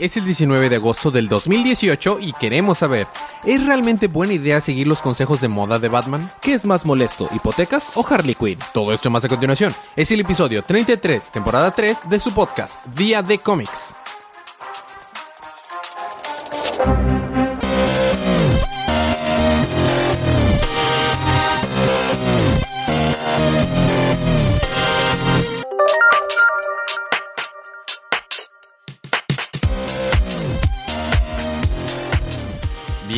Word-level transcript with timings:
Es 0.00 0.16
el 0.16 0.24
19 0.24 0.70
de 0.70 0.76
agosto 0.76 1.10
del 1.10 1.28
2018 1.28 2.20
y 2.22 2.32
queremos 2.32 2.78
saber, 2.78 3.06
¿es 3.44 3.66
realmente 3.66 4.06
buena 4.06 4.32
idea 4.32 4.62
seguir 4.62 4.86
los 4.86 5.02
consejos 5.02 5.42
de 5.42 5.48
moda 5.48 5.78
de 5.78 5.88
Batman? 5.90 6.26
¿Qué 6.40 6.54
es 6.54 6.64
más 6.64 6.86
molesto, 6.86 7.28
hipotecas 7.34 7.94
o 7.96 8.06
Harley 8.08 8.34
Quinn? 8.34 8.58
Todo 8.72 8.94
esto 8.94 9.10
más 9.10 9.26
a 9.26 9.28
continuación. 9.28 9.74
Es 9.96 10.10
el 10.10 10.20
episodio 10.20 10.62
33, 10.62 11.24
temporada 11.24 11.70
3 11.70 12.08
de 12.08 12.18
su 12.18 12.32
podcast, 12.32 12.86
Día 12.96 13.20
de 13.20 13.40
Cómics. 13.40 13.94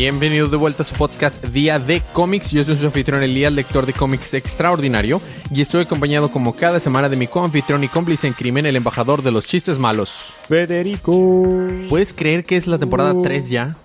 Bienvenidos 0.02 0.51
de 0.51 0.56
vuelta 0.56 0.83
a 0.83 0.84
su 0.84 0.97
podcast 0.97 1.45
Día 1.45 1.79
de 1.79 2.02
Cómics. 2.12 2.51
Yo 2.51 2.65
soy 2.65 2.74
su 2.74 2.87
anfitrión 2.87 3.23
Elías, 3.23 3.52
lector 3.52 3.87
de 3.87 3.93
cómics 3.93 4.34
extraordinario, 4.34 5.20
y 5.48 5.60
estoy 5.60 5.83
acompañado 5.83 6.29
como 6.29 6.56
cada 6.56 6.80
semana 6.80 7.09
de 7.09 7.15
mi 7.15 7.29
coanfitrión 7.29 7.84
y 7.84 7.88
cómplice 7.88 8.27
en 8.27 8.33
crimen, 8.33 8.66
el 8.66 8.74
embajador 8.74 9.23
de 9.23 9.30
los 9.30 9.46
chistes 9.46 9.79
malos. 9.79 10.10
Federico. 10.48 11.57
¿Puedes 11.88 12.12
creer 12.12 12.45
que 12.45 12.57
es 12.57 12.66
la 12.66 12.80
temporada 12.80 13.15
3 13.23 13.48
ya? 13.48 13.77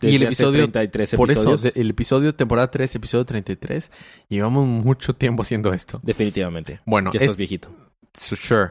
Desde 0.00 0.12
y 0.14 0.16
el 0.16 0.22
episodio 0.24 0.68
33 0.68 1.14
por 1.14 1.30
eso 1.30 1.52
episodios. 1.52 1.76
el 1.76 1.90
episodio 1.90 2.34
temporada 2.34 2.68
3, 2.68 2.92
episodio 2.96 3.24
33, 3.24 3.92
llevamos 4.28 4.66
mucho 4.66 5.14
tiempo 5.14 5.42
haciendo 5.42 5.72
esto. 5.72 6.00
Definitivamente. 6.02 6.80
Bueno, 6.84 7.12
ya 7.12 7.18
es- 7.18 7.22
estás 7.22 7.36
viejito. 7.36 7.68
So, 8.14 8.34
sure. 8.34 8.70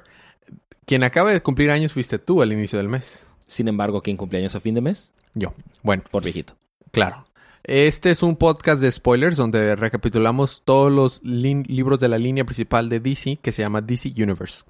Quien 0.86 1.04
acaba 1.06 1.32
de 1.32 1.42
cumplir 1.42 1.72
años 1.72 1.94
fuiste 1.94 2.20
tú 2.20 2.42
al 2.42 2.52
inicio 2.52 2.78
del 2.80 2.90
mes. 2.90 3.28
Sin 3.48 3.70
embargo, 3.70 4.02
¿quién 4.02 4.18
cumpleaños 4.18 4.56
a 4.56 4.60
fin 4.60 4.76
de 4.76 4.82
mes? 4.82 5.14
Yo. 5.40 5.54
Bueno, 5.84 6.04
Por 6.12 6.24
viejito. 6.24 6.56
Claro. 6.92 7.26
Este 7.64 8.10
es 8.12 8.24
un 8.24 8.36
podcast 8.36 8.82
de 8.82 8.92
spoilers 8.92 9.38
donde 9.38 9.76
recapitulamos 9.76 10.64
todos 10.66 10.92
los 10.92 11.22
libros 11.24 12.00
de 12.00 12.08
la 12.10 12.18
línea 12.18 12.46
principal 12.46 12.90
de 12.90 13.00
DC 13.00 13.38
que 13.42 13.52
se 13.52 13.62
llama 13.62 13.82
DC 13.82 14.10
Universe. 14.18 14.64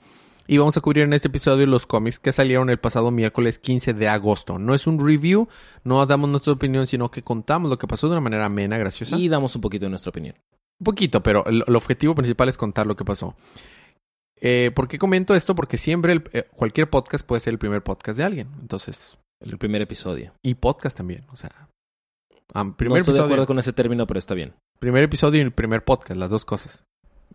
Y 0.48 0.58
vamos 0.58 0.76
a 0.78 0.82
cubrir 0.82 1.04
en 1.04 1.14
este 1.14 1.28
episodio 1.28 1.68
los 1.68 1.86
cómics 1.86 2.18
que 2.20 2.32
salieron 2.32 2.70
el 2.72 2.80
pasado 2.80 3.12
miércoles 3.12 3.60
15 3.60 3.94
de 3.94 4.08
agosto. 4.08 4.58
No 4.58 4.74
es 4.74 4.88
un 4.88 5.06
review, 5.06 5.48
no 5.84 6.04
damos 6.08 6.30
nuestra 6.30 6.54
opinión, 6.54 6.88
sino 6.88 7.12
que 7.12 7.22
contamos 7.22 7.70
lo 7.70 7.78
que 7.78 7.88
pasó 7.88 8.08
de 8.08 8.14
una 8.14 8.22
manera 8.22 8.46
amena, 8.48 8.78
graciosa. 8.78 9.16
Y 9.16 9.28
damos 9.30 9.56
un 9.56 9.62
poquito 9.62 9.86
de 9.86 9.92
nuestra 9.92 10.10
opinión. 10.10 10.36
Un 10.80 10.86
poquito, 10.86 11.22
pero 11.22 11.46
el, 11.46 11.64
el 11.68 11.76
objetivo 11.76 12.16
principal 12.16 12.50
es 12.50 12.58
contar 12.58 12.88
lo 12.88 12.96
que 12.96 13.06
pasó. 13.06 13.36
Eh, 14.42 14.72
¿Por 14.74 14.88
qué 14.88 14.98
comento 14.98 15.36
esto? 15.36 15.54
Porque 15.54 15.78
siempre 15.78 16.14
el- 16.14 16.24
eh, 16.34 16.48
cualquier 16.56 16.90
podcast 16.90 17.26
puede 17.26 17.42
ser 17.42 17.54
el 17.54 17.60
primer 17.60 17.84
podcast 17.84 18.18
de 18.18 18.24
alguien. 18.24 18.48
Entonces, 18.60 19.18
El 19.42 19.58
primer 19.58 19.82
episodio. 19.82 20.34
y 20.44 20.56
podcast 20.56 20.98
también. 20.98 21.26
O 21.32 21.38
sea, 21.38 21.70
no 22.54 22.76
primer 22.76 23.00
estoy 23.00 23.16
de 23.16 23.22
acuerdo 23.22 23.48
con 23.48 23.60
ese 23.60 23.74
término, 23.74 24.06
pero 24.06 24.20
está 24.20 24.34
bien. 24.34 24.54
Primer 24.80 25.04
episodio 25.04 25.40
y 25.40 25.44
el 25.44 25.52
primer 25.52 25.84
podcast, 25.84 26.20
las 26.20 26.30
dos 26.30 26.46
cosas. 26.46 26.86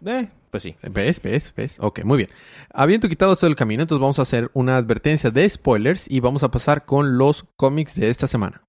Eh, 0.05 0.29
pues 0.51 0.63
sí. 0.63 0.77
¿Ves? 0.83 1.23
¿Ves? 1.23 1.55
¿Ves? 1.57 1.77
Ok, 1.81 2.05
muy 2.05 2.19
bien. 2.19 2.31
Habiendo 2.73 3.09
quitado 3.09 3.33
esto 3.33 3.47
del 3.47 3.57
camino, 3.57 3.83
entonces 3.83 4.01
vamos 4.01 4.19
a 4.19 4.23
hacer 4.23 4.51
una 4.53 4.77
advertencia 4.77 5.31
de 5.31 5.49
spoilers 5.49 6.11
y 6.11 6.21
vamos 6.21 6.43
a 6.43 6.51
pasar 6.51 6.85
con 6.85 7.17
los 7.17 7.47
cómics 7.57 7.95
de 7.95 8.11
esta 8.11 8.27
semana. 8.27 8.63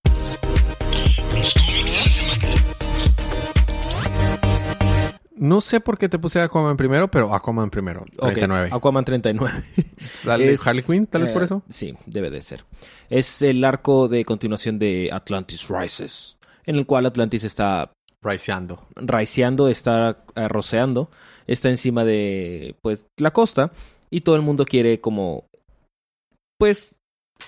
No 5.38 5.60
sé 5.60 5.82
por 5.82 5.98
qué 5.98 6.08
te 6.08 6.18
puse 6.18 6.40
Aquaman 6.40 6.78
primero, 6.78 7.10
pero 7.10 7.34
Aquaman 7.34 7.70
primero, 7.70 8.02
Ok, 8.20 8.34
39. 8.34 8.70
Aquaman 8.72 9.04
39. 9.04 9.64
¿Sale 10.14 10.52
Es, 10.52 10.66
Harley 10.66 10.84
Quinn, 10.84 11.06
tal 11.08 11.22
vez 11.22 11.32
eh, 11.32 11.34
por 11.34 11.44
eso? 11.44 11.62
Sí, 11.70 11.94
debe 12.06 12.30
de 12.30 12.42
ser. 12.42 12.64
Es 13.10 13.42
el 13.42 13.64
arco 13.66 14.08
de 14.08 14.24
continuación 14.24 14.80
de 14.80 15.10
Atlantis 15.12 15.68
Rises, 15.68 16.38
en 16.66 16.78
el 16.78 16.86
cual 16.86 17.06
Atlantis 17.06 17.44
está 17.44 17.92
Riceando. 18.24 18.88
raiceando, 18.96 19.68
está 19.68 20.24
eh, 20.36 20.48
roceando, 20.48 21.12
está 21.48 21.70
encima 21.70 22.04
de 22.06 22.76
pues 22.82 23.08
la 23.18 23.32
costa 23.32 23.72
y 24.10 24.22
todo 24.22 24.36
el 24.36 24.42
mundo 24.42 24.66
quiere 24.66 25.00
como 25.02 25.46
pues 26.58 26.96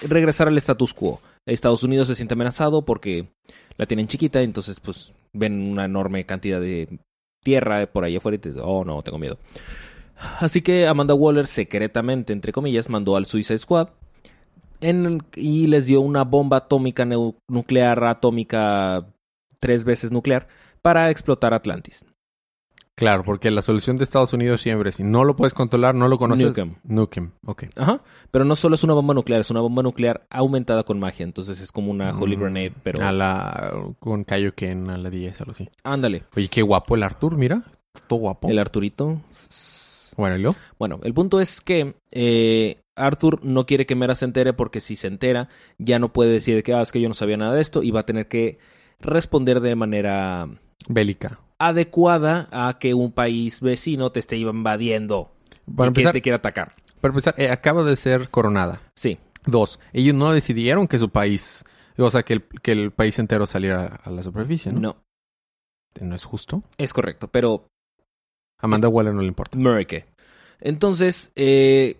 regresar 0.01 0.49
al 0.49 0.57
status 0.57 0.93
quo. 0.93 1.21
Estados 1.47 1.83
Unidos 1.83 2.09
se 2.09 2.15
siente 2.15 2.33
amenazado 2.33 2.83
porque 2.83 3.29
la 3.77 3.85
tienen 3.85 4.07
chiquita, 4.07 4.41
entonces 4.41 4.79
pues 4.81 5.13
ven 5.33 5.61
una 5.71 5.85
enorme 5.85 6.25
cantidad 6.25 6.59
de 6.59 6.99
tierra 7.43 7.85
por 7.87 8.03
ahí 8.03 8.15
afuera 8.15 8.35
y 8.35 8.39
te 8.39 8.53
oh 8.61 8.83
no, 8.83 9.01
tengo 9.01 9.17
miedo. 9.17 9.37
Así 10.39 10.61
que 10.61 10.87
Amanda 10.87 11.13
Waller 11.13 11.47
secretamente, 11.47 12.33
entre 12.33 12.51
comillas, 12.51 12.89
mandó 12.89 13.15
al 13.15 13.25
Suicide 13.25 13.59
Squad 13.59 13.89
y 15.35 15.67
les 15.67 15.85
dio 15.85 16.01
una 16.01 16.23
bomba 16.23 16.57
atómica 16.57 17.05
nuclear, 17.47 18.03
atómica 18.03 19.07
tres 19.59 19.83
veces 19.83 20.11
nuclear, 20.11 20.47
para 20.81 21.09
explotar 21.09 21.53
Atlantis. 21.53 22.05
Claro, 22.97 23.23
porque 23.23 23.51
la 23.51 23.61
solución 23.61 23.97
de 23.97 24.03
Estados 24.03 24.33
Unidos 24.33 24.59
siempre, 24.59 24.91
si 24.91 25.03
no 25.03 25.23
lo 25.23 25.35
puedes 25.35 25.53
controlar, 25.53 25.93
no 25.93 26.07
lo 26.07 26.17
conoces. 26.17 26.47
Nukem. 26.47 26.73
Nukem, 26.83 27.29
ok. 27.45 27.65
Ajá. 27.75 28.01
Pero 28.31 28.43
no 28.43 28.55
solo 28.55 28.73
es 28.73 28.83
una 28.83 28.93
bomba 28.93 29.13
nuclear, 29.13 29.39
es 29.39 29.51
una 29.51 29.61
bomba 29.61 29.83
nuclear 29.83 30.25
aumentada 30.31 30.81
con 30.81 30.97
magia. 30.97 31.23
Entonces 31.23 31.61
es 31.61 31.71
como 31.71 31.91
una 31.91 32.09
Holy 32.17 32.35
Mm, 32.35 32.39
Grenade, 32.39 32.73
pero. 32.81 33.05
A 33.05 33.11
la... 33.11 33.71
con 33.99 34.23
Kaioken 34.23 34.89
a 34.89 34.97
la 34.97 35.11
10, 35.11 35.41
algo 35.41 35.51
así. 35.51 35.69
Ándale. 35.83 36.23
Oye, 36.35 36.47
qué 36.47 36.63
guapo 36.63 36.95
el 36.95 37.03
Arthur, 37.03 37.37
mira. 37.37 37.65
Todo 38.07 38.17
guapo. 38.19 38.49
El 38.49 38.57
Arturito. 38.57 39.21
Bueno, 40.17 40.35
¿y 40.35 40.41
luego? 40.41 40.57
Bueno, 40.79 40.99
el 41.03 41.13
punto 41.13 41.39
es 41.39 41.61
que 41.61 41.93
eh, 42.09 42.81
Arthur 42.95 43.45
no 43.45 43.67
quiere 43.67 43.85
que 43.85 43.95
Mera 43.95 44.15
se 44.15 44.25
entere 44.25 44.53
porque 44.53 44.81
si 44.81 44.95
se 44.95 45.05
entera, 45.05 45.49
ya 45.77 45.99
no 45.99 46.11
puede 46.11 46.31
decir 46.31 46.63
que, 46.63 46.73
ah, 46.73 46.81
es 46.81 46.91
que 46.91 46.99
yo 46.99 47.07
no 47.09 47.13
sabía 47.13 47.37
nada 47.37 47.53
de 47.53 47.61
esto 47.61 47.83
y 47.83 47.91
va 47.91 47.99
a 47.99 48.05
tener 48.07 48.27
que 48.27 48.57
responder 48.99 49.61
de 49.61 49.75
manera 49.75 50.49
Bélica. 50.89 51.39
Adecuada 51.59 52.47
a 52.51 52.77
que 52.79 52.93
un 52.93 53.11
país 53.11 53.61
vecino 53.61 54.11
te 54.11 54.19
esté 54.19 54.37
invadiendo 54.37 55.31
Para 55.75 55.89
y 55.89 55.93
que 55.93 55.99
empezar, 56.01 56.13
te 56.13 56.21
quiere 56.21 56.35
atacar. 56.35 56.75
para 57.01 57.11
empezar 57.11 57.35
eh, 57.37 57.49
acaba 57.49 57.83
de 57.83 57.95
ser 57.95 58.29
coronada. 58.29 58.81
Sí, 58.95 59.17
Dos, 59.45 59.79
ellos 59.93 60.13
no 60.13 60.31
decidieron 60.33 60.87
que 60.89 60.99
su 60.99 61.09
país, 61.09 61.63
o 61.97 62.09
sea, 62.11 62.23
que 62.23 62.33
el, 62.33 62.43
que 62.61 62.73
el 62.73 62.91
país 62.91 63.17
entero 63.17 63.47
saliera 63.47 63.99
a 64.03 64.09
la 64.11 64.21
superficie, 64.21 64.73
¿no? 64.73 64.79
no, 64.81 64.95
¿No 66.01 66.15
es 66.15 66.25
justo? 66.25 66.63
es 66.77 66.91
correcto, 66.93 67.29
pero 67.29 67.65
Amanda 68.59 68.89
Waller 68.89 69.13
no 69.13 69.21
le 69.21 69.27
importa. 69.27 69.57
Murray. 69.57 69.87
Entonces, 70.59 71.31
eh, 71.37 71.97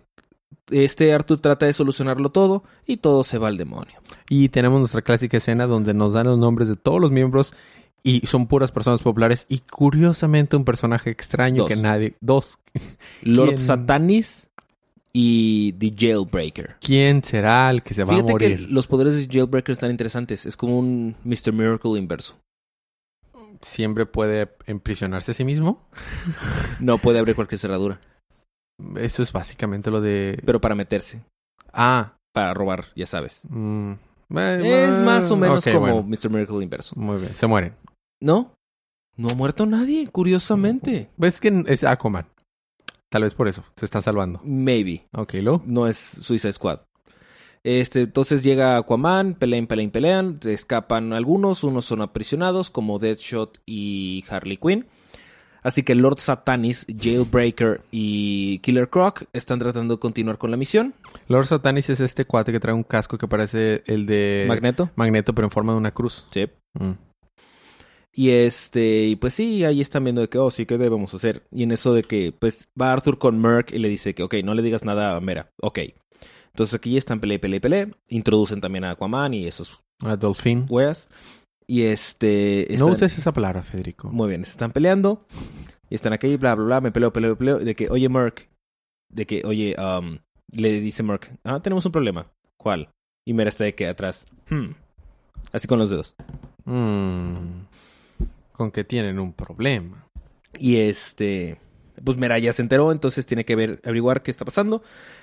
este 0.70 1.12
Arthur 1.14 1.40
trata 1.40 1.64
de 1.66 1.72
solucionarlo 1.72 2.30
todo 2.30 2.64
y 2.84 2.98
todo 2.98 3.24
se 3.24 3.38
va 3.38 3.48
al 3.48 3.56
demonio. 3.56 3.98
Y 4.28 4.50
tenemos 4.50 4.78
nuestra 4.80 5.00
clásica 5.02 5.38
escena 5.38 5.66
donde 5.66 5.94
nos 5.94 6.12
dan 6.12 6.26
los 6.26 6.38
nombres 6.38 6.68
de 6.68 6.76
todos 6.76 7.00
los 7.00 7.10
miembros 7.10 7.54
y 8.02 8.26
son 8.26 8.46
puras 8.46 8.72
personas 8.72 9.02
populares 9.02 9.44
y 9.48 9.58
curiosamente 9.58 10.56
un 10.56 10.64
personaje 10.64 11.10
extraño 11.10 11.62
Dos. 11.64 11.68
que 11.68 11.76
nadie... 11.76 12.14
Dos. 12.20 12.58
Lord 13.22 13.48
¿Quién? 13.48 13.58
Satanis 13.58 14.48
y 15.12 15.72
The 15.74 15.90
Jailbreaker. 15.96 16.76
¿Quién 16.80 17.24
será 17.24 17.70
el 17.70 17.82
que 17.82 17.94
se 17.94 18.04
va 18.04 18.12
Fíjate 18.14 18.32
a 18.32 18.36
que 18.38 18.48
morir? 18.50 18.70
los 18.70 18.86
poderes 18.86 19.14
de 19.16 19.26
Jailbreaker 19.32 19.72
están 19.72 19.90
interesantes. 19.90 20.46
Es 20.46 20.56
como 20.56 20.78
un 20.78 21.16
Mr. 21.24 21.52
Miracle 21.52 21.98
inverso. 21.98 22.36
¿Siempre 23.60 24.06
puede 24.06 24.48
emprisionarse 24.66 25.32
a 25.32 25.34
sí 25.34 25.44
mismo? 25.44 25.82
No 26.80 26.98
puede 26.98 27.18
abrir 27.18 27.34
cualquier 27.34 27.58
cerradura, 27.58 28.00
Eso 28.96 29.22
es 29.24 29.32
básicamente 29.32 29.90
lo 29.90 30.00
de... 30.00 30.40
pero 30.46 30.60
para 30.60 30.76
meterse, 30.76 31.20
Ah. 31.72 32.12
para 32.32 32.54
robar, 32.54 32.84
ya 32.94 33.06
sabes. 33.08 33.42
mm, 33.48 33.92
Es 34.30 35.00
más 35.00 35.28
o 35.32 35.36
menos 35.36 35.64
como 35.64 35.80
bueno. 35.80 36.02
Mr. 36.04 36.30
Miracle 36.30 36.62
inverso. 36.62 36.94
Muy 36.96 37.16
bien, 37.18 37.34
se 37.34 37.46
mueren. 37.48 37.74
¿No? 38.20 38.54
No 39.16 39.28
ha 39.28 39.34
muerto 39.34 39.66
nadie, 39.66 40.08
curiosamente. 40.08 41.10
¿Ves 41.16 41.40
que 41.40 41.64
es 41.66 41.84
Aquaman? 41.84 42.26
Tal 43.08 43.22
vez 43.22 43.34
por 43.34 43.48
eso, 43.48 43.64
se 43.76 43.84
está 43.84 44.02
salvando. 44.02 44.40
Maybe. 44.44 45.06
Ok, 45.12 45.34
luego. 45.34 45.62
no 45.66 45.86
es 45.86 45.96
Suicide 45.96 46.52
Squad. 46.52 46.80
Este, 47.64 48.02
entonces 48.02 48.42
llega 48.42 48.76
Aquaman, 48.76 49.34
pelean, 49.34 49.66
pelean, 49.66 49.90
pelean, 49.90 50.38
se 50.40 50.52
escapan 50.52 51.12
algunos, 51.12 51.64
unos 51.64 51.84
son 51.84 52.02
aprisionados 52.02 52.70
como 52.70 52.98
Deadshot 52.98 53.60
y 53.66 54.24
Harley 54.28 54.56
Quinn. 54.56 54.86
Así 55.62 55.82
que 55.82 55.94
Lord 55.94 56.20
Satanis, 56.20 56.86
Jailbreaker 56.86 57.80
y 57.90 58.60
Killer 58.60 58.88
Croc 58.88 59.24
están 59.32 59.58
tratando 59.58 59.94
de 59.94 60.00
continuar 60.00 60.38
con 60.38 60.50
la 60.50 60.56
misión. 60.56 60.94
Lord 61.26 61.46
Satanis 61.46 61.90
es 61.90 62.00
este 62.00 62.24
cuate 62.24 62.52
que 62.52 62.60
trae 62.60 62.74
un 62.74 62.84
casco 62.84 63.18
que 63.18 63.26
parece 63.26 63.82
el 63.86 64.06
de 64.06 64.44
Magneto. 64.46 64.90
Magneto, 64.94 65.34
pero 65.34 65.46
en 65.46 65.50
forma 65.50 65.72
de 65.72 65.78
una 65.78 65.90
cruz. 65.90 66.26
Sí. 66.30 66.46
Mm. 66.74 66.92
Y 68.12 68.30
este, 68.30 69.04
y 69.04 69.16
pues 69.16 69.34
sí, 69.34 69.64
ahí 69.64 69.80
están 69.80 70.02
viendo 70.04 70.20
de 70.20 70.28
que, 70.28 70.38
oh, 70.38 70.50
sí, 70.50 70.66
¿qué 70.66 70.76
debemos 70.78 71.14
hacer? 71.14 71.44
Y 71.52 71.62
en 71.62 71.70
eso 71.72 71.92
de 71.94 72.02
que, 72.02 72.32
pues, 72.36 72.68
va 72.80 72.92
Arthur 72.92 73.18
con 73.18 73.40
Merc 73.40 73.72
y 73.72 73.78
le 73.78 73.88
dice 73.88 74.14
que, 74.14 74.22
ok, 74.24 74.34
no 74.44 74.54
le 74.54 74.62
digas 74.62 74.84
nada 74.84 75.14
a 75.16 75.20
Mera. 75.20 75.50
Ok. 75.62 75.78
Entonces 76.48 76.74
aquí 76.74 76.96
están 76.96 77.20
pele, 77.20 77.38
pele, 77.38 77.60
pele. 77.60 77.94
Introducen 78.08 78.60
también 78.60 78.84
a 78.84 78.90
Aquaman 78.92 79.34
y 79.34 79.46
esos 79.46 79.78
A 80.00 80.16
Dolphin. 80.16 80.66
weas. 80.68 81.08
Y 81.66 81.82
este. 81.82 82.66
No 82.78 82.86
uses 82.86 83.16
esa 83.18 83.30
palabra, 83.32 83.62
Federico. 83.62 84.08
Muy 84.10 84.28
bien, 84.30 84.44
se 84.44 84.52
están 84.52 84.72
peleando. 84.72 85.24
Y 85.90 85.94
están 85.94 86.12
aquí, 86.12 86.36
bla, 86.36 86.54
bla, 86.54 86.64
bla. 86.64 86.80
Me 86.80 86.90
peleo, 86.90 87.12
peleo, 87.12 87.36
peleo. 87.36 87.58
De 87.58 87.76
que, 87.76 87.88
oye, 87.90 88.08
Merc. 88.08 88.48
De 89.10 89.26
que, 89.26 89.42
oye, 89.44 89.76
um, 89.78 90.18
le 90.50 90.80
dice 90.80 91.02
Merc. 91.02 91.30
Ah, 91.44 91.60
tenemos 91.60 91.84
un 91.86 91.92
problema. 91.92 92.26
¿Cuál? 92.56 92.88
Y 93.26 93.34
Mera 93.34 93.50
está 93.50 93.64
de 93.64 93.74
que 93.74 93.86
atrás. 93.86 94.26
"Hmm". 94.50 94.70
Así 95.52 95.68
con 95.68 95.78
los 95.78 95.90
dedos. 95.90 96.16
Mm. 96.64 97.66
Con 98.58 98.70
que 98.70 98.84
tienen 98.84 99.18
un 99.18 99.32
problema. 99.32 100.06
Y 100.58 100.76
este. 100.76 101.58
Pues 102.04 102.16
Mera 102.18 102.38
ya 102.38 102.52
se 102.52 102.60
enteró, 102.62 102.92
entonces 102.92 103.24
tiene 103.26 103.44
que 103.44 103.56
ver, 103.56 103.80
averiguar 103.84 104.22
qué 104.22 104.30
está 104.30 104.44
pasando. 104.44 104.82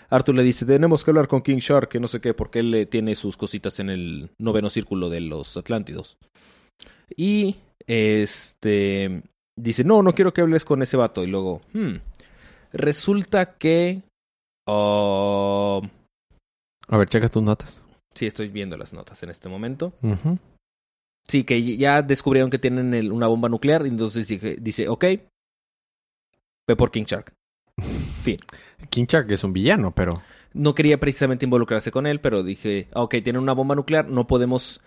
Arthur 0.10 0.36
le 0.36 0.44
dice: 0.44 0.66
Tenemos 0.66 1.04
que 1.04 1.12
hablar 1.12 1.28
con 1.28 1.42
King 1.42 1.58
Shark, 1.60 1.88
que 1.90 2.00
no 2.00 2.08
sé 2.08 2.20
qué, 2.20 2.34
porque 2.34 2.60
él 2.60 2.72
le 2.72 2.86
tiene 2.88 3.14
sus 3.16 3.38
cositas 3.38 3.80
en 3.80 3.90
el 3.92 4.32
noveno 4.40 4.70
círculo 4.70 5.10
de 5.10 5.22
los 5.22 5.56
Atlántidos. 5.58 6.18
Y 7.16 7.58
este. 7.88 9.22
Dice: 9.58 9.84
No, 9.84 10.02
no 10.02 10.14
quiero 10.14 10.34
que 10.34 10.42
hables 10.42 10.66
con 10.66 10.82
ese 10.82 10.98
vato. 10.98 11.24
Y 11.24 11.28
luego, 11.28 11.62
"Hmm, 11.74 11.98
Resulta 12.74 13.54
que. 13.58 14.02
oh, 14.68 15.82
A 16.88 16.98
ver, 16.98 17.08
checa 17.10 17.30
tus 17.30 17.44
notas. 17.44 17.86
sí, 18.14 18.26
estoy 18.28 18.48
viendo 18.50 18.78
las 18.78 18.94
notas 18.94 19.22
en 19.24 19.30
este 19.30 19.48
momento. 19.50 19.94
Ujú. 20.02 20.38
Sí, 21.28 21.44
que 21.44 21.78
ya 21.78 22.02
descubrieron 22.02 22.50
que 22.50 22.60
tienen 22.60 22.94
el- 22.94 23.12
una 23.12 23.28
bomba 23.28 23.50
nuclear. 23.50 23.86
y 23.86 23.90
Entonces 23.90 24.28
dije- 24.28 24.58
dice, 24.62 24.88
ok, 24.90 25.04
ve 26.68 26.76
por 26.76 26.92
King 26.92 27.04
Shark. 27.06 27.34
Fin. 28.24 28.38
King 28.90 29.06
Shark 29.08 29.30
es 29.32 29.44
un 29.44 29.54
villano, 29.54 29.92
pero... 29.94 30.22
No 30.54 30.74
quería 30.74 31.00
precisamente 31.00 31.46
involucrarse 31.46 31.92
con 31.92 32.08
él, 32.08 32.22
pero 32.22 32.42
dije, 32.42 32.88
"Ah, 32.94 33.02
ok, 33.04 33.16
tienen 33.24 33.42
una 33.42 33.52
bomba 33.54 33.76
nuclear, 33.76 34.08
no 34.08 34.26
podemos 34.26 34.80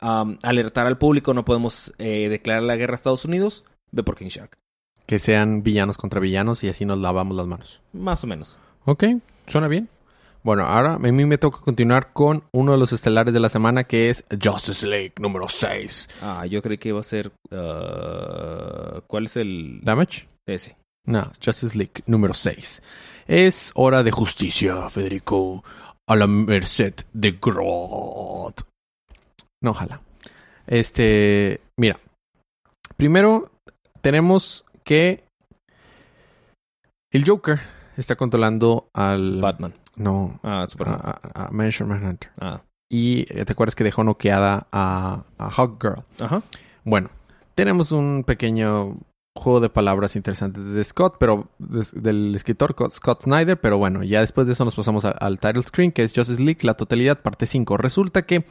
alertar 0.00 0.86
al 0.86 0.98
público, 0.98 1.32
no 1.32 1.44
podemos 1.44 1.92
eh, 1.98 2.28
declarar 2.28 2.64
la 2.64 2.76
guerra 2.76 2.94
a 2.94 2.96
Estados 2.96 3.24
Unidos, 3.24 3.64
ve 3.92 4.02
por 4.02 4.16
King 4.16 4.26
Shark. 4.28 4.58
Que 5.06 5.18
sean 5.20 5.62
villanos 5.62 5.96
contra 5.96 6.20
villanos 6.20 6.64
y 6.64 6.68
así 6.68 6.84
nos 6.84 6.98
lavamos 6.98 7.36
las 7.36 7.46
manos. 7.46 7.80
Más 7.92 8.24
o 8.24 8.26
menos. 8.26 8.58
Ok, 8.84 9.04
suena 9.46 9.68
bien. 9.68 9.88
Bueno, 10.46 10.62
ahora 10.62 10.94
a 10.94 10.98
mí 11.00 11.10
me 11.24 11.38
toca 11.38 11.58
continuar 11.58 12.12
con 12.12 12.44
uno 12.52 12.70
de 12.70 12.78
los 12.78 12.92
estelares 12.92 13.34
de 13.34 13.40
la 13.40 13.48
semana 13.48 13.82
que 13.82 14.10
es 14.10 14.22
Justice 14.40 14.86
League 14.86 15.14
número 15.18 15.48
6. 15.48 16.08
Ah, 16.22 16.46
yo 16.46 16.62
creí 16.62 16.78
que 16.78 16.90
iba 16.90 17.00
a 17.00 17.02
ser... 17.02 17.32
ah, 17.50 19.00
¿Cuál 19.08 19.26
es 19.26 19.36
el...? 19.38 19.80
¿Damage? 19.82 20.28
Ese. 20.46 20.76
No, 21.04 21.32
Justice 21.44 21.76
League 21.76 21.94
número 22.06 22.32
6. 22.32 22.80
Es 23.26 23.72
hora 23.74 24.04
de 24.04 24.12
justicia, 24.12 24.88
Federico, 24.88 25.64
a 26.08 26.14
la 26.14 26.28
merced 26.28 26.94
de 27.12 27.32
Grodd. 27.42 28.54
No, 29.60 29.70
ojalá. 29.72 30.00
Este, 30.68 31.60
mira. 31.76 31.98
Primero 32.96 33.50
tenemos 34.00 34.64
que 34.84 35.24
el 37.12 37.28
Joker 37.28 37.58
está 37.96 38.14
controlando 38.14 38.88
al 38.94 39.40
Batman. 39.40 39.74
No 39.96 40.38
Ah, 40.42 40.66
Superman. 40.68 41.00
a, 41.02 41.10
a, 41.34 41.46
a 41.46 41.50
Mansion 41.50 41.88
Manhunter. 41.88 42.30
Ah. 42.40 42.62
Y 42.88 43.26
eh, 43.30 43.44
te 43.44 43.52
acuerdas 43.52 43.74
que 43.74 43.82
dejó 43.84 44.04
noqueada 44.04 44.66
a, 44.70 45.24
a 45.38 45.50
Hawkgirl. 45.50 46.04
Ajá. 46.20 46.42
Bueno, 46.84 47.10
tenemos 47.56 47.90
un 47.92 48.22
pequeño 48.24 48.96
juego 49.34 49.60
de 49.60 49.68
palabras 49.68 50.16
interesantes 50.16 50.64
de 50.64 50.84
Scott, 50.84 51.16
pero 51.18 51.48
del 51.58 52.34
escritor 52.34 52.74
Co- 52.74 52.88
Scott 52.90 53.24
Snyder, 53.24 53.60
pero 53.60 53.76
bueno, 53.76 54.02
ya 54.04 54.20
después 54.20 54.46
de 54.46 54.52
eso 54.54 54.64
nos 54.64 54.74
pasamos 54.76 55.04
a- 55.04 55.10
al 55.10 55.40
title 55.40 55.62
screen, 55.62 55.92
que 55.92 56.04
es 56.04 56.14
Justice 56.14 56.40
League, 56.42 56.60
la 56.62 56.74
totalidad, 56.74 57.20
parte 57.20 57.44
5. 57.46 57.76
Resulta 57.76 58.22
que 58.22 58.46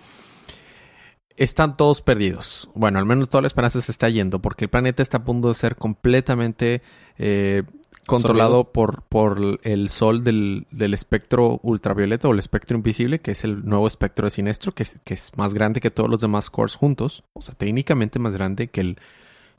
están 1.38 1.76
todos 1.78 2.02
perdidos. 2.02 2.70
Bueno, 2.76 3.00
al 3.00 3.06
menos 3.06 3.30
toda 3.30 3.42
la 3.42 3.48
esperanza 3.48 3.82
se 3.82 3.92
está 3.92 4.10
yendo, 4.10 4.40
porque 4.42 4.66
el 4.66 4.70
planeta 4.70 5.02
está 5.04 5.18
a 5.18 5.24
punto 5.24 5.50
de 5.50 5.54
ser 5.54 5.76
completamente 5.76 6.82
eh, 7.18 7.64
controlado 8.06 8.72
por, 8.72 9.04
por 9.04 9.60
el 9.64 9.90
sol 9.90 10.24
del, 10.24 10.68
del 10.72 10.94
espectro 10.94 11.60
ultravioleta 11.64 12.28
o 12.28 12.34
el 12.34 12.40
espectro 12.40 12.78
invisible, 12.78 13.20
que 13.20 13.32
es 13.32 13.44
el 13.44 13.66
nuevo 13.66 13.88
espectro 13.88 14.26
de 14.26 14.32
Sinestro, 14.32 14.74
que 14.74 14.84
es, 14.84 15.00
que 15.04 15.14
es 15.16 15.32
más 15.38 15.54
grande 15.54 15.82
que 15.82 15.92
todos 15.92 16.10
los 16.10 16.22
demás 16.22 16.50
cores 16.50 16.76
juntos. 16.76 17.24
O 17.34 17.42
sea, 17.42 17.56
técnicamente 17.56 18.20
más 18.20 18.34
grande 18.34 18.68
que 18.68 18.82
el 18.82 18.98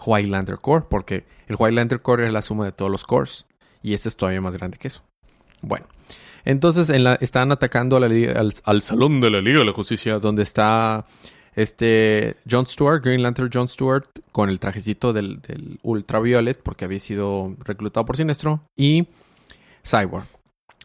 Highlander 0.06 0.58
Core, 0.58 0.84
porque 0.88 1.24
el 1.48 1.56
Highlander 1.58 2.00
Core 2.02 2.26
es 2.26 2.32
la 2.32 2.42
suma 2.42 2.64
de 2.64 2.72
todos 2.72 2.90
los 2.90 3.04
cores. 3.04 3.46
Y 3.82 3.94
este 3.94 4.08
es 4.08 4.16
todavía 4.16 4.40
más 4.40 4.56
grande 4.56 4.78
que 4.78 4.88
eso. 4.88 5.02
Bueno, 5.62 5.86
entonces 6.44 6.90
en 6.90 7.04
la, 7.04 7.14
están 7.16 7.50
atacando 7.50 7.96
a 7.96 8.00
la 8.00 8.08
liga- 8.08 8.38
al, 8.38 8.52
al 8.64 8.82
salón 8.82 9.20
de 9.20 9.30
la 9.30 9.40
Liga 9.40 9.60
de 9.60 9.64
la 9.64 9.72
Justicia, 9.72 10.18
donde 10.18 10.42
está 10.42 11.06
este 11.56 12.36
John 12.48 12.66
Stewart, 12.66 13.02
Green 13.02 13.22
Lantern 13.22 13.50
John 13.52 13.66
Stewart, 13.66 14.06
con 14.30 14.50
el 14.50 14.60
trajecito 14.60 15.12
del, 15.12 15.40
del 15.40 15.80
Ultraviolet, 15.82 16.62
porque 16.62 16.84
había 16.84 17.00
sido 17.00 17.56
reclutado 17.60 18.06
por 18.06 18.16
Sinestro, 18.16 18.60
y 18.76 19.08
Cyborg. 19.84 20.26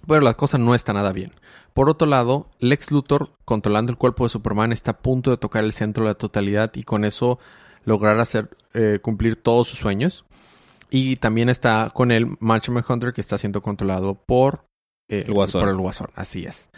Pero 0.07 0.21
la 0.21 0.33
cosa 0.33 0.57
no 0.57 0.73
está 0.73 0.93
nada 0.93 1.11
bien. 1.11 1.33
Por 1.73 1.89
otro 1.89 2.07
lado, 2.07 2.47
Lex 2.59 2.91
Luthor, 2.91 3.31
controlando 3.45 3.91
el 3.91 3.97
cuerpo 3.97 4.23
de 4.25 4.29
Superman, 4.29 4.71
está 4.71 4.91
a 4.91 4.97
punto 4.97 5.29
de 5.29 5.37
tocar 5.37 5.63
el 5.63 5.73
centro 5.73 6.03
de 6.03 6.11
la 6.11 6.15
totalidad 6.15 6.71
y 6.75 6.83
con 6.83 7.05
eso 7.05 7.39
lograr 7.85 8.19
hacer 8.19 8.49
eh, 8.73 8.99
cumplir 9.01 9.35
todos 9.35 9.67
sus 9.67 9.79
sueños. 9.79 10.25
Y 10.89 11.17
también 11.17 11.47
está 11.47 11.91
con 11.93 12.11
él 12.11 12.35
Martian 12.39 12.83
Hunter, 12.87 13.13
que 13.13 13.21
está 13.21 13.37
siendo 13.37 13.61
controlado 13.61 14.15
por, 14.15 14.65
eh, 15.07 15.25
El 15.27 15.33
por 15.33 15.69
el 15.69 15.77
Guasón. 15.77 16.09
Así 16.15 16.45
es. 16.45 16.69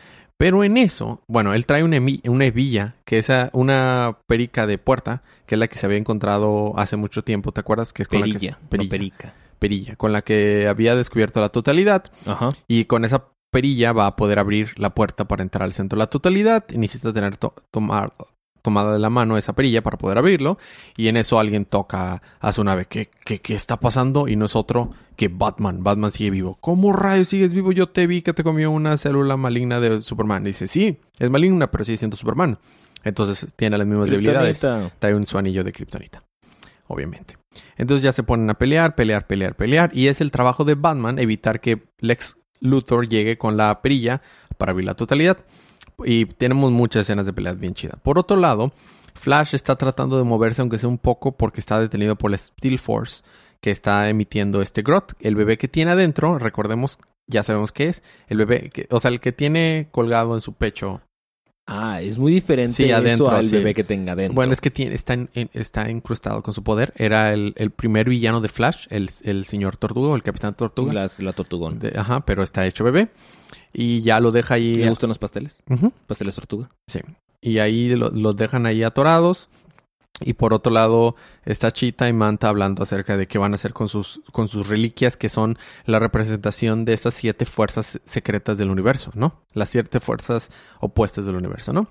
Pero 0.44 0.66
en 0.66 0.76
eso, 0.76 1.22
bueno, 1.26 1.54
él 1.54 1.66
trae 1.66 1.84
una, 1.86 2.00
una 2.26 2.44
hebilla, 2.46 2.96
que 3.06 3.18
es 3.20 3.32
una 3.54 4.18
perica 4.28 4.68
de 4.68 4.78
puerta, 4.78 5.24
que 5.46 5.56
es 5.56 5.60
la 5.60 5.70
que 5.70 5.78
se 5.78 5.86
había 5.86 5.98
encontrado 5.98 6.74
hace 6.78 6.98
mucho 6.98 7.24
tiempo, 7.24 7.54
¿te 7.54 7.62
acuerdas? 7.62 7.94
Que 7.94 8.02
es 8.02 8.10
con 8.10 8.20
la 8.20 8.26
que 8.26 8.34
Perilla. 8.34 8.58
no 8.62 8.68
perilla, 8.68 8.90
perica. 8.90 9.34
perilla, 9.58 9.96
con 9.96 10.12
la 10.12 10.22
que 10.22 10.68
había 10.68 10.98
descubierto 10.98 11.40
la 11.40 11.48
totalidad. 11.48 12.12
Ajá. 12.26 12.50
Y 12.68 12.84
con 12.86 13.06
esa 13.06 13.30
perilla 13.52 13.94
va 13.94 14.06
a 14.08 14.16
poder 14.18 14.38
abrir 14.38 14.78
la 14.78 14.94
puerta 14.94 15.26
para 15.30 15.44
entrar 15.44 15.64
al 15.64 15.72
centro 15.72 15.96
de 15.96 16.02
la 16.02 16.08
totalidad. 16.10 16.66
Y 16.74 16.78
necesita 16.78 17.14
tener 17.14 17.38
to- 17.38 17.54
tomar, 17.72 18.12
tomada 18.64 18.94
de 18.94 19.00
la 19.00 19.12
mano 19.12 19.38
esa 19.38 19.54
perilla 19.54 19.84
para 19.84 19.98
poder 19.98 20.18
abrirlo. 20.18 20.58
Y 20.98 21.10
en 21.10 21.18
eso 21.18 21.38
alguien 21.38 21.66
toca 21.66 22.24
a 22.40 22.52
su 22.52 22.64
nave. 22.64 22.86
¿Qué, 22.86 23.12
qué, 23.24 23.40
qué 23.40 23.54
está 23.54 23.80
pasando? 23.80 24.28
Y 24.28 24.36
no 24.36 24.46
es 24.46 24.56
otro 24.56 24.90
que 25.16 25.28
Batman. 25.28 25.84
Batman 25.84 26.12
sigue 26.12 26.32
vivo. 26.32 26.58
¿Cómo 26.60 26.94
rayos 26.94 27.28
sigues 27.28 27.54
vivo? 27.54 27.72
Yo 27.72 27.90
te 27.90 28.08
vi 28.08 28.24
que 28.24 28.34
te 28.34 28.44
comió 28.44 28.72
una 28.72 28.98
célula 28.98 29.38
maligna 29.38 29.80
de 29.80 30.02
Superman. 30.02 30.44
Y 30.44 30.48
dice, 30.48 30.68
sí, 30.68 30.98
es 31.20 31.30
maligna, 31.30 31.70
pero 31.70 31.84
sigue 31.84 31.98
siendo 31.98 32.18
Superman. 32.18 32.58
Entonces 33.04 33.54
tiene 33.56 33.78
las 33.78 33.86
mismas 33.86 34.10
debilidades 34.10 34.66
trae 34.98 35.14
un 35.14 35.28
su 35.28 35.38
anillo 35.38 35.64
de 35.64 35.72
kriptonita. 35.72 36.24
Obviamente. 36.88 37.38
Entonces 37.78 38.04
ya 38.04 38.12
se 38.12 38.24
ponen 38.24 38.50
a 38.50 38.56
pelear, 38.56 38.96
pelear, 38.96 39.28
pelear, 39.28 39.56
pelear. 39.56 39.92
Y 39.94 40.08
es 40.08 40.22
el 40.22 40.32
trabajo 40.32 40.64
de 40.64 40.76
Batman 40.76 41.20
evitar 41.20 41.60
que 41.60 41.84
Lex 42.00 42.38
Luthor 42.62 43.08
llegue 43.08 43.38
con 43.38 43.58
la 43.58 43.82
perilla 43.82 44.22
para 44.58 44.72
abrir 44.72 44.86
la 44.86 44.96
totalidad. 44.96 45.38
Y 46.06 46.26
tenemos 46.26 46.72
muchas 46.72 47.02
escenas 47.02 47.26
de 47.26 47.34
peleas 47.34 47.60
bien 47.60 47.74
chidas. 47.74 48.00
Por 48.02 48.18
otro 48.20 48.38
lado, 48.38 48.72
Flash 49.14 49.54
está 49.56 49.76
tratando 49.76 50.18
de 50.18 50.24
moverse, 50.24 50.62
aunque 50.62 50.78
sea 50.78 50.90
un 50.90 50.98
poco, 50.98 51.34
porque 51.34 51.60
está 51.60 51.80
detenido 51.80 52.16
por 52.16 52.32
la 52.32 52.38
Steel 52.38 52.80
Force 52.80 53.24
que 53.62 53.72
está 53.72 54.10
emitiendo 54.10 54.62
este 54.62 54.82
Grot. 54.82 55.14
El 55.20 55.36
bebé 55.36 55.58
que 55.58 55.68
tiene 55.68 55.92
adentro, 55.92 56.38
recordemos, 56.40 57.00
ya 57.28 57.44
sabemos 57.44 57.72
qué 57.72 57.88
es. 57.88 58.04
El 58.28 58.38
bebé, 58.38 58.70
que- 58.72 58.88
o 58.90 59.00
sea, 59.00 59.10
el 59.10 59.20
que 59.22 59.32
tiene 59.32 59.88
colgado 59.92 60.36
en 60.36 60.42
su 60.42 60.54
pecho 60.54 61.02
Ah, 61.66 62.02
es 62.02 62.18
muy 62.18 62.34
diferente 62.34 62.76
Sí, 62.76 62.84
eso 62.90 62.98
adentro, 62.98 63.30
al 63.32 63.46
sí. 63.46 63.56
bebé 63.56 63.74
que 63.74 63.86
tenga 63.86 64.18
dentro. 64.18 64.36
Bueno, 64.36 64.52
es 64.52 64.60
que 64.60 64.70
tiene, 64.70 64.94
está, 64.96 65.14
en- 65.14 65.30
está 65.54 65.90
incrustado 65.90 66.44
con 66.44 66.54
su 66.54 66.62
poder. 66.62 66.92
Era 66.98 67.32
el, 67.32 67.54
el 67.56 67.72
primer 67.72 68.10
villano 68.10 68.42
de 68.42 68.50
Flash, 68.50 68.88
el, 68.90 69.10
el 69.24 69.46
señor 69.46 69.78
Tortuga 69.78 70.14
el 70.14 70.24
Capitán 70.24 70.56
Tortuga. 70.56 70.92
Las- 70.92 71.22
la 71.22 71.32
tortugón. 71.32 71.80
De- 71.80 71.94
ajá, 71.98 72.26
pero 72.26 72.44
está 72.44 72.66
hecho 72.68 72.84
bebé. 72.84 73.08
Y 73.74 74.02
ya 74.04 74.20
lo 74.20 74.32
deja 74.32 74.54
ahí. 74.56 74.76
¿Le 74.78 74.90
gustan 74.90 75.08
los 75.10 75.20
pasteles? 75.20 75.64
Pasteles 76.08 76.36
tortuga. 76.36 76.70
Y 77.42 77.58
ahí 77.58 77.96
lo- 77.96 78.10
los 78.12 78.36
dejan 78.36 78.66
ahí 78.66 78.84
atorados. 78.84 79.50
Y 80.22 80.34
por 80.34 80.54
otro 80.54 80.72
lado 80.72 81.16
está 81.44 81.72
Chita 81.72 82.08
y 82.08 82.14
Manta 82.14 82.48
hablando 82.48 82.84
acerca 82.84 83.18
de 83.18 83.28
qué 83.28 83.40
van 83.40 83.52
a 83.54 83.56
hacer 83.56 83.74
con 83.74 83.90
sus, 83.90 84.22
con 84.32 84.48
sus 84.48 84.68
reliquias, 84.68 85.18
que 85.18 85.28
son 85.28 85.58
la 85.86 85.98
representación 86.00 86.86
de 86.86 86.94
esas 86.94 87.16
siete 87.16 87.46
fuerzas 87.46 88.00
secretas 88.06 88.60
del 88.60 88.70
universo, 88.70 89.10
¿no? 89.16 89.42
Las 89.54 89.70
siete 89.70 90.00
fuerzas 90.00 90.52
opuestas 90.80 91.26
del 91.26 91.36
universo, 91.36 91.74
¿no? 91.74 91.88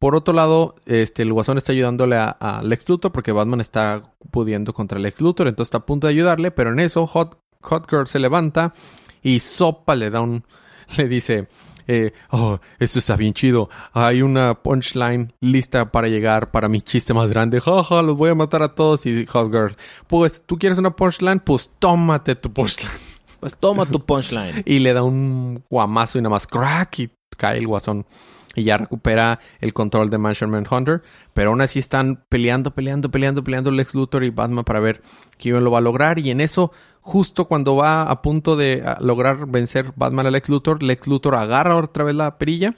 Por 0.00 0.16
otro 0.16 0.34
lado, 0.34 0.74
este, 0.84 1.22
el 1.22 1.32
Guasón 1.32 1.56
está 1.56 1.72
ayudándole 1.72 2.16
a, 2.16 2.28
a 2.28 2.62
Lex 2.64 2.88
Luthor 2.88 3.12
porque 3.12 3.30
Batman 3.32 3.60
está 3.60 4.12
pudiendo 4.32 4.74
contra 4.74 4.98
Lex 4.98 5.20
Luthor, 5.20 5.46
entonces 5.46 5.68
está 5.68 5.78
a 5.78 5.86
punto 5.86 6.08
de 6.08 6.12
ayudarle, 6.12 6.50
pero 6.50 6.72
en 6.72 6.80
eso 6.80 7.06
Hot, 7.06 7.38
Hot 7.62 7.88
Girl 7.88 8.06
se 8.08 8.18
levanta 8.18 8.74
y 9.22 9.38
Sopa 9.40 9.94
le 9.94 10.10
da 10.10 10.20
un... 10.20 10.44
le 10.96 11.08
dice... 11.08 11.48
eh, 11.86 12.12
oh, 12.30 12.58
esto 12.78 12.98
está 12.98 13.16
bien 13.16 13.34
chido. 13.34 13.68
Hay 13.92 14.22
una 14.22 14.54
punchline 14.54 15.32
lista 15.40 15.90
para 15.90 16.08
llegar 16.08 16.50
para 16.50 16.68
mi 16.68 16.80
chiste 16.80 17.12
más 17.12 17.30
grande. 17.30 17.60
Jaja, 17.60 18.02
los 18.02 18.16
voy 18.16 18.30
a 18.30 18.34
matar 18.34 18.62
a 18.62 18.74
todos. 18.74 19.04
Y 19.06 19.26
Hot 19.26 19.52
Girl, 19.52 19.76
pues, 20.06 20.42
¿tú 20.46 20.58
quieres 20.58 20.78
una 20.78 20.94
punchline? 20.96 21.40
Pues 21.40 21.70
tómate 21.78 22.34
tu 22.36 22.52
punchline. 22.52 22.92
Pues 23.40 23.56
toma 23.56 23.84
tu 23.86 24.00
punchline. 24.06 24.62
Y 24.64 24.78
le 24.78 24.94
da 24.94 25.02
un 25.02 25.62
guamazo 25.68 26.18
y 26.18 26.22
nada 26.22 26.30
más 26.30 26.46
crack 26.46 26.98
y 27.00 27.10
cae 27.36 27.58
el 27.58 27.66
guasón. 27.66 28.06
Y 28.54 28.62
ya 28.64 28.76
recupera 28.78 29.40
el 29.60 29.72
control 29.72 30.10
de 30.10 30.18
Mansion 30.18 30.50
Manhunter. 30.50 31.02
Pero 31.32 31.50
aún 31.50 31.60
así 31.60 31.78
están 31.78 32.24
peleando, 32.28 32.72
peleando, 32.72 33.10
peleando, 33.10 33.42
peleando 33.42 33.70
Lex 33.70 33.94
Luthor 33.94 34.24
y 34.24 34.30
Batman 34.30 34.64
para 34.64 34.80
ver 34.80 35.02
quién 35.38 35.62
lo 35.64 35.70
va 35.70 35.78
a 35.78 35.80
lograr. 35.82 36.18
Y 36.20 36.30
en 36.30 36.40
eso, 36.40 36.70
justo 37.00 37.46
cuando 37.46 37.76
va 37.76 38.02
a 38.02 38.22
punto 38.22 38.54
de 38.56 38.82
lograr 39.00 39.46
vencer 39.46 39.92
Batman 39.96 40.26
a 40.26 40.30
Lex 40.30 40.48
Luthor, 40.48 40.82
Lex 40.82 41.06
Luthor 41.06 41.34
agarra 41.34 41.76
otra 41.76 42.04
vez 42.04 42.14
la 42.14 42.38
perilla 42.38 42.74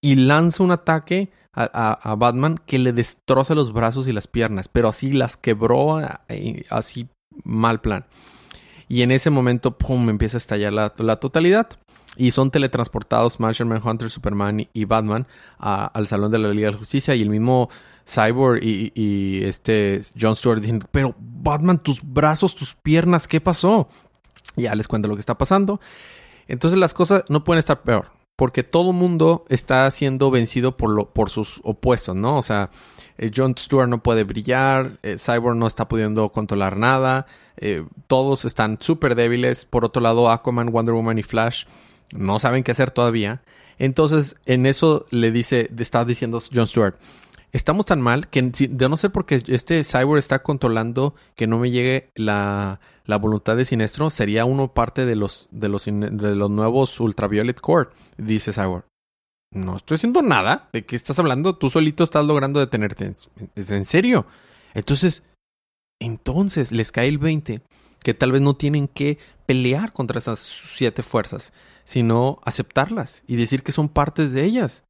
y 0.00 0.16
lanza 0.16 0.64
un 0.64 0.72
ataque 0.72 1.30
a, 1.52 1.70
a- 1.72 2.10
a 2.12 2.14
Batman 2.16 2.58
que 2.66 2.78
le 2.80 2.92
destroza 2.92 3.54
los 3.54 3.72
brazos 3.72 4.08
y 4.08 4.12
las 4.12 4.26
piernas, 4.26 4.66
pero 4.68 4.88
así 4.88 5.12
las 5.12 5.36
quebró, 5.36 6.00
eh, 6.28 6.64
así 6.70 7.08
mal 7.44 7.80
plan. 7.80 8.06
Y 8.88 9.02
en 9.02 9.10
ese 9.12 9.30
momento, 9.30 9.78
pum, 9.78 10.08
empieza 10.10 10.36
a 10.36 10.38
estallar 10.38 10.72
la, 10.72 10.92
la 10.98 11.16
totalidad. 11.16 11.68
Y 12.16 12.30
son 12.32 12.50
teletransportados 12.50 13.40
Martian 13.40 13.68
Manhunter, 13.68 14.10
Superman 14.10 14.68
y, 14.72 14.84
Batman 14.84 15.26
a- 15.58 15.86
al 15.86 16.06
Salón 16.06 16.30
de 16.30 16.38
la 16.38 16.48
Liga 16.50 16.66
de 16.68 16.72
la 16.72 16.78
Justicia. 16.78 17.14
Y 17.14 17.22
el 17.22 17.30
mismo 17.30 17.70
Cyborg 18.06 18.62
y, 18.62 18.92
y 18.94 19.44
este 19.44 20.02
John 20.20 20.36
Stewart 20.36 20.60
diciendo, 20.60 20.86
pero 20.90 21.14
Batman, 21.18 21.78
tus 21.78 22.02
brazos, 22.02 22.54
tus 22.54 22.74
piernas, 22.74 23.26
¿qué 23.26 23.40
pasó? 23.40 23.88
Ya 24.56 24.74
les 24.74 24.88
cuento 24.88 25.08
lo 25.08 25.14
que 25.14 25.20
está 25.20 25.38
pasando. 25.38 25.80
Entonces 26.48 26.78
las 26.78 26.92
cosas 26.92 27.24
no 27.28 27.44
pueden 27.44 27.58
estar 27.60 27.82
peor. 27.82 28.10
Porque 28.36 28.62
todo 28.62 28.92
mundo 28.92 29.44
está 29.50 29.88
siendo 29.90 30.30
vencido 30.30 30.76
por, 30.76 30.90
lo, 30.90 31.10
por 31.10 31.28
sus 31.30 31.60
opuestos, 31.64 32.16
¿no? 32.16 32.38
O 32.38 32.42
sea, 32.42 32.70
eh, 33.18 33.30
John 33.34 33.54
Stewart 33.56 33.88
no 33.88 34.02
puede 34.02 34.24
brillar, 34.24 34.98
eh, 35.02 35.16
Cyborg 35.18 35.54
no 35.56 35.66
está 35.66 35.86
pudiendo 35.86 36.30
controlar 36.30 36.76
nada, 36.78 37.26
eh, 37.58 37.84
todos 38.06 38.46
están 38.46 38.78
súper 38.80 39.14
débiles. 39.14 39.66
Por 39.66 39.84
otro 39.84 40.00
lado, 40.02 40.30
Aquaman, 40.30 40.72
Wonder 40.72 40.94
Woman 40.94 41.18
y 41.18 41.22
Flash 41.22 41.66
no 42.12 42.38
saben 42.38 42.62
qué 42.62 42.72
hacer 42.72 42.90
todavía. 42.90 43.42
Entonces, 43.78 44.36
en 44.46 44.66
eso 44.66 45.06
le 45.10 45.32
dice, 45.32 45.70
está 45.78 46.04
diciendo 46.04 46.40
John 46.54 46.66
Stewart, 46.66 46.94
estamos 47.52 47.86
tan 47.86 48.00
mal 48.00 48.28
que 48.28 48.42
de 48.42 48.88
no 48.88 48.96
ser 48.96 49.10
porque 49.10 49.42
este 49.46 49.82
Cyborg 49.84 50.18
está 50.18 50.42
controlando 50.42 51.14
que 51.34 51.46
no 51.46 51.58
me 51.58 51.70
llegue 51.70 52.10
la, 52.14 52.80
la 53.04 53.18
voluntad 53.18 53.56
de 53.56 53.64
Sinestro, 53.64 54.10
sería 54.10 54.44
uno 54.44 54.72
parte 54.72 55.04
de 55.04 55.16
los, 55.16 55.48
de 55.50 55.68
los, 55.68 55.84
de 55.86 56.36
los 56.36 56.50
nuevos 56.50 57.00
Ultraviolet 57.00 57.60
Core, 57.60 57.90
dice 58.16 58.52
Cyborg. 58.52 58.84
No 59.52 59.76
estoy 59.76 59.96
haciendo 59.96 60.22
nada. 60.22 60.70
¿De 60.72 60.84
qué 60.86 60.96
estás 60.96 61.18
hablando? 61.18 61.56
Tú 61.56 61.68
solito 61.68 62.04
estás 62.04 62.24
logrando 62.24 62.58
detenerte. 62.58 63.12
¿Es 63.54 63.70
en 63.70 63.84
serio? 63.84 64.24
Entonces, 64.72 65.24
entonces 66.00 66.72
les 66.72 66.90
cae 66.90 67.08
el 67.08 67.18
20 67.18 67.60
que 68.02 68.14
tal 68.14 68.32
vez 68.32 68.40
no 68.40 68.54
tienen 68.56 68.88
que 68.88 69.18
pelear 69.46 69.92
contra 69.92 70.18
esas 70.18 70.40
siete 70.40 71.02
fuerzas, 71.02 71.52
sino 71.84 72.40
aceptarlas 72.44 73.22
y 73.26 73.36
decir 73.36 73.62
que 73.62 73.72
son 73.72 73.88
partes 73.88 74.32
de 74.32 74.44
ellas. 74.44 74.84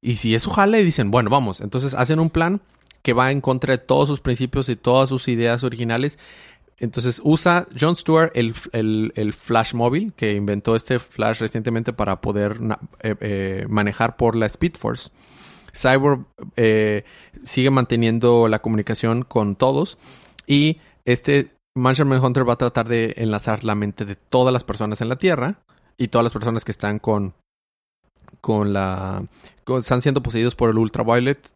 Y 0.00 0.16
si 0.16 0.34
eso 0.34 0.50
jala 0.50 0.78
y 0.80 0.84
dicen, 0.84 1.10
bueno, 1.10 1.30
vamos, 1.30 1.60
entonces 1.60 1.94
hacen 1.94 2.18
un 2.18 2.30
plan 2.30 2.60
que 3.02 3.12
va 3.12 3.30
en 3.30 3.40
contra 3.40 3.72
de 3.72 3.78
todos 3.78 4.08
sus 4.08 4.20
principios 4.20 4.68
y 4.68 4.76
todas 4.76 5.08
sus 5.08 5.28
ideas 5.28 5.64
originales. 5.64 6.18
Entonces 6.78 7.20
usa 7.22 7.68
John 7.78 7.94
Stewart 7.94 8.32
el, 8.34 8.54
el- 8.72 9.32
Flash 9.32 9.74
móvil 9.74 10.12
que 10.14 10.34
inventó 10.34 10.74
este 10.74 10.98
Flash 10.98 11.38
recientemente 11.38 11.92
para 11.92 12.20
poder 12.20 12.58
eh, 13.02 13.14
eh, 13.20 13.66
manejar 13.68 14.16
por 14.16 14.34
la 14.34 14.46
Speed 14.46 14.74
Force. 14.76 15.10
Cyborg 15.74 16.26
eh, 16.56 17.04
sigue 17.44 17.70
manteniendo 17.70 18.48
la 18.48 18.60
comunicación 18.60 19.22
con 19.22 19.54
todos 19.56 19.96
y 20.46 20.78
este 21.04 21.50
Martian 21.74 22.12
Hunter 22.12 22.46
va 22.48 22.54
a 22.54 22.58
tratar 22.58 22.88
de 22.88 23.14
enlazar 23.16 23.64
la 23.64 23.74
mente 23.74 24.04
de 24.04 24.16
todas 24.16 24.52
las 24.52 24.64
personas 24.64 25.00
en 25.00 25.08
la 25.08 25.16
Tierra 25.16 25.60
y 25.96 26.08
todas 26.08 26.24
las 26.24 26.32
personas 26.32 26.64
que 26.64 26.72
están 26.72 26.98
con 26.98 27.34
con 28.40 28.72
la 28.72 29.24
están 29.78 30.02
siendo 30.02 30.22
poseídos 30.22 30.54
por 30.54 30.70
el 30.70 30.78
Ultraviolet 30.78 31.54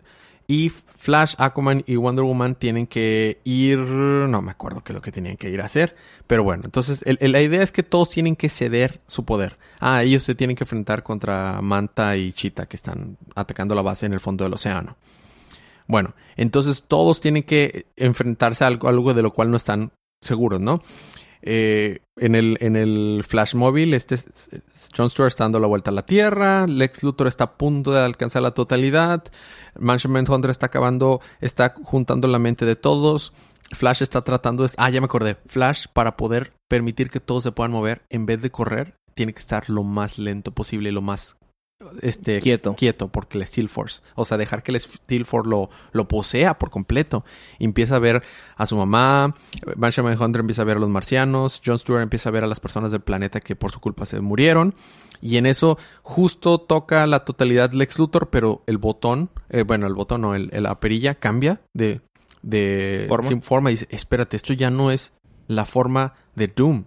y 0.48 0.70
Flash, 0.96 1.34
Aquaman 1.38 1.82
y 1.86 1.96
Wonder 1.96 2.24
Woman 2.24 2.54
tienen 2.54 2.86
que 2.86 3.40
ir, 3.44 3.78
no 3.78 4.40
me 4.40 4.52
acuerdo 4.52 4.82
qué 4.82 4.92
es 4.92 4.94
lo 4.94 5.02
que 5.02 5.12
tenían 5.12 5.36
que 5.36 5.50
ir 5.50 5.60
a 5.60 5.66
hacer, 5.66 5.96
pero 6.26 6.44
bueno, 6.44 6.62
entonces 6.64 7.04
la 7.04 7.42
idea 7.42 7.62
es 7.62 7.72
que 7.72 7.82
todos 7.82 8.10
tienen 8.10 8.36
que 8.36 8.48
ceder 8.48 9.00
su 9.06 9.24
poder. 9.24 9.58
Ah, 9.80 10.02
ellos 10.02 10.22
se 10.22 10.34
tienen 10.34 10.56
que 10.56 10.64
enfrentar 10.64 11.02
contra 11.02 11.60
Manta 11.60 12.16
y 12.16 12.32
Cheetah 12.32 12.66
que 12.66 12.76
están 12.76 13.18
atacando 13.34 13.74
la 13.74 13.82
base 13.82 14.06
en 14.06 14.14
el 14.14 14.20
fondo 14.20 14.44
del 14.44 14.54
océano. 14.54 14.96
Bueno, 15.86 16.14
entonces 16.36 16.84
todos 16.86 17.20
tienen 17.20 17.42
que 17.42 17.86
enfrentarse 17.96 18.64
a 18.64 18.68
algo 18.68 19.14
de 19.14 19.22
lo 19.22 19.32
cual 19.32 19.50
no 19.50 19.56
están 19.56 19.92
seguros, 20.22 20.60
¿no? 20.60 20.82
Eh, 21.48 22.00
en, 22.16 22.34
el, 22.34 22.58
en 22.60 22.74
el 22.74 23.22
Flash 23.26 23.54
móvil, 23.54 23.94
este 23.94 24.16
es- 24.16 24.26
es- 24.50 24.88
John 24.96 25.08
Stewart 25.10 25.28
está 25.28 25.44
dando 25.44 25.60
la 25.60 25.68
vuelta 25.68 25.90
a 25.90 25.94
la 25.94 26.04
Tierra, 26.04 26.66
Lex 26.66 27.04
Luthor 27.04 27.28
está 27.28 27.44
a 27.44 27.56
punto 27.56 27.92
de 27.92 28.00
alcanzar 28.00 28.42
la 28.42 28.50
totalidad, 28.50 29.22
Mansion 29.78 30.12
Manhunter 30.12 30.50
está 30.50 30.66
acabando, 30.66 31.20
está 31.40 31.72
juntando 31.84 32.26
la 32.26 32.40
mente 32.40 32.64
de 32.66 32.74
todos, 32.74 33.32
Flash 33.72 34.02
está 34.02 34.22
tratando 34.22 34.64
de... 34.64 34.70
Ah, 34.76 34.90
ya 34.90 35.00
me 35.00 35.04
acordé. 35.06 35.36
Flash, 35.46 35.86
para 35.92 36.16
poder 36.16 36.52
permitir 36.68 37.10
que 37.10 37.20
todos 37.20 37.44
se 37.44 37.52
puedan 37.52 37.70
mover, 37.72 38.02
en 38.10 38.26
vez 38.26 38.42
de 38.42 38.50
correr, 38.50 38.96
tiene 39.14 39.32
que 39.32 39.40
estar 39.40 39.70
lo 39.70 39.84
más 39.84 40.18
lento 40.18 40.50
posible, 40.52 40.90
lo 40.92 41.02
más 41.02 41.36
este, 42.02 42.40
Quieto. 42.40 42.74
quieto, 42.74 43.08
porque 43.08 43.38
el 43.38 43.46
Steel 43.46 43.68
Force. 43.68 44.02
O 44.14 44.24
sea, 44.24 44.36
dejar 44.38 44.62
que 44.62 44.72
el 44.72 44.80
Steel 44.80 45.24
Force 45.26 45.48
lo, 45.50 45.68
lo 45.92 46.08
posea 46.08 46.58
por 46.58 46.70
completo. 46.70 47.24
Y 47.58 47.64
empieza 47.64 47.96
a 47.96 47.98
ver 47.98 48.22
a 48.56 48.66
su 48.66 48.76
mamá, 48.76 49.34
Martian 49.76 50.06
Manhunter 50.06 50.40
empieza 50.40 50.62
a 50.62 50.64
ver 50.64 50.78
a 50.78 50.80
los 50.80 50.88
marcianos, 50.88 51.60
John 51.64 51.78
Stewart 51.78 52.02
empieza 52.02 52.28
a 52.28 52.32
ver 52.32 52.44
a 52.44 52.46
las 52.46 52.60
personas 52.60 52.92
del 52.92 53.00
planeta 53.02 53.40
que 53.40 53.56
por 53.56 53.70
su 53.72 53.80
culpa 53.80 54.06
se 54.06 54.20
murieron. 54.20 54.74
Y 55.20 55.36
en 55.36 55.46
eso 55.46 55.78
justo 56.02 56.58
toca 56.58 57.06
la 57.06 57.24
totalidad 57.24 57.72
Lex 57.72 57.98
Luthor, 57.98 58.28
pero 58.30 58.62
el 58.66 58.78
botón, 58.78 59.30
eh, 59.48 59.62
bueno, 59.62 59.86
el 59.86 59.94
botón 59.94 60.22
no, 60.22 60.34
el, 60.34 60.50
el- 60.52 60.62
la 60.64 60.78
perilla 60.80 61.14
cambia 61.14 61.60
de, 61.74 62.00
de 62.42 63.04
Forma. 63.08 63.28
sin 63.28 63.42
forma 63.42 63.70
y 63.70 63.74
dice, 63.74 63.86
espérate, 63.90 64.36
esto 64.36 64.52
ya 64.52 64.70
no 64.70 64.90
es 64.90 65.12
la 65.46 65.64
forma 65.64 66.14
de 66.34 66.48
Doom. 66.48 66.84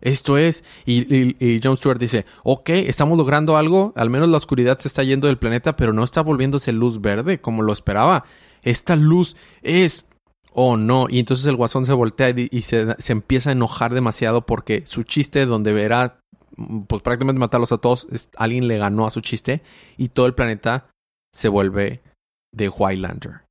Esto 0.00 0.38
es, 0.38 0.64
y, 0.84 1.12
y, 1.14 1.36
y 1.38 1.60
John 1.62 1.76
Stewart 1.76 1.98
dice, 1.98 2.26
ok, 2.44 2.70
estamos 2.70 3.16
logrando 3.16 3.56
algo, 3.56 3.92
al 3.96 4.10
menos 4.10 4.28
la 4.28 4.36
oscuridad 4.36 4.78
se 4.78 4.88
está 4.88 5.02
yendo 5.02 5.26
del 5.26 5.38
planeta, 5.38 5.76
pero 5.76 5.92
no 5.92 6.04
está 6.04 6.22
volviéndose 6.22 6.72
luz 6.72 7.00
verde 7.00 7.40
como 7.40 7.62
lo 7.62 7.72
esperaba. 7.72 8.24
Esta 8.62 8.96
luz 8.96 9.36
es, 9.62 10.06
oh 10.52 10.76
no, 10.76 11.06
y 11.08 11.20
entonces 11.20 11.46
el 11.46 11.56
guasón 11.56 11.86
se 11.86 11.92
voltea 11.92 12.30
y, 12.30 12.62
se, 12.62 12.94
se 12.98 13.12
empieza 13.12 13.50
a 13.50 13.52
enojar 13.52 13.94
demasiado 13.94 14.44
porque 14.44 14.82
su 14.86 15.02
chiste 15.02 15.46
donde 15.46 15.72
verá, 15.72 16.18
mm, 16.56 16.82
pues 16.82 17.02
prácticamente 17.02 17.38
matarlos 17.38 17.72
a 17.72 17.78
todos, 17.78 18.08
alguien 18.36 18.66
le 18.68 18.78
ganó 18.78 19.06
a 19.06 19.10
su 19.10 19.20
chiste 19.20 19.62
y 19.96 20.08
todo 20.08 20.26
el 20.26 20.34
planeta 20.34 20.88
se 21.32 21.48
vuelve 21.48 22.02
de 22.52 22.66
Highlander. 22.66 23.42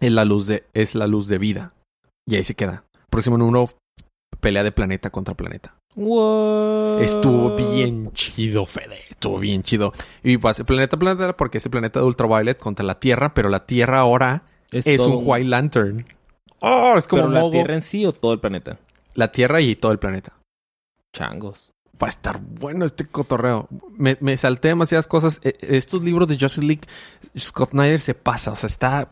Es 0.00 0.12
la 0.12 0.24
luz 0.24 0.46
de, 0.46 0.64
es 0.72 0.94
la 0.94 1.06
luz 1.06 1.28
de 1.28 1.38
vida. 1.38 1.74
Y 2.26 2.36
ahí 2.36 2.44
se 2.44 2.54
queda. 2.54 2.84
Próximo 3.10 3.36
número, 3.36 3.68
pelea 4.42 4.62
de 4.62 4.72
planeta 4.72 5.08
contra 5.08 5.34
planeta. 5.34 5.74
What? 5.94 7.00
Estuvo 7.00 7.54
bien 7.56 8.12
chido, 8.12 8.66
Fede. 8.66 8.98
Estuvo 9.08 9.38
bien 9.38 9.62
chido. 9.62 9.92
Y 10.22 10.36
pues 10.36 10.62
planeta 10.64 10.98
planeta 10.98 11.36
porque 11.36 11.58
es 11.58 11.64
el 11.64 11.70
planeta 11.70 12.00
de 12.00 12.06
Ultraviolet 12.06 12.58
contra 12.58 12.84
la 12.84 12.98
Tierra, 12.98 13.32
pero 13.32 13.48
la 13.48 13.64
Tierra 13.64 14.00
ahora 14.00 14.42
es, 14.72 14.86
un 15.00 15.20
White 15.24 15.48
Lantern. 15.48 16.06
Oh, 16.60 16.94
es 16.98 17.06
como 17.08 17.28
¿Pero 17.28 17.44
la 17.44 17.50
Tierra 17.50 17.74
en 17.74 17.82
sí 17.82 18.04
o 18.04 18.12
todo 18.12 18.32
el 18.34 18.40
planeta? 18.40 18.78
la 19.14 19.30
Tierra 19.30 19.60
y 19.60 19.76
todo 19.76 19.92
el 19.92 19.98
planeta. 19.98 20.32
Changos. 21.12 21.70
Va 22.02 22.06
a 22.06 22.10
estar 22.10 22.40
bueno 22.40 22.84
este 22.84 23.06
cotorreo. 23.06 23.68
Me, 23.96 24.16
me 24.20 24.36
salté 24.36 24.68
demasiadas 24.68 25.06
cosas. 25.06 25.40
E- 25.44 25.54
Estos 25.60 26.02
libros 26.02 26.26
de 26.26 26.38
Justice 26.38 26.66
League, 26.66 26.82
Scott 27.38 27.70
Snyder 27.70 28.00
se 28.00 28.14
pasa. 28.14 28.50
O 28.52 28.56
sea, 28.56 28.66
está 28.68 29.10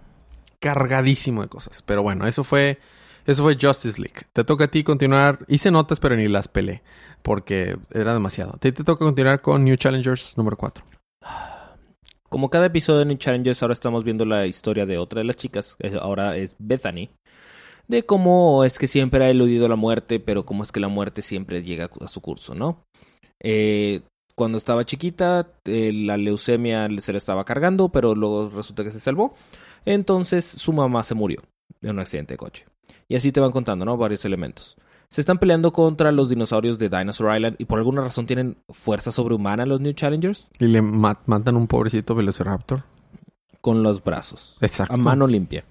cargadísimo 0.58 1.42
de 1.42 1.48
cosas. 1.48 1.82
Pero 1.82 2.02
bueno, 2.02 2.26
eso 2.26 2.42
fue, 2.42 2.78
eso 3.26 3.42
fue 3.42 3.56
Justice 3.60 4.00
League. 4.00 4.22
Te 4.32 4.44
toca 4.44 4.64
a 4.64 4.68
ti 4.68 4.82
continuar. 4.84 5.40
Hice 5.48 5.70
notas, 5.70 6.00
pero 6.00 6.16
ni 6.16 6.28
las 6.28 6.48
pelé. 6.48 6.82
Porque 7.22 7.76
era 7.92 8.14
demasiado. 8.14 8.52
Ti 8.58 8.72
te 8.72 8.84
toca 8.84 9.04
continuar 9.04 9.40
con 9.42 9.64
New 9.64 9.76
Challengers 9.76 10.36
número 10.36 10.56
4. 10.56 10.84
Como 12.28 12.48
cada 12.48 12.66
episodio 12.66 13.00
de 13.00 13.06
New 13.06 13.16
Challenges, 13.18 13.62
ahora 13.62 13.72
estamos 13.74 14.04
viendo 14.04 14.24
la 14.24 14.46
historia 14.46 14.86
de 14.86 14.98
otra 14.98 15.20
de 15.20 15.24
las 15.24 15.36
chicas. 15.36 15.76
eh, 15.80 15.98
Ahora 16.00 16.36
es 16.36 16.54
Bethany. 16.58 17.10
De 17.88 18.04
cómo 18.04 18.64
es 18.64 18.78
que 18.78 18.86
siempre 18.86 19.24
ha 19.24 19.30
eludido 19.30 19.68
la 19.68 19.74
muerte, 19.76 20.20
pero 20.20 20.44
cómo 20.46 20.62
es 20.62 20.70
que 20.70 20.78
la 20.78 20.86
muerte 20.88 21.22
siempre 21.22 21.62
llega 21.64 21.90
a 22.00 22.06
su 22.08 22.20
curso, 22.20 22.54
¿no? 22.54 22.84
Eh, 23.42 24.02
cuando 24.36 24.58
estaba 24.58 24.84
chiquita, 24.84 25.48
eh, 25.66 25.92
la 25.92 26.16
leucemia 26.16 26.88
se 27.00 27.12
le 27.12 27.18
estaba 27.18 27.44
cargando, 27.44 27.88
pero 27.88 28.14
luego 28.14 28.48
resulta 28.48 28.84
que 28.84 28.92
se 28.92 29.00
salvó. 29.00 29.34
Entonces 29.84 30.44
su 30.46 30.72
mamá 30.72 31.02
se 31.02 31.16
murió 31.16 31.42
en 31.82 31.90
un 31.90 31.98
accidente 31.98 32.34
de 32.34 32.38
coche. 32.38 32.64
Y 33.08 33.16
así 33.16 33.32
te 33.32 33.40
van 33.40 33.52
contando, 33.52 33.84
¿no? 33.84 33.96
Varios 33.96 34.24
elementos. 34.24 34.76
Se 35.08 35.20
están 35.20 35.38
peleando 35.38 35.72
contra 35.72 36.12
los 36.12 36.28
dinosaurios 36.28 36.78
de 36.78 36.88
Dinosaur 36.88 37.34
Island 37.36 37.56
y 37.58 37.64
por 37.64 37.78
alguna 37.78 38.02
razón 38.02 38.26
tienen 38.26 38.56
fuerza 38.68 39.10
sobrehumana 39.10 39.66
los 39.66 39.80
New 39.80 39.92
Challengers 39.92 40.48
Y 40.60 40.66
le 40.66 40.82
ma- 40.82 41.20
matan 41.26 41.56
un 41.56 41.66
pobrecito 41.66 42.14
Velociraptor. 42.14 42.84
con 43.60 43.82
los 43.82 44.02
brazos. 44.04 44.56
Exacto. 44.60 44.94
A 44.94 44.96
mano 44.96 45.26
limpia. 45.26 45.64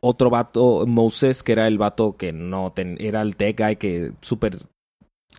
Otro 0.00 0.28
vato, 0.30 0.84
Moses, 0.86 1.42
que 1.42 1.52
era 1.52 1.66
el 1.68 1.78
vato 1.78 2.16
que 2.16 2.32
no 2.32 2.72
ten- 2.72 2.96
era 3.00 3.20
el 3.22 3.36
tech 3.36 3.58
guy 3.60 3.76
que 3.76 4.12
súper 4.20 4.66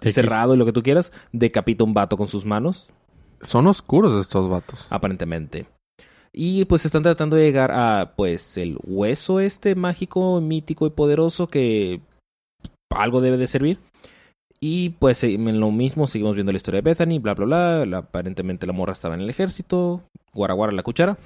cerrado 0.01 0.53
y 0.53 0.57
lo 0.57 0.65
que 0.65 0.73
tú 0.73 0.81
quieras, 0.83 1.11
decapita 1.33 1.83
un 1.83 1.93
vato 1.93 2.15
con 2.17 2.27
sus 2.29 2.45
manos, 2.45 2.89
Son 3.41 3.67
oscuros 3.67 4.19
estos 4.21 4.49
vatos. 4.49 4.87
aparentemente. 4.89 5.67
Y 6.31 6.65
pues 6.65 6.85
están 6.85 7.03
tratando 7.03 7.35
de 7.35 7.43
llegar 7.43 7.71
a 7.71 8.13
pues 8.15 8.57
el 8.57 8.77
hueso 8.83 9.39
este 9.39 9.75
mágico, 9.75 10.39
mítico 10.41 10.85
y 10.85 10.91
poderoso 10.91 11.47
que 11.47 12.01
algo 12.89 13.21
debe 13.21 13.37
de 13.37 13.47
servir. 13.47 13.79
Y 14.59 14.89
pues 14.91 15.23
en 15.23 15.59
lo 15.59 15.71
mismo 15.71 16.05
seguimos 16.05 16.35
viendo 16.35 16.51
la 16.51 16.57
historia 16.57 16.81
de 16.81 16.89
Bethany, 16.89 17.19
bla, 17.19 17.33
bla, 17.33 17.45
bla. 17.45 17.85
La- 17.85 17.97
aparentemente 17.99 18.67
la 18.67 18.73
morra 18.73 18.93
estaba 18.93 19.15
en 19.15 19.21
el 19.21 19.29
ejército. 19.29 20.03
Guara, 20.33 20.53
guara, 20.53 20.73
la 20.73 20.83
cuchara. 20.83 21.17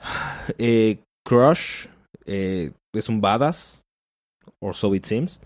Eh, 0.58 0.98
Crush 1.24 1.86
eh, 2.26 2.72
es 2.92 3.08
un 3.08 3.20
badass. 3.20 3.80
Or 4.60 4.74
so 4.74 4.94
it 4.94 5.04
seems. 5.04 5.40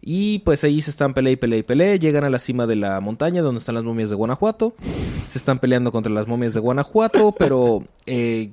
Y 0.00 0.40
pues 0.40 0.64
ahí 0.64 0.80
se 0.80 0.90
están 0.90 1.12
peleando 1.14 1.34
y 1.34 1.36
peleando 1.36 1.60
y 1.60 1.66
peleando. 1.66 2.00
Llegan 2.00 2.24
a 2.24 2.30
la 2.30 2.38
cima 2.38 2.66
de 2.66 2.76
la 2.76 3.00
montaña 3.00 3.42
donde 3.42 3.58
están 3.58 3.74
las 3.74 3.84
momias 3.84 4.10
de 4.10 4.16
Guanajuato. 4.16 4.74
Se 5.26 5.38
están 5.38 5.58
peleando 5.58 5.92
contra 5.92 6.12
las 6.12 6.26
momias 6.26 6.54
de 6.54 6.60
Guanajuato, 6.60 7.32
pero 7.38 7.84
eh, 8.06 8.50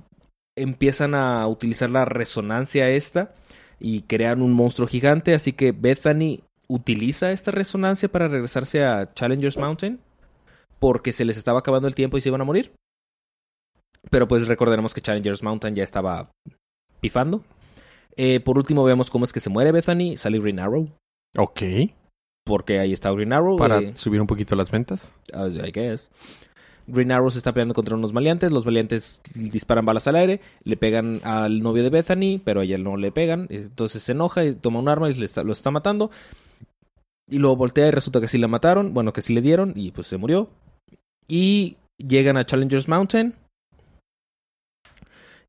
empiezan 0.56 1.16
a 1.16 1.48
utilizar 1.48 1.90
la 1.90 2.06
resonancia 2.06 2.90
esta 2.90 3.34
y 3.80 4.02
crean 4.02 4.42
un 4.42 4.54
monstruo 4.54 4.88
gigante. 4.88 5.34
Así 5.34 5.54
que 5.54 5.72
Bethany 5.72 6.42
utiliza 6.68 7.32
esta 7.32 7.52
resonancia 7.52 8.10
para 8.10 8.28
regresarse 8.28 8.84
a 8.84 9.14
Challengers 9.14 9.58
Mountain 9.58 10.00
porque 10.80 11.14
se 11.14 11.26
les 11.26 11.38
estaba 11.38 11.60
acabando 11.60 11.88
el 11.88 11.96
tiempo 11.96 12.18
y 12.18 12.22
se 12.22 12.30
iban 12.30 12.42
a 12.42 12.46
morir. 12.46 12.74
Pero 14.10 14.28
pues 14.28 14.48
recordaremos 14.48 14.94
que 14.94 15.02
Challengers 15.02 15.44
Mountain 15.44 15.76
ya 15.76 15.84
estaba 15.84 16.30
pifando. 17.00 17.44
Eh, 18.16 18.40
por 18.40 18.58
último 18.58 18.84
vemos 18.84 19.10
cómo 19.10 19.26
es 19.26 19.34
que 19.34 19.40
se 19.40 19.50
muere 19.50 19.72
Bethany. 19.72 20.18
Sale 20.18 20.40
Green 20.40 20.60
Arrow. 20.60 20.90
Ok. 21.36 21.62
Porque 22.46 22.80
ahí 22.80 22.94
está 22.94 23.12
Green 23.12 23.34
Arrow. 23.34 23.58
Para 23.58 23.96
subir 23.96 24.22
un 24.22 24.28
poquito 24.28 24.56
las 24.56 24.72
ventas. 24.72 25.14
I 25.34 25.72
guess. 25.72 26.10
Green 26.88 27.12
Arrow 27.12 27.30
se 27.30 27.38
está 27.40 27.52
peleando 27.54 27.74
contra 27.74 27.96
unos 27.98 28.14
maleantes. 28.14 28.52
Los 28.52 28.66
maleantes 28.66 29.22
disparan 29.34 29.86
balas 29.86 30.08
al 30.08 30.16
aire. 30.16 30.40
Le 30.64 30.78
pegan 30.78 31.20
al 31.24 31.62
novio 31.62 31.84
de 31.84 31.90
Bethany, 31.90 32.40
pero 32.44 32.62
a 32.62 32.64
ella 32.64 32.78
no 32.78 32.96
le 32.96 33.12
pegan. 33.12 33.48
Entonces 33.50 34.02
se 34.04 34.14
enoja 34.14 34.46
y 34.46 34.56
toma 34.56 34.80
un 34.80 34.88
arma 34.88 35.10
y 35.10 35.14
le 35.16 35.26
está- 35.26 35.44
lo 35.44 35.52
está 35.52 35.70
matando. 35.72 36.10
Y 37.30 37.40
luego 37.40 37.58
voltea 37.58 37.88
y 37.88 37.92
resulta 37.92 38.22
que 38.22 38.30
sí 38.30 38.38
la 38.38 38.48
mataron. 38.48 38.94
Bueno, 38.94 39.12
que 39.12 39.22
sí 39.22 39.34
le 39.34 39.42
dieron 39.42 39.74
y 39.76 39.92
pues 39.92 40.08
se 40.08 40.16
murió. 40.16 40.50
Y 41.28 41.76
llegan 41.98 42.38
a 42.38 42.46
Challengers 42.46 42.88
Mountain. 42.88 43.34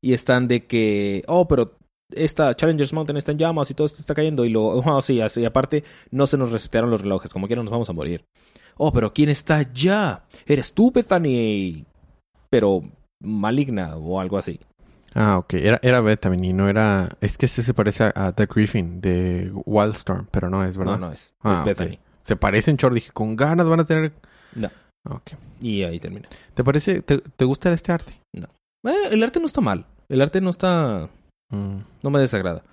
Y 0.01 0.13
están 0.13 0.47
de 0.49 0.65
que, 0.65 1.23
oh, 1.27 1.47
pero 1.47 1.77
esta 2.13 2.53
Challengers 2.55 2.93
Mountain 2.93 3.17
está 3.17 3.31
en 3.31 3.37
llamas 3.37 3.69
y 3.71 3.73
todo 3.73 3.87
esto 3.87 3.99
está 3.99 4.13
cayendo. 4.13 4.45
Y 4.45 4.49
luego, 4.49 4.81
oh, 4.85 5.01
sí, 5.01 5.21
así, 5.21 5.45
aparte, 5.45 5.83
no 6.11 6.27
se 6.27 6.37
nos 6.37 6.51
resetearon 6.51 6.89
los 6.89 7.01
relojes. 7.01 7.31
Como 7.31 7.47
quiera 7.47 7.61
nos 7.61 7.71
vamos 7.71 7.89
a 7.89 7.93
morir. 7.93 8.25
Oh, 8.77 8.91
pero 8.91 9.13
¿quién 9.13 9.29
está 9.29 9.57
allá? 9.57 10.23
Eres 10.45 10.73
tú, 10.73 10.91
Bethany. 10.91 11.85
Pero 12.49 12.83
maligna 13.21 13.97
o 13.97 14.19
algo 14.19 14.37
así. 14.37 14.59
Ah, 15.13 15.37
ok. 15.37 15.53
Era, 15.55 15.79
era 15.81 16.01
Bethany, 16.01 16.53
no 16.53 16.69
era... 16.69 17.09
Es 17.19 17.37
que 17.37 17.47
ese 17.47 17.61
se 17.61 17.73
parece 17.73 18.05
a, 18.05 18.13
a 18.15 18.31
The 18.31 18.45
Griffin 18.45 19.01
de 19.01 19.51
Wildstorm, 19.65 20.27
pero 20.31 20.49
no 20.49 20.63
es, 20.63 20.77
¿verdad? 20.77 20.99
No, 20.99 21.07
no 21.07 21.13
es. 21.13 21.33
Ah, 21.41 21.53
es 21.55 21.59
ok. 21.59 21.65
Bethany. 21.65 21.99
Se 22.21 22.35
parecen, 22.35 22.77
Chor. 22.77 22.93
Dije, 22.93 23.11
con 23.11 23.35
ganas 23.35 23.67
van 23.67 23.81
a 23.81 23.85
tener... 23.85 24.13
No. 24.55 24.69
Ok. 25.09 25.31
Y 25.61 25.83
ahí 25.83 25.99
termina. 25.99 26.29
¿Te 26.53 26.63
parece... 26.63 27.01
Te, 27.01 27.17
te 27.17 27.45
gusta 27.45 27.71
este 27.73 27.91
arte? 27.91 28.13
Eh, 28.83 29.09
el 29.11 29.23
arte 29.23 29.39
no 29.39 29.45
está 29.45 29.61
mal. 29.61 29.85
El 30.07 30.21
arte 30.21 30.41
no 30.41 30.49
está. 30.49 31.09
Mm, 31.51 31.77
No 32.03 32.09
me 32.09 32.19
desagrada. 32.19 32.63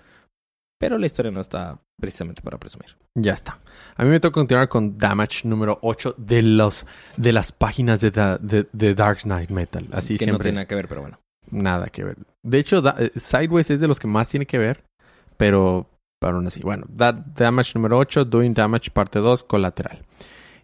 Pero 0.78 0.98
la 0.98 1.06
historia 1.06 1.32
no 1.32 1.40
está 1.40 1.78
precisamente 1.98 2.42
para 2.42 2.58
presumir. 2.58 2.96
ya 3.14 3.32
está. 3.32 3.58
A 3.96 4.04
mí 4.04 4.10
me 4.10 4.20
toca 4.20 4.34
continuar 4.34 4.68
con 4.68 4.98
Damage 4.98 5.48
número 5.48 5.78
8 5.80 6.14
de 6.18 6.42
los 6.42 6.86
de 7.16 7.32
las 7.32 7.50
páginas 7.52 8.00
de, 8.02 8.10
de, 8.10 8.68
de 8.70 8.94
Dark 8.94 9.20
Knight 9.22 9.48
Metal. 9.50 9.86
Así 9.92 10.18
que 10.18 10.26
no 10.26 10.32
siempre. 10.32 10.44
tiene 10.44 10.56
nada 10.56 10.66
que 10.66 10.74
ver, 10.74 10.86
pero 10.88 11.00
bueno. 11.00 11.18
Nada 11.50 11.86
que 11.88 12.04
ver. 12.04 12.18
De 12.42 12.58
hecho, 12.58 12.82
da- 12.82 12.96
eh, 12.98 13.10
Sideways 13.16 13.70
es 13.70 13.80
de 13.80 13.88
los 13.88 13.98
que 13.98 14.06
más 14.06 14.28
tiene 14.28 14.44
que 14.46 14.58
ver, 14.58 14.84
pero 15.38 15.88
pero 16.20 16.36
aún 16.36 16.46
así. 16.46 16.60
Bueno, 16.60 16.84
Da- 16.90 17.12
Damage 17.12 17.72
número 17.74 17.96
8, 17.98 18.24
Doing 18.26 18.52
Damage 18.52 18.90
parte 18.90 19.18
2, 19.20 19.44
colateral. 19.44 20.02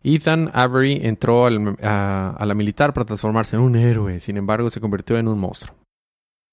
Ethan 0.02 0.50
Avery 0.52 0.98
entró 1.02 1.46
al- 1.46 1.76
a, 1.82 2.34
a 2.36 2.44
la 2.46 2.54
militar 2.54 2.92
para 2.92 3.06
transformarse 3.06 3.56
en 3.56 3.62
un 3.62 3.76
héroe, 3.76 4.18
sin 4.20 4.36
embargo 4.36 4.68
se 4.68 4.80
convirtió 4.80 5.16
en 5.16 5.28
un 5.28 5.38
monstruo. 5.38 5.74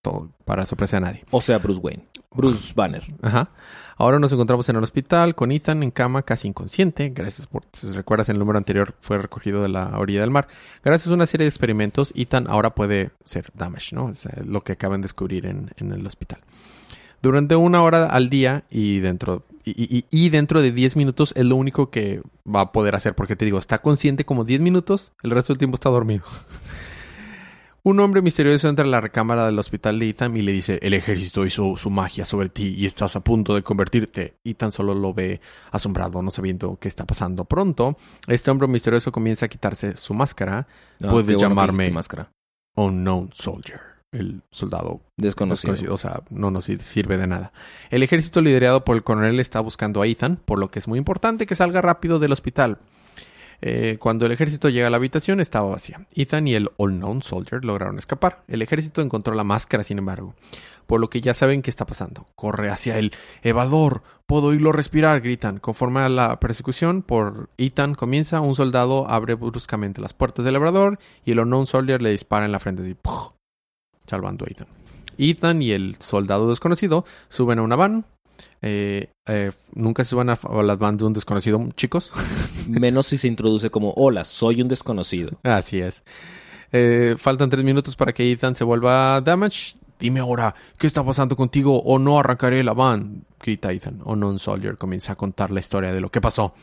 Todo 0.02 0.30
para 0.46 0.66
sorpresa 0.66 0.98
de 0.98 1.02
nadie. 1.02 1.26
O 1.32 1.42
sea, 1.42 1.58
Bruce 1.58 1.82
Wayne. 1.82 2.04
Bruce 2.32 2.74
Banner. 2.76 3.04
Ajá. 3.22 3.50
Ahora 3.98 4.18
nos 4.18 4.32
encontramos 4.32 4.70
en 4.70 4.78
el 4.78 4.84
hospital 4.84 5.36
con 5.36 5.52
Ethan 5.52 5.84
en 5.84 5.92
cama, 5.92 6.22
casi 6.22 6.48
inconsciente. 6.48 7.10
Gracias 7.10 7.48
por, 7.48 7.64
si 7.74 7.92
recuerdas, 7.92 8.30
en 8.30 8.36
el 8.36 8.40
número 8.40 8.58
anterior 8.58 8.96
fue 9.02 9.18
recogido 9.18 9.62
de 9.62 9.68
la 9.68 9.98
orilla 10.00 10.22
del 10.22 10.30
mar. 10.32 10.48
Gracias 10.86 11.12
a 11.12 11.14
una 11.16 11.26
serie 11.26 11.44
de 11.44 11.50
experimentos, 11.50 12.14
Ethan 12.16 12.48
ahora 12.50 12.76
puede 12.76 13.12
ser 13.26 13.52
Damage, 13.56 13.94
¿no? 13.94 14.14
Sea, 14.16 14.42
lo 14.46 14.62
que 14.62 14.72
acaban 14.74 15.02
de 15.02 15.06
descubrir 15.06 15.46
en, 15.46 15.72
en 15.76 15.92
el 15.92 16.06
hospital. 16.08 16.40
Durante 17.22 17.58
una 17.58 17.82
hora 17.84 18.06
al 18.06 18.30
día 18.30 18.64
y 18.70 19.00
dentro, 19.00 19.44
y, 19.66 19.72
y- 19.98 20.06
y 20.10 20.30
dentro 20.30 20.62
de 20.62 20.72
10 20.72 20.96
minutos 20.96 21.34
es 21.36 21.44
lo 21.44 21.58
único 21.58 21.90
que 21.90 22.22
va 22.48 22.62
a 22.62 22.72
poder 22.72 22.96
hacer. 22.96 23.16
Porque 23.16 23.36
te 23.36 23.44
digo, 23.44 23.58
está 23.60 23.80
consciente 23.80 24.24
como 24.24 24.46
10 24.46 24.62
minutos, 24.62 25.12
el 25.24 25.32
resto 25.32 25.52
del 25.52 25.58
tiempo 25.58 25.76
está 25.76 25.90
dormido. 25.90 26.24
Un 27.84 28.00
hombre 28.02 28.22
misterioso 28.22 28.68
entra 28.68 28.84
a 28.84 28.88
la 28.88 29.00
recámara 29.02 29.46
del 29.46 29.58
hospital 29.58 30.00
de 30.00 30.10
Ethan 30.10 30.36
y 30.36 30.42
le 30.42 30.52
dice, 30.52 30.80
el 30.82 30.94
ejército 30.94 31.46
hizo 31.46 31.78
su 31.78 31.90
magia 31.90 32.26
sobre 32.26 32.50
ti 32.50 32.76
y 32.78 32.86
estás 32.86 33.16
a 33.16 33.22
punto 33.22 33.56
de 33.56 33.64
convertirte. 33.64 34.36
Ethan 34.44 34.72
solo 34.72 34.94
lo 34.94 35.14
ve 35.14 35.40
asombrado, 35.72 36.22
no 36.22 36.30
sabiendo 36.30 36.78
qué 36.80 36.90
está 36.90 37.06
pasando. 37.06 37.46
Pronto, 37.46 37.98
este 38.28 38.52
hombre 38.52 38.68
misterioso 38.68 39.12
comienza 39.12 39.46
a 39.46 39.50
quitarse 39.50 39.96
su 39.96 40.14
máscara. 40.14 40.68
No, 41.00 41.12
bueno 41.12 41.28
que 41.28 41.36
llamarme- 41.38 41.90
máscara. 41.92 42.32
Unknown 42.76 43.32
Soldier, 43.34 43.80
el 44.12 44.42
soldado 44.52 45.02
Desconocido. 45.18 45.74
desconocido. 45.74 45.94
O 45.94 45.98
sea, 45.98 46.22
no 46.30 46.52
nos 46.52 46.66
sirve 46.66 47.18
de 47.18 47.28
nada. 47.28 47.54
El 47.90 48.04
ejército 48.04 48.42
liderado 48.42 48.84
por 48.86 48.96
el 48.98 49.04
coronel 49.04 49.40
está 49.40 49.62
buscando 49.62 50.02
a 50.02 50.08
Ethan, 50.08 50.38
por 50.46 50.60
lo 50.60 50.70
que 50.70 50.80
es 50.80 50.88
muy 50.88 51.00
importante 51.00 51.46
que 51.46 51.56
salga 51.56 51.82
rápido 51.82 52.20
del 52.20 52.34
hospital. 52.34 52.78
Eh, 53.62 53.98
cuando 54.00 54.26
el 54.26 54.32
ejército 54.32 54.70
llega 54.70 54.88
a 54.88 54.90
la 54.90 54.98
habitación 54.98 55.40
estaba 55.40 55.70
vacía. 55.70 56.06
Ethan 56.16 56.48
y 56.48 56.56
el 56.56 56.70
Unknown 56.78 57.24
Soldier 57.24 57.64
lograron 57.64 57.98
escapar. 57.98 58.44
El 58.48 58.62
ejército 58.62 59.02
encontró 59.02 59.36
la 59.36 59.44
máscara, 59.44 59.84
sin 59.84 59.98
embargo. 59.98 60.36
Por 60.88 61.00
lo 61.00 61.10
que 61.10 61.22
ya 61.22 61.34
saben 61.34 61.62
qué 61.62 61.70
está 61.70 61.86
pasando. 61.86 62.26
Corre 62.36 62.70
hacia 62.70 62.98
el 62.98 63.12
evador. 63.44 64.02
Puedo 64.26 64.48
oírlo 64.48 64.72
respirar, 64.72 65.22
gritan. 65.22 65.60
Conforme 65.60 66.02
a 66.02 66.10
la 66.10 66.40
persecución 66.40 67.02
por 67.02 67.50
Ethan 67.58 67.96
comienza, 67.96 68.42
un 68.42 68.56
soldado 68.56 69.10
abre 69.10 69.36
bruscamente 69.36 70.02
las 70.02 70.14
puertas 70.14 70.46
del 70.46 70.56
elevador 70.56 71.00
y 71.26 71.32
el 71.32 71.40
Unknown 71.40 71.68
Soldier 71.68 72.02
le 72.02 72.12
dispara 72.12 72.46
en 72.46 72.52
la 72.52 72.60
frente 72.60 72.84
así, 72.84 72.96
¡puf! 72.96 73.34
salvando 74.06 74.46
a 74.46 74.50
Ethan. 74.50 74.68
Ethan 75.20 75.62
y 75.62 75.72
el 75.72 75.96
soldado 76.00 76.50
desconocido 76.50 77.06
suben 77.28 77.60
a 77.60 77.62
una 77.62 77.76
van. 77.76 78.06
Eh, 78.62 79.08
eh, 79.28 79.52
nunca 79.74 80.04
se 80.04 80.12
suban 80.12 80.30
a, 80.30 80.34
a 80.34 80.64
las 80.64 80.78
van 80.78 80.98
de 80.98 81.06
un 81.06 81.14
desconocido, 81.14 81.68
chicos. 81.76 82.12
Menos 82.70 83.08
si 83.08 83.18
se 83.18 83.28
introduce 83.28 83.70
como, 83.70 83.92
hola, 83.96 84.26
soy 84.26 84.62
un 84.62 84.68
desconocido. 84.68 85.32
Así 85.44 85.80
es. 85.80 86.04
Eh, 86.72 87.16
faltan 87.18 87.50
tres 87.50 87.64
minutos 87.64 87.96
para 87.96 88.14
que 88.14 88.32
Ethan 88.32 88.56
se 88.56 88.64
vuelva 88.64 89.22
Damage. 89.22 89.78
Dime 90.00 90.20
ahora, 90.22 90.56
¿qué 90.78 90.88
está 90.88 91.04
pasando 91.04 91.36
contigo 91.36 91.82
o 91.82 92.00
no 92.00 92.20
arrancaré 92.20 92.64
la 92.64 92.74
van? 92.74 93.26
Grita 93.42 93.72
Ethan. 93.72 94.02
Unknown 94.06 94.40
Soldier 94.40 94.78
comienza 94.78 95.14
a 95.14 95.16
contar 95.16 95.52
la 95.52 95.60
historia 95.60 95.92
de 95.92 96.00
lo 96.00 96.10
que 96.10 96.22
pasó. 96.22 96.54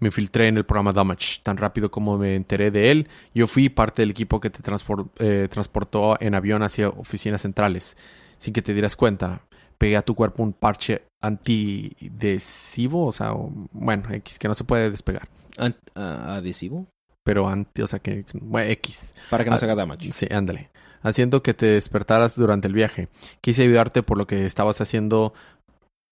Me 0.00 0.08
infiltré 0.08 0.48
en 0.48 0.56
el 0.56 0.64
programa 0.64 0.92
Damage. 0.92 1.40
Tan 1.42 1.56
rápido 1.56 1.90
como 1.90 2.16
me 2.16 2.34
enteré 2.36 2.70
de 2.70 2.90
él, 2.90 3.08
yo 3.34 3.46
fui 3.46 3.68
parte 3.68 4.02
del 4.02 4.10
equipo 4.10 4.40
que 4.40 4.50
te 4.50 4.62
transpor- 4.62 5.08
eh, 5.18 5.48
transportó 5.50 6.16
en 6.20 6.34
avión 6.34 6.62
hacia 6.62 6.88
oficinas 6.88 7.42
centrales. 7.42 7.96
Sin 8.38 8.52
que 8.52 8.62
te 8.62 8.72
dieras 8.72 8.96
cuenta, 8.96 9.42
pegué 9.78 9.96
a 9.96 10.02
tu 10.02 10.14
cuerpo 10.14 10.42
un 10.42 10.52
parche 10.52 11.02
antidesivo, 11.22 13.06
o 13.06 13.12
sea, 13.12 13.32
o- 13.32 13.50
bueno, 13.72 14.08
X, 14.12 14.38
que 14.38 14.48
no 14.48 14.54
se 14.54 14.64
puede 14.64 14.90
despegar. 14.90 15.28
An- 15.58 15.76
ah, 15.94 16.36
¿Adhesivo? 16.36 16.86
Pero 17.24 17.48
anti, 17.48 17.82
o 17.82 17.86
sea, 17.86 17.98
que, 18.00 18.24
bueno, 18.34 18.70
X. 18.72 19.14
Para 19.30 19.44
que 19.44 19.50
no 19.50 19.56
Ah, 19.56 19.58
se 19.58 19.64
haga 19.64 19.74
damage. 19.74 20.12
Sí, 20.12 20.26
ándale. 20.30 20.70
Haciendo 21.02 21.42
que 21.42 21.54
te 21.54 21.66
despertaras 21.66 22.36
durante 22.36 22.68
el 22.68 22.74
viaje. 22.74 23.08
Quise 23.40 23.62
ayudarte 23.62 24.02
por 24.02 24.18
lo 24.18 24.26
que 24.26 24.44
estabas 24.46 24.80
haciendo, 24.80 25.32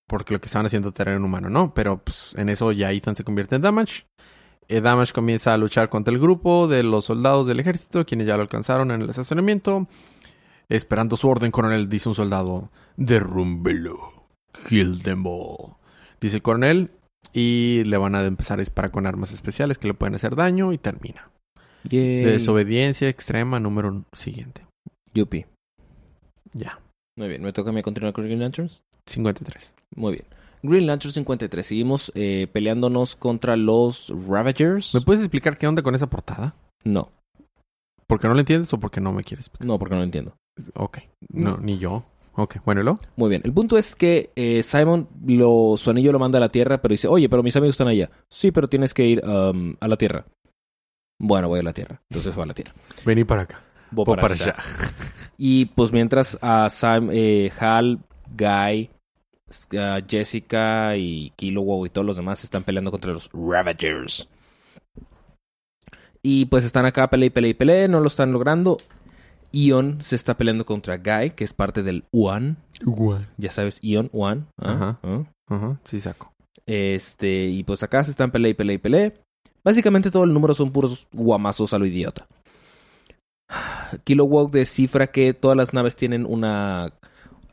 porque 0.06 0.32
lo 0.34 0.40
que 0.40 0.46
estaban 0.46 0.66
haciendo 0.66 0.92
terreno 0.92 1.24
humano, 1.24 1.48
¿no? 1.50 1.74
Pero 1.74 1.98
pues, 1.98 2.34
en 2.36 2.48
eso 2.48 2.72
ya 2.72 2.92
Ethan 2.92 3.16
se 3.16 3.24
convierte 3.24 3.56
en 3.56 3.62
Damage. 3.62 4.04
Eh, 4.68 4.80
Damage 4.80 5.12
comienza 5.12 5.52
a 5.52 5.58
luchar 5.58 5.88
contra 5.88 6.12
el 6.14 6.20
grupo 6.20 6.66
de 6.68 6.82
los 6.82 7.06
soldados 7.06 7.46
del 7.46 7.60
ejército, 7.60 8.06
quienes 8.06 8.26
ya 8.26 8.36
lo 8.36 8.42
alcanzaron 8.42 8.90
en 8.90 9.02
el 9.02 9.10
estacionamiento. 9.10 9.86
Esperando 10.68 11.16
su 11.16 11.28
orden, 11.28 11.50
coronel, 11.50 11.88
dice 11.88 12.08
un 12.08 12.14
soldado. 12.14 12.70
Derrúmbelo. 12.96 14.26
Kill 14.68 15.02
them 15.02 15.26
all. 15.26 15.76
Dice 16.20 16.36
el 16.36 16.42
coronel. 16.42 16.90
Y 17.32 17.84
le 17.84 17.96
van 17.96 18.14
a 18.14 18.24
empezar 18.24 18.58
a 18.58 18.62
disparar 18.62 18.90
con 18.90 19.06
armas 19.06 19.32
especiales 19.32 19.78
que 19.78 19.88
le 19.88 19.94
pueden 19.94 20.14
hacer 20.14 20.34
daño 20.34 20.72
y 20.72 20.78
termina. 20.78 21.30
Yay. 21.88 22.24
Desobediencia 22.24 23.08
extrema 23.08 23.60
número 23.60 24.04
siguiente. 24.12 24.66
Yupi. 25.14 25.46
Ya. 26.52 26.80
Muy 27.16 27.28
bien, 27.28 27.42
¿me 27.42 27.52
toca 27.52 27.70
a 27.70 27.72
mí 27.72 27.82
continuar 27.82 28.12
con 28.12 28.24
Green 28.24 28.40
Lanterns? 28.40 28.82
53. 29.06 29.76
Muy 29.96 30.12
bien. 30.12 30.24
Green 30.62 30.86
Lantern 30.86 31.12
53. 31.12 31.66
Seguimos 31.66 32.12
eh, 32.14 32.46
peleándonos 32.52 33.16
contra 33.16 33.56
los 33.56 34.12
Ravagers. 34.28 34.94
¿Me 34.94 35.00
puedes 35.00 35.22
explicar 35.22 35.58
qué 35.58 35.66
onda 35.66 35.82
con 35.82 35.94
esa 35.94 36.08
portada? 36.08 36.54
No, 36.84 37.10
¿Porque 38.12 38.28
no 38.28 38.34
lo 38.34 38.40
entiendes 38.40 38.70
o 38.74 38.78
porque 38.78 39.00
no 39.00 39.10
me 39.12 39.24
quieres 39.24 39.46
explicar? 39.46 39.66
no, 39.66 39.78
porque 39.78 39.94
no 39.94 40.00
lo 40.00 40.04
entiendo. 40.04 40.36
Ok. 40.74 40.98
No, 41.30 41.56
ni 41.58 41.78
yo. 41.78 42.04
Ok, 42.34 42.56
bueno, 42.64 42.80
¿y 42.80 42.84
luego? 42.84 43.00
Muy 43.16 43.28
bien. 43.28 43.42
El 43.44 43.52
punto 43.52 43.76
es 43.76 43.94
que 43.94 44.30
eh, 44.36 44.62
Simon 44.62 45.08
lo, 45.26 45.74
su 45.76 45.90
anillo 45.90 46.12
lo 46.12 46.18
manda 46.18 46.38
a 46.38 46.40
la 46.40 46.48
Tierra, 46.48 46.80
pero 46.80 46.92
dice, 46.92 47.08
oye, 47.08 47.28
pero 47.28 47.42
mis 47.42 47.54
amigos 47.56 47.74
están 47.74 47.88
allá. 47.88 48.10
Sí, 48.28 48.50
pero 48.52 48.68
tienes 48.68 48.94
que 48.94 49.06
ir 49.06 49.24
um, 49.24 49.76
a 49.80 49.88
la 49.88 49.96
Tierra. 49.96 50.24
Bueno, 51.18 51.48
voy 51.48 51.60
a 51.60 51.62
la 51.62 51.74
Tierra. 51.74 52.00
Entonces 52.08 52.36
va 52.38 52.44
a 52.44 52.46
la 52.46 52.54
Tierra. 52.54 52.72
Vení 53.04 53.24
para 53.24 53.42
acá. 53.42 53.62
Voy 53.90 54.04
para 54.06 54.34
allá. 54.34 54.56
Y 55.36 55.66
pues 55.66 55.92
mientras 55.92 56.38
a 56.40 56.70
Sam, 56.70 57.10
eh, 57.12 57.52
Hal, 57.58 57.98
Guy, 58.30 58.90
a 59.78 60.00
Jessica 60.08 60.96
y 60.96 61.30
Kilowog 61.36 61.86
y 61.86 61.90
todos 61.90 62.06
los 62.06 62.16
demás 62.16 62.42
están 62.44 62.64
peleando 62.64 62.90
contra 62.90 63.12
los 63.12 63.30
Ravagers. 63.32 64.28
Y 66.22 66.46
pues 66.46 66.64
están 66.64 66.86
acá, 66.86 67.10
pelea 67.10 67.26
y 67.26 67.30
pelea 67.30 67.50
y 67.50 67.54
pelea, 67.54 67.88
no 67.88 68.00
lo 68.00 68.06
están 68.06 68.32
logrando. 68.32 68.78
Ion 69.52 70.02
se 70.02 70.16
está 70.16 70.36
peleando 70.36 70.66
contra 70.66 70.98
Guy, 70.98 71.30
que 71.30 71.44
es 71.44 71.52
parte 71.52 71.82
del 71.82 72.04
One. 72.12 72.56
Igual. 72.80 73.28
Ya 73.36 73.50
sabes, 73.50 73.78
Ion, 73.82 74.10
One. 74.12 74.46
¿ah? 74.58 74.72
Ajá. 74.72 75.00
¿ah? 75.02 75.24
Ajá, 75.48 75.80
sí 75.84 76.00
saco. 76.00 76.32
Este, 76.66 77.46
y 77.46 77.64
pues 77.64 77.82
acá 77.82 78.02
se 78.04 78.10
están 78.10 78.30
pelea 78.30 78.50
y 78.50 78.54
pelea 78.54 78.74
y 78.74 78.78
pelea. 78.78 79.12
Básicamente 79.64 80.10
todo 80.10 80.24
el 80.24 80.32
número 80.32 80.54
son 80.54 80.72
puros 80.72 81.08
guamazos 81.12 81.72
a 81.72 81.78
lo 81.78 81.86
idiota. 81.86 82.26
Kilowog 84.04 84.50
descifra 84.50 85.08
que 85.08 85.34
todas 85.34 85.56
las 85.56 85.72
naves 85.74 85.96
tienen 85.96 86.26
una... 86.26 86.92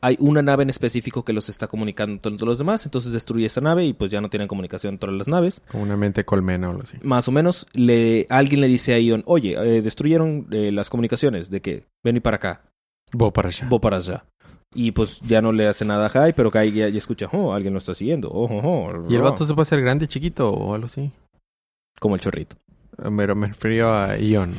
Hay 0.02 0.16
una 0.18 0.40
nave 0.42 0.62
en 0.62 0.70
específico 0.70 1.24
que 1.24 1.32
los 1.32 1.48
está 1.48 1.66
comunicando 1.66 2.20
con 2.22 2.36
todos 2.36 2.48
los 2.48 2.58
demás, 2.58 2.84
entonces 2.86 3.12
destruye 3.12 3.46
esa 3.46 3.60
nave 3.60 3.84
y 3.84 3.92
pues 3.92 4.10
ya 4.10 4.20
no 4.20 4.30
tienen 4.30 4.48
comunicación 4.48 4.98
todas 4.98 5.14
las 5.16 5.28
naves. 5.28 5.62
Como 5.70 5.82
una 5.82 5.96
mente 5.96 6.24
colmena 6.24 6.68
o 6.68 6.70
algo 6.70 6.82
así. 6.84 6.96
Más 7.02 7.28
o 7.28 7.32
menos, 7.32 7.66
le, 7.72 8.26
alguien 8.30 8.60
le 8.60 8.68
dice 8.68 8.94
a 8.94 8.98
Ion, 8.98 9.22
oye, 9.26 9.54
eh, 9.58 9.82
destruyeron 9.82 10.46
eh, 10.50 10.72
las 10.72 10.88
comunicaciones, 10.90 11.50
de 11.50 11.60
que 11.60 11.84
ven 12.02 12.16
y 12.16 12.20
para 12.20 12.36
acá, 12.36 12.62
Voy 13.12 13.30
para 13.30 13.48
allá. 13.48 13.66
voy 13.68 13.78
para 13.80 13.96
allá. 13.98 14.24
Y 14.72 14.92
pues 14.92 15.20
ya 15.20 15.42
no 15.42 15.50
le 15.50 15.66
hace 15.66 15.84
nada 15.84 16.06
a 16.06 16.08
Jai, 16.08 16.32
pero 16.32 16.50
Kai 16.50 16.70
ya, 16.70 16.88
ya 16.88 16.98
escucha, 16.98 17.28
oh, 17.32 17.52
alguien 17.52 17.72
lo 17.72 17.78
está 17.78 17.92
siguiendo. 17.92 18.30
Oh, 18.30 18.44
oh, 18.44 18.60
oh, 18.62 19.10
¿Y 19.10 19.16
el 19.16 19.20
oh". 19.20 19.24
vato 19.24 19.44
se 19.44 19.52
puede 19.52 19.62
hacer 19.62 19.80
grande, 19.80 20.06
chiquito 20.06 20.48
o 20.50 20.74
algo 20.74 20.86
así? 20.86 21.10
Como 21.98 22.14
el 22.14 22.20
chorrito. 22.20 22.56
Pero 22.96 23.34
me 23.34 23.48
refiero 23.48 23.92
a 23.92 24.16
Ion. 24.16 24.52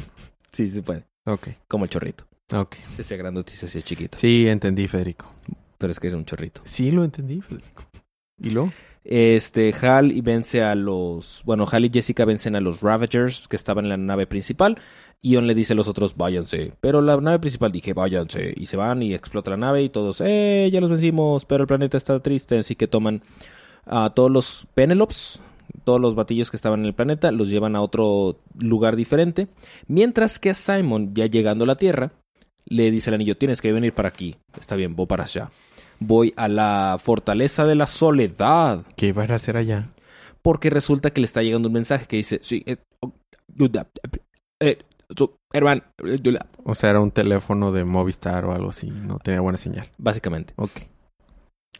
Sí, 0.51 0.67
sí 0.67 0.75
se 0.75 0.83
puede. 0.83 1.05
Ok, 1.25 1.49
Como 1.67 1.85
el 1.85 1.89
chorrito. 1.89 2.25
Ok. 2.51 2.75
Se 2.95 3.01
hacía 3.03 3.17
grandote 3.17 3.53
y 3.53 3.55
se 3.55 3.67
hacía 3.67 3.81
chiquito. 3.81 4.17
Sí, 4.17 4.47
entendí, 4.47 4.87
Federico. 4.87 5.33
Pero 5.77 5.91
es 5.91 5.99
que 5.99 6.09
es 6.09 6.13
un 6.13 6.25
chorrito. 6.25 6.61
Sí, 6.65 6.91
lo 6.91 7.03
entendí, 7.03 7.41
Federico. 7.41 7.83
¿Y 8.37 8.49
luego? 8.49 8.71
Este, 9.03 9.73
Hal 9.81 10.11
y 10.11 10.21
vence 10.21 10.61
a 10.61 10.75
los... 10.75 11.41
Bueno, 11.45 11.65
Hal 11.71 11.85
y 11.85 11.89
Jessica 11.91 12.25
vencen 12.25 12.55
a 12.55 12.61
los 12.61 12.81
Ravagers 12.81 13.47
que 13.47 13.55
estaban 13.55 13.85
en 13.85 13.89
la 13.89 13.97
nave 13.97 14.27
principal. 14.27 14.77
Ion 15.23 15.47
le 15.47 15.55
dice 15.55 15.73
a 15.73 15.75
los 15.75 15.87
otros, 15.87 16.15
váyanse. 16.17 16.73
Pero 16.81 17.01
la 17.01 17.19
nave 17.19 17.39
principal 17.39 17.71
dije, 17.71 17.93
váyanse. 17.93 18.53
Y 18.55 18.65
se 18.67 18.77
van 18.77 19.01
y 19.03 19.13
explota 19.13 19.51
la 19.51 19.57
nave 19.57 19.83
y 19.83 19.89
todos, 19.89 20.21
eh, 20.21 20.69
ya 20.71 20.81
los 20.81 20.89
vencimos. 20.89 21.45
Pero 21.45 21.63
el 21.63 21.67
planeta 21.67 21.97
está 21.97 22.19
triste, 22.19 22.57
así 22.59 22.75
que 22.75 22.87
toman 22.87 23.21
a 23.85 24.11
todos 24.11 24.31
los 24.31 24.67
Penelopes, 24.73 25.41
todos 25.83 25.99
los 25.99 26.15
batillos 26.15 26.51
que 26.51 26.57
estaban 26.57 26.81
en 26.81 26.85
el 26.87 26.93
planeta, 26.93 27.31
los 27.31 27.49
llevan 27.49 27.75
a 27.75 27.81
otro 27.81 28.39
lugar 28.57 28.95
diferente. 28.95 29.47
Mientras 29.87 30.39
que 30.39 30.51
a 30.51 30.53
Simon, 30.53 31.13
ya 31.13 31.25
llegando 31.25 31.63
a 31.63 31.67
la 31.67 31.75
Tierra, 31.75 32.13
le 32.65 32.91
dice 32.91 33.09
el 33.09 33.15
anillo, 33.15 33.37
tienes 33.37 33.61
que 33.61 33.71
venir 33.71 33.93
para 33.93 34.09
aquí. 34.09 34.35
Está 34.59 34.75
bien, 34.75 34.95
voy 34.95 35.05
para 35.07 35.23
allá. 35.25 35.49
Voy 35.99 36.33
a 36.35 36.47
la 36.47 36.97
fortaleza 37.01 37.65
de 37.65 37.75
la 37.75 37.85
soledad. 37.87 38.85
¿Qué 38.95 39.07
iba 39.07 39.23
a 39.23 39.35
hacer 39.35 39.57
allá? 39.57 39.89
Porque 40.41 40.69
resulta 40.69 41.11
que 41.11 41.21
le 41.21 41.25
está 41.25 41.43
llegando 41.43 41.67
un 41.69 41.73
mensaje 41.73 42.05
que 42.07 42.17
dice, 42.17 42.39
sí, 42.41 42.63
es- 42.65 42.79
oh, 43.01 43.13
ayuda, 43.55 43.87
eh, 44.59 44.79
su- 45.15 45.35
hermano, 45.53 45.83
ayuda", 46.03 46.47
O 46.63 46.73
sea, 46.73 46.89
era 46.89 46.99
un 46.99 47.11
teléfono 47.11 47.71
de 47.71 47.83
Movistar 47.83 48.45
o 48.45 48.51
algo 48.53 48.69
así. 48.69 48.87
No 48.89 49.19
tenía 49.19 49.41
buena 49.41 49.57
señal. 49.59 49.89
básicamente. 49.97 50.53
Ok. 50.57 50.71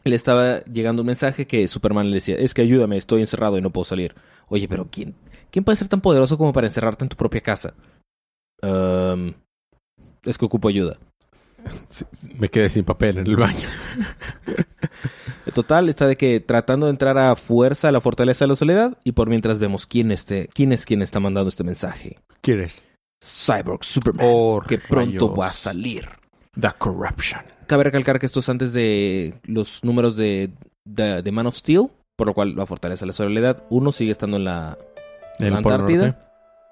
Le 0.04 0.16
estaba 0.16 0.64
llegando 0.64 1.02
un 1.02 1.06
mensaje 1.06 1.46
que 1.46 1.66
Superman 1.68 2.08
le 2.10 2.16
decía, 2.16 2.36
es 2.36 2.54
que 2.54 2.62
ayúdame, 2.62 2.96
estoy 2.96 3.20
encerrado 3.20 3.56
y 3.58 3.60
no 3.60 3.70
puedo 3.70 3.84
salir. 3.84 4.14
Oye, 4.48 4.66
pero 4.68 4.88
¿quién, 4.90 5.14
quién 5.50 5.64
puede 5.64 5.76
ser 5.76 5.88
tan 5.88 6.00
poderoso 6.00 6.36
como 6.38 6.52
para 6.52 6.66
encerrarte 6.66 7.04
en 7.04 7.08
tu 7.08 7.16
propia 7.16 7.40
casa? 7.40 7.74
Ehm, 8.62 9.34
es 10.24 10.38
que 10.38 10.44
ocupo 10.44 10.68
ayuda. 10.68 10.98
Sí, 11.88 12.04
Me 12.38 12.48
quedé 12.48 12.68
sin 12.70 12.84
papel 12.84 13.18
en 13.18 13.26
el 13.26 13.36
baño. 13.36 13.68
Total, 15.54 15.88
está 15.88 16.06
de 16.06 16.16
que 16.16 16.40
tratando 16.40 16.86
de 16.86 16.90
entrar 16.90 17.18
a 17.18 17.36
fuerza 17.36 17.88
a 17.88 17.92
la 17.92 18.00
fortaleza 18.00 18.44
de 18.44 18.48
la 18.50 18.56
soledad 18.56 18.98
y 19.04 19.12
por 19.12 19.28
mientras 19.28 19.58
vemos 19.58 19.86
quién, 19.86 20.10
este, 20.10 20.48
quién 20.54 20.72
es 20.72 20.84
quien 20.86 21.02
está 21.02 21.20
mandando 21.20 21.48
este 21.48 21.64
mensaje. 21.64 22.18
¿Quieres? 22.40 22.84
Cyborg 23.22 23.84
Superman, 23.84 24.26
Oh, 24.28 24.60
que 24.66 24.78
pronto 24.78 25.26
rayos. 25.28 25.40
va 25.40 25.46
a 25.48 25.52
salir. 25.52 26.08
The 26.60 26.70
Corruption. 26.78 27.40
Cabe 27.66 27.84
recalcar 27.84 28.18
que 28.18 28.26
esto 28.26 28.40
es 28.40 28.48
antes 28.48 28.72
de 28.72 29.34
los 29.44 29.84
números 29.84 30.16
de, 30.16 30.50
de, 30.84 31.22
de 31.22 31.32
Man 31.32 31.46
of 31.46 31.56
Steel, 31.56 31.88
por 32.16 32.26
lo 32.26 32.34
cual 32.34 32.54
la 32.56 32.66
fortaleza 32.66 33.00
de 33.04 33.08
la 33.08 33.12
soledad, 33.12 33.64
uno 33.70 33.92
sigue 33.92 34.10
estando 34.10 34.36
en 34.36 34.44
la 34.44 34.76
En 35.38 35.50
¿La 35.52 35.58
Antártida? 35.58 36.28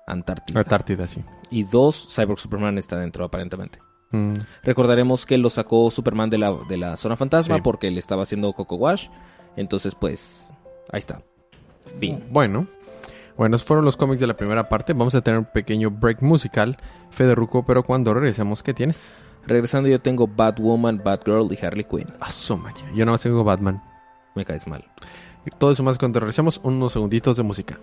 Antártida. 0.07 0.61
Antártida, 0.61 1.07
sí. 1.07 1.23
Y 1.51 1.65
dos, 1.65 2.09
Cyborg 2.15 2.39
Superman 2.39 2.79
está 2.79 2.97
dentro 2.99 3.25
aparentemente. 3.25 3.81
Mm, 4.13 4.35
Recordaremos 4.63 5.27
que 5.27 5.39
lo 5.39 5.51
sacó 5.51 5.91
Superman 5.91 6.31
de 6.31 6.39
la, 6.39 6.53
de 6.69 6.77
la 6.77 6.97
zona 6.97 7.17
fantasma 7.17 7.57
Sí. 7.57 7.63
porque 7.63 7.91
le 7.91 7.99
estaba 8.01 8.23
haciendo 8.25 8.53
Coco 8.53 8.77
Wash. 8.77 9.09
Entonces, 9.57 9.95
pues, 9.95 10.53
ahí 10.93 10.99
está. 10.99 11.23
Fin. 11.99 12.25
Bueno. 12.31 12.67
Bueno, 13.37 13.57
esos 13.57 13.67
fueron 13.67 13.85
los 13.85 13.97
cómics 13.97 14.21
de 14.21 14.27
la 14.27 14.37
primera 14.37 14.69
parte. 14.69 14.93
Vamos 14.93 15.15
a 15.15 15.23
tener 15.23 15.39
un 15.39 15.47
pequeño 15.47 15.91
break 15.91 16.23
musical. 16.23 16.77
Federuco, 17.11 17.65
pero 17.65 17.83
cuando 17.85 18.13
regresemos, 18.13 18.63
¿qué 18.63 18.75
tienes? 18.75 19.23
Regresando 19.47 19.89
yo 19.89 20.01
tengo 20.01 20.27
Batwoman, 20.29 21.01
Batgirl 21.03 21.51
y 21.53 21.65
Harley 21.65 21.85
Quinn. 21.85 22.07
Asoma. 22.21 22.75
Yo 22.95 23.05
nada 23.05 23.13
más 23.13 23.23
tengo 23.23 23.43
Batman. 23.43 23.83
Me 24.35 24.45
caes 24.45 24.67
mal. 24.67 24.85
Todo 25.59 25.71
eso 25.71 25.83
más 25.83 25.97
cuando 25.97 26.21
regresemos, 26.21 26.61
unos 26.63 26.93
segunditos 26.93 27.37
de 27.39 27.43
música. 27.43 27.79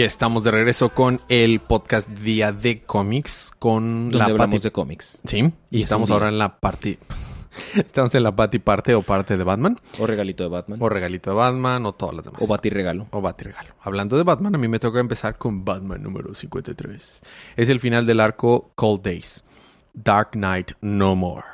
Y 0.00 0.02
estamos 0.02 0.44
de 0.44 0.50
regreso 0.50 0.88
con 0.88 1.20
el 1.28 1.60
podcast 1.60 2.08
Día 2.08 2.52
de 2.52 2.80
Cómics 2.84 3.52
con 3.58 4.04
Donde 4.04 4.16
la 4.16 4.24
hablamos 4.24 4.60
Pati- 4.60 4.62
de 4.62 4.72
cómics. 4.72 5.20
Sí, 5.24 5.40
Y 5.40 5.76
y 5.76 5.80
es 5.80 5.82
estamos 5.82 6.10
ahora 6.10 6.28
en 6.28 6.38
la 6.38 6.58
parte... 6.58 6.98
estamos 7.76 8.14
en 8.14 8.22
la 8.22 8.34
Pati 8.34 8.60
parte 8.60 8.94
o 8.94 9.02
parte 9.02 9.36
de 9.36 9.44
Batman. 9.44 9.78
O 9.98 10.06
regalito 10.06 10.42
de 10.42 10.48
Batman. 10.48 10.78
O 10.80 10.88
regalito 10.88 11.28
de 11.28 11.36
Batman 11.36 11.84
o 11.84 11.92
todas 11.92 12.14
las 12.14 12.24
demás. 12.24 12.40
O 12.40 12.46
batirregalo. 12.46 13.08
o 13.10 13.20
Batirregalo. 13.20 13.74
Hablando 13.82 14.16
de 14.16 14.22
Batman, 14.22 14.54
a 14.54 14.58
mí 14.58 14.68
me 14.68 14.78
toca 14.78 15.00
empezar 15.00 15.36
con 15.36 15.66
Batman 15.66 16.02
número 16.02 16.34
53. 16.34 17.20
Es 17.56 17.68
el 17.68 17.78
final 17.78 18.06
del 18.06 18.20
arco 18.20 18.72
Cold 18.76 19.02
Days. 19.02 19.44
Dark 19.92 20.30
Knight 20.30 20.70
No 20.80 21.14
More. 21.14 21.44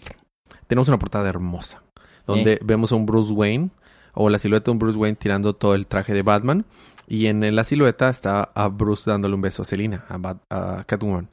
Tenemos 0.66 0.88
una 0.88 0.98
portada 0.98 1.28
hermosa. 1.28 1.82
Donde 2.26 2.58
vemos 2.64 2.90
a 2.90 2.94
un 2.94 3.04
Bruce 3.04 3.34
Wayne. 3.34 3.68
O 4.14 4.30
la 4.30 4.38
silueta 4.38 4.66
de 4.66 4.70
un 4.72 4.78
Bruce 4.78 4.98
Wayne 4.98 5.16
tirando 5.16 5.54
todo 5.54 5.74
el 5.74 5.86
traje 5.86 6.14
de 6.14 6.22
Batman. 6.22 6.64
Y 7.12 7.26
en 7.26 7.54
la 7.54 7.62
silueta 7.64 8.08
está 8.08 8.44
a 8.54 8.68
Bruce 8.68 9.10
dándole 9.10 9.34
un 9.34 9.42
beso 9.42 9.60
a 9.60 9.64
Selina, 9.66 10.06
a, 10.48 10.82
Catwoman. 10.86 11.28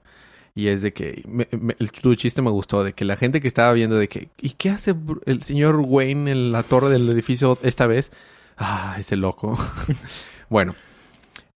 Y 0.53 0.67
es 0.67 0.81
de 0.81 0.91
que 0.91 1.23
me- 1.25 1.47
me- 1.57 1.77
el, 1.79 1.93
tu 1.93 2.13
chiste 2.15 2.41
me 2.41 2.49
gustó, 2.49 2.83
de 2.83 2.91
que 2.91 3.05
la 3.05 3.15
gente 3.15 3.39
que 3.39 3.47
estaba 3.47 3.71
viendo 3.71 3.95
de 3.95 4.09
que, 4.09 4.27
¿y 4.41 4.49
qué 4.49 4.71
hace 4.71 4.93
el 5.25 5.41
señor 5.43 5.77
Wayne 5.77 6.29
en 6.31 6.51
la 6.51 6.63
torre 6.63 6.89
del 6.89 7.07
edificio 7.07 7.57
esta 7.63 7.87
vez? 7.87 8.11
Ah, 8.57 8.97
ese 8.99 9.15
loco. 9.15 9.57
bueno, 10.49 10.75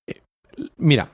eh, 0.08 0.22
mira, 0.78 1.10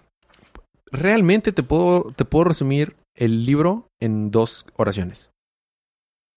realmente 0.92 1.52
te 1.52 1.64
puedo, 1.64 2.14
te 2.16 2.26
puedo 2.26 2.44
resumir 2.44 2.96
el 3.18 3.44
libro 3.44 3.88
en 4.00 4.30
dos 4.30 4.68
oraciones. 4.76 5.32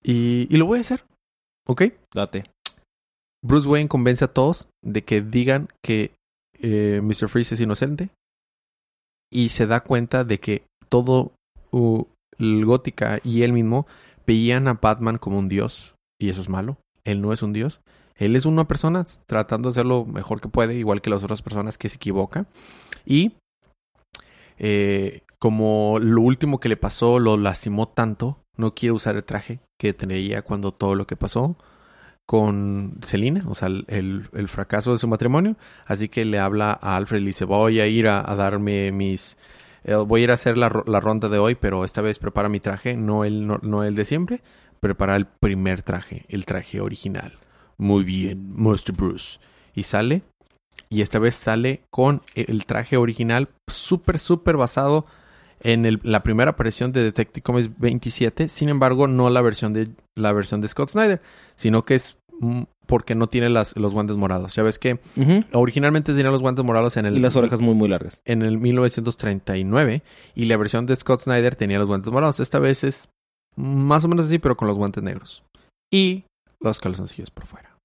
Y, 0.03 0.47
y 0.49 0.57
lo 0.57 0.65
voy 0.65 0.79
a 0.79 0.81
hacer, 0.81 1.05
¿ok? 1.69 1.83
Date. 2.15 2.45
Bruce 3.45 3.69
Wayne 3.69 3.91
convence 3.91 4.25
a 4.25 4.33
todos 4.33 4.69
de 4.83 5.03
que 5.03 5.21
digan 5.21 5.69
que 5.85 6.13
eh, 6.63 7.01
Mr. 7.03 7.29
Freeze 7.29 7.55
es 7.55 7.61
inocente 7.61 8.11
y 9.31 9.51
se 9.51 9.67
da 9.67 9.81
cuenta 9.81 10.25
de 10.25 10.39
que 10.39 10.65
todo 10.89 11.33
el 12.39 12.65
Gótica 12.65 13.19
y 13.25 13.43
él 13.43 13.53
mismo 13.53 13.87
veían 14.27 14.69
a 14.69 14.75
Batman 14.75 15.19
como 15.19 15.39
un 15.39 15.49
dios 15.49 15.95
y 16.21 16.31
eso 16.31 16.41
es 16.41 16.49
malo. 16.49 16.77
Él 17.05 17.21
no 17.21 17.33
es 17.33 17.43
un 17.43 17.53
dios. 17.53 17.81
Él 18.15 18.37
es 18.37 18.47
una 18.47 18.69
persona 18.69 19.05
tratando 19.27 19.69
de 19.69 19.73
hacer 19.73 19.87
lo 19.87 20.05
mejor 20.05 20.41
que 20.41 20.49
puede, 20.49 20.75
igual 20.75 21.01
que 21.01 21.11
las 21.11 21.25
otras 21.25 21.43
personas 21.43 21.79
que 21.79 21.89
se 21.89 21.97
equivoca. 21.97 22.47
Y 23.05 23.33
eh, 24.59 25.23
como 25.39 25.99
lo 25.99 26.21
último 26.21 26.61
que 26.61 26.69
le 26.69 26.77
pasó 26.77 27.19
lo 27.19 27.37
lastimó 27.37 27.89
tanto, 27.89 28.39
no 28.57 28.75
quiere 28.75 28.93
usar 28.93 29.17
el 29.17 29.25
traje 29.25 29.59
que 29.81 29.93
tenía 29.93 30.43
cuando 30.43 30.73
todo 30.73 30.95
lo 30.95 31.07
que 31.07 31.17
pasó 31.17 31.57
con 32.27 32.99
Selina, 33.03 33.45
o 33.49 33.55
sea, 33.55 33.69
el, 33.69 34.29
el, 34.33 34.49
fracaso 34.49 34.93
de 34.93 34.99
su 34.99 35.09
matrimonio. 35.09 35.57
Así 35.87 36.09
que 36.09 36.25
le 36.25 36.39
habla 36.39 36.79
a 36.81 36.97
Alfred 36.97 37.19
y 37.19 37.23
le 37.23 37.27
dice, 37.29 37.45
voy 37.45 37.81
a 37.81 37.87
ir 37.87 38.09
a, 38.09 38.23
darme 38.35 38.93
mis... 38.93 39.37
Eh, 39.85 39.95
voy 39.95 40.21
a 40.21 40.25
ir 40.25 40.31
a 40.31 40.35
hacer 40.35 40.57
la, 40.57 40.83
la, 40.87 41.01
ronda 41.01 41.29
de 41.29 41.39
hoy, 41.39 41.57
pero 41.57 41.85
esta 41.85 42.03
vez 42.03 42.19
prepara 42.19 42.49
mi 42.49 42.61
traje, 42.61 42.97
no 42.97 43.25
el, 43.25 43.47
no, 43.47 43.85
el 43.85 43.95
de 43.95 44.05
siempre. 44.05 44.43
Prepara 44.81 45.17
el 45.17 45.27
primer 45.27 45.83
traje, 45.83 46.25
el 46.29 46.45
traje 46.45 46.81
original. 46.81 47.39
Muy 47.79 48.05
bien, 48.05 48.55
Mr. 48.55 48.93
Bruce. 48.97 49.39
Y 49.75 49.83
sale, 49.83 50.23
y 50.89 51.03
esta 51.03 51.19
vez 51.19 51.35
sale 51.35 51.83
con 51.91 52.23
el 52.35 52.65
traje 52.67 52.97
original, 52.97 53.49
súper, 53.67 54.19
súper 54.19 54.57
basado 54.57 55.07
en 55.63 56.01
la 56.03 56.23
primera 56.23 56.53
aparición 56.53 56.93
de 56.93 57.03
Detective 57.03 57.43
Comics 57.43 57.71
27, 57.79 58.49
sin 58.49 58.69
embargo, 58.69 59.07
no 59.07 59.31
la 59.31 59.41
versión 59.41 59.73
de 59.73 59.91
la 60.15 60.33
versión 60.33 60.61
de 60.61 60.69
Scott 60.69 60.91
Snyder, 60.91 61.21
sino 61.55 61.85
que 61.85 61.95
es 61.95 62.19
mm, 62.41 62.63
porque 62.87 63.15
no 63.15 63.29
tiene 63.29 63.49
las, 63.49 63.77
los 63.77 63.95
guantes 63.95 64.17
morados. 64.17 64.55
Ya 64.55 64.63
ves 64.63 64.79
que 64.79 64.99
originalmente 65.53 66.13
tenía 66.13 66.31
los 66.31 66.43
guantes 66.43 66.65
morados 66.65 66.97
en 66.97 67.07
el... 67.07 67.17
Y 67.17 67.21
las 67.21 67.37
orejas 67.37 67.61
muy, 67.61 67.75
muy 67.75 67.89
largas. 67.89 68.21
En 68.25 68.43
el 68.43 68.59
1939. 68.59 70.03
Y 70.35 70.45
la 70.45 70.57
versión 70.57 70.85
de 70.87 70.97
Scott 70.97 71.21
Snyder 71.21 71.55
tenía 71.55 71.79
los 71.79 71.89
guantes 71.89 72.13
morados. 72.13 72.41
Esta 72.41 72.59
vez 72.59 72.85
es 72.85 73.09
más 73.57 74.05
o 74.05 74.09
menos 74.09 74.27
así, 74.27 74.39
pero 74.39 74.57
con 74.57 74.69
los 74.69 74.77
guantes 74.77 75.03
negros. 75.03 75.43
Y 75.91 76.25
los 76.61 76.81
calzoncillos 76.81 77.31
por 77.31 77.47
fuera. 77.47 77.77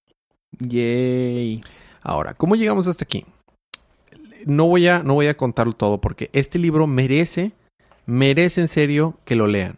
Yay. 0.59 1.61
Ahora, 2.01 2.33
¿cómo 2.33 2.55
llegamos 2.55 2.87
hasta 2.87 3.05
aquí? 3.05 3.25
No 4.45 4.65
voy 4.65 4.87
a, 4.87 5.03
no 5.03 5.13
voy 5.13 5.27
a 5.27 5.37
contarlo 5.37 5.73
todo 5.73 5.99
porque 5.99 6.29
este 6.33 6.57
libro 6.57 6.87
merece 6.87 7.51
merece 8.07 8.61
en 8.61 8.67
serio 8.67 9.19
que 9.23 9.35
lo 9.35 9.45
lean. 9.45 9.77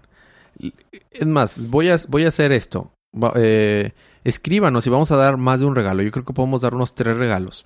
Es 1.12 1.26
más, 1.26 1.70
voy 1.70 1.90
a, 1.90 1.98
voy 2.08 2.24
a 2.24 2.30
hacer 2.30 2.54
esto. 2.54 2.94
Eh, 3.36 3.92
escríbanos 4.24 4.88
y 4.88 4.90
vamos 4.90 5.12
a 5.12 5.18
dar 5.18 5.36
más 5.36 5.60
de 5.60 5.66
un 5.66 5.76
regalo. 5.76 6.02
Yo 6.02 6.12
creo 6.12 6.24
que 6.24 6.34
podemos 6.34 6.62
dar 6.62 6.74
unos 6.74 6.96
tres 6.96 7.18
regalos. 7.18 7.66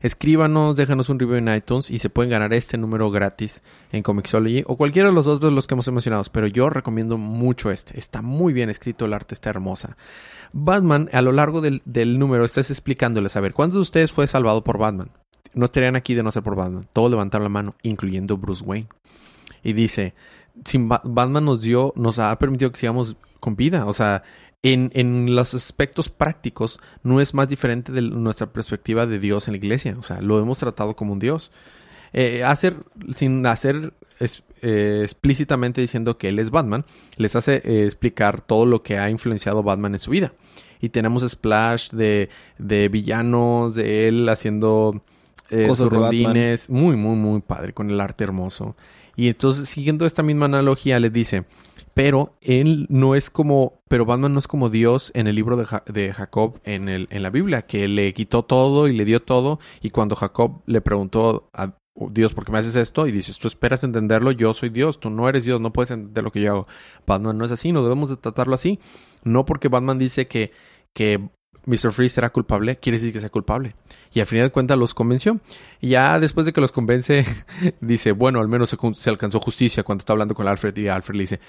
Escríbanos, 0.00 0.76
déjanos 0.76 1.08
un 1.08 1.18
review 1.18 1.38
en 1.38 1.52
iTunes 1.52 1.90
y 1.90 1.98
se 1.98 2.08
pueden 2.08 2.30
ganar 2.30 2.52
este 2.52 2.78
número 2.78 3.10
gratis 3.10 3.62
en 3.90 4.04
Comixology 4.04 4.62
o 4.66 4.76
cualquiera 4.76 5.08
de 5.08 5.14
los 5.14 5.26
otros 5.26 5.52
los 5.52 5.66
que 5.66 5.74
hemos 5.74 5.90
mencionado. 5.90 6.22
Pero 6.30 6.46
yo 6.46 6.70
recomiendo 6.70 7.16
mucho 7.16 7.72
este. 7.72 7.98
Está 7.98 8.22
muy 8.22 8.52
bien 8.52 8.70
escrito, 8.70 9.06
el 9.06 9.14
arte 9.14 9.34
está 9.34 9.50
hermosa. 9.50 9.96
Batman, 10.52 11.08
a 11.12 11.20
lo 11.20 11.32
largo 11.32 11.60
del, 11.60 11.82
del 11.84 12.18
número, 12.18 12.44
estás 12.44 12.70
explicándoles, 12.70 13.34
a 13.36 13.40
ver, 13.40 13.54
¿cuántos 13.54 13.76
de 13.76 13.82
ustedes 13.82 14.12
fue 14.12 14.28
salvado 14.28 14.62
por 14.62 14.78
Batman? 14.78 15.10
No 15.52 15.64
estarían 15.64 15.96
aquí 15.96 16.14
de 16.14 16.22
no 16.22 16.30
ser 16.30 16.44
por 16.44 16.54
Batman. 16.54 16.88
Todos 16.92 17.10
levantaron 17.10 17.44
la 17.44 17.48
mano, 17.48 17.74
incluyendo 17.82 18.36
Bruce 18.36 18.62
Wayne 18.64 18.88
y 19.62 19.72
dice, 19.72 20.14
sin 20.64 20.88
Batman 20.88 21.44
nos 21.44 21.60
dio, 21.60 21.92
nos 21.96 22.18
ha 22.18 22.36
permitido 22.38 22.72
que 22.72 22.78
sigamos 22.78 23.16
con 23.40 23.56
vida. 23.56 23.86
O 23.86 23.92
sea, 23.92 24.22
en, 24.62 24.90
en, 24.94 25.34
los 25.34 25.54
aspectos 25.54 26.08
prácticos 26.08 26.80
no 27.02 27.20
es 27.20 27.34
más 27.34 27.48
diferente 27.48 27.92
de 27.92 28.02
nuestra 28.02 28.52
perspectiva 28.52 29.06
de 29.06 29.18
Dios 29.18 29.48
en 29.48 29.52
la 29.52 29.58
iglesia. 29.58 29.96
O 29.98 30.02
sea, 30.02 30.20
lo 30.20 30.38
hemos 30.40 30.58
tratado 30.58 30.96
como 30.96 31.12
un 31.12 31.18
Dios. 31.18 31.52
Eh, 32.12 32.42
hacer, 32.42 32.76
sin 33.14 33.44
hacer 33.46 33.92
eh, 34.62 35.00
explícitamente 35.04 35.80
diciendo 35.80 36.16
que 36.16 36.28
él 36.28 36.38
es 36.38 36.50
Batman, 36.50 36.84
les 37.16 37.36
hace 37.36 37.56
eh, 37.64 37.84
explicar 37.84 38.40
todo 38.40 38.66
lo 38.66 38.82
que 38.82 38.98
ha 38.98 39.10
influenciado 39.10 39.62
Batman 39.62 39.94
en 39.94 40.00
su 40.00 40.10
vida. 40.10 40.32
Y 40.80 40.90
tenemos 40.90 41.28
splash 41.28 41.90
de, 41.90 42.28
de 42.58 42.88
villanos, 42.88 43.74
de 43.74 44.08
él 44.08 44.28
haciendo 44.28 45.00
Cosas 45.66 45.88
rondines. 45.88 46.68
Muy, 46.68 46.96
muy, 46.96 47.16
muy 47.16 47.40
padre, 47.40 47.72
con 47.72 47.90
el 47.90 48.00
arte 48.00 48.24
hermoso. 48.24 48.76
Y 49.18 49.26
entonces, 49.26 49.68
siguiendo 49.68 50.06
esta 50.06 50.22
misma 50.22 50.44
analogía, 50.44 51.00
le 51.00 51.10
dice, 51.10 51.42
pero 51.92 52.36
él 52.40 52.86
no 52.88 53.16
es 53.16 53.30
como, 53.30 53.82
pero 53.88 54.04
Batman 54.04 54.32
no 54.32 54.38
es 54.38 54.46
como 54.46 54.68
Dios 54.70 55.10
en 55.12 55.26
el 55.26 55.34
libro 55.34 55.56
de, 55.56 55.66
de, 55.92 56.12
Jacob 56.12 56.60
en, 56.62 56.88
el, 56.88 57.08
en 57.10 57.24
la 57.24 57.30
Biblia, 57.30 57.62
que 57.62 57.88
le 57.88 58.14
quitó 58.14 58.44
todo 58.44 58.86
y 58.86 58.92
le 58.92 59.04
dio 59.04 59.20
todo, 59.20 59.58
y 59.82 59.90
cuando 59.90 60.14
Jacob 60.14 60.62
le 60.66 60.80
preguntó 60.82 61.50
a 61.52 61.74
Dios, 62.12 62.32
¿por 62.32 62.44
qué 62.44 62.52
me 62.52 62.58
haces 62.58 62.76
esto? 62.76 63.08
Y 63.08 63.10
dices, 63.10 63.38
tú 63.38 63.48
esperas 63.48 63.82
entenderlo, 63.82 64.30
yo 64.30 64.54
soy 64.54 64.68
Dios, 64.68 65.00
tú 65.00 65.10
no 65.10 65.28
eres 65.28 65.44
Dios, 65.44 65.60
no 65.60 65.72
puedes 65.72 65.90
entender 65.90 66.22
lo 66.22 66.30
que 66.30 66.42
yo 66.42 66.52
hago. 66.52 66.66
Batman 67.04 67.36
no 67.36 67.44
es 67.44 67.50
así, 67.50 67.72
no 67.72 67.82
debemos 67.82 68.10
de 68.10 68.18
tratarlo 68.18 68.54
así. 68.54 68.78
No 69.24 69.44
porque 69.44 69.66
Batman 69.66 69.98
dice 69.98 70.28
que, 70.28 70.52
que 70.94 71.28
Mr. 71.66 71.92
Freeze 71.92 72.14
será 72.14 72.30
culpable, 72.30 72.76
quiere 72.76 72.98
decir 72.98 73.12
que 73.12 73.20
sea 73.20 73.30
culpable. 73.30 73.74
Y 74.12 74.20
al 74.20 74.26
final 74.26 74.46
de 74.46 74.52
cuentas 74.52 74.78
los 74.78 74.94
convenció. 74.94 75.40
Y 75.80 75.90
ya 75.90 76.18
después 76.18 76.46
de 76.46 76.52
que 76.52 76.60
los 76.60 76.72
convence, 76.72 77.24
dice, 77.80 78.12
bueno, 78.12 78.40
al 78.40 78.48
menos 78.48 78.76
se, 78.94 79.10
alcanzó 79.10 79.40
justicia 79.40 79.82
cuando 79.82 80.02
está 80.02 80.12
hablando 80.12 80.34
con 80.34 80.48
Alfred 80.48 80.76
y 80.76 80.88
Alfred 80.88 81.16
le 81.16 81.22
dice, 81.22 81.40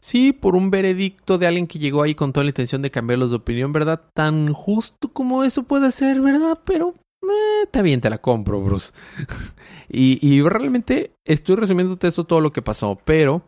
sí, 0.00 0.32
por 0.32 0.54
un 0.54 0.70
veredicto 0.70 1.38
de 1.38 1.46
alguien 1.46 1.66
que 1.66 1.78
llegó 1.78 2.02
ahí 2.02 2.14
con 2.14 2.32
toda 2.32 2.44
la 2.44 2.50
intención 2.50 2.82
de 2.82 2.90
cambiarlos 2.90 3.30
de 3.30 3.36
opinión, 3.36 3.72
¿verdad? 3.72 4.02
Tan 4.14 4.52
justo 4.52 5.08
como 5.08 5.44
eso 5.44 5.62
puede 5.62 5.92
ser, 5.92 6.20
¿verdad? 6.20 6.58
Pero 6.64 6.94
eh, 7.22 7.62
está 7.64 7.82
bien, 7.82 8.00
te 8.00 8.10
la 8.10 8.18
compro, 8.18 8.60
Bruce. 8.60 8.92
y, 9.88 10.18
y 10.26 10.42
realmente 10.42 11.12
estoy 11.24 11.56
resumiéndote 11.56 12.08
eso 12.08 12.24
todo 12.24 12.40
lo 12.40 12.50
que 12.50 12.62
pasó, 12.62 12.98
pero 13.04 13.42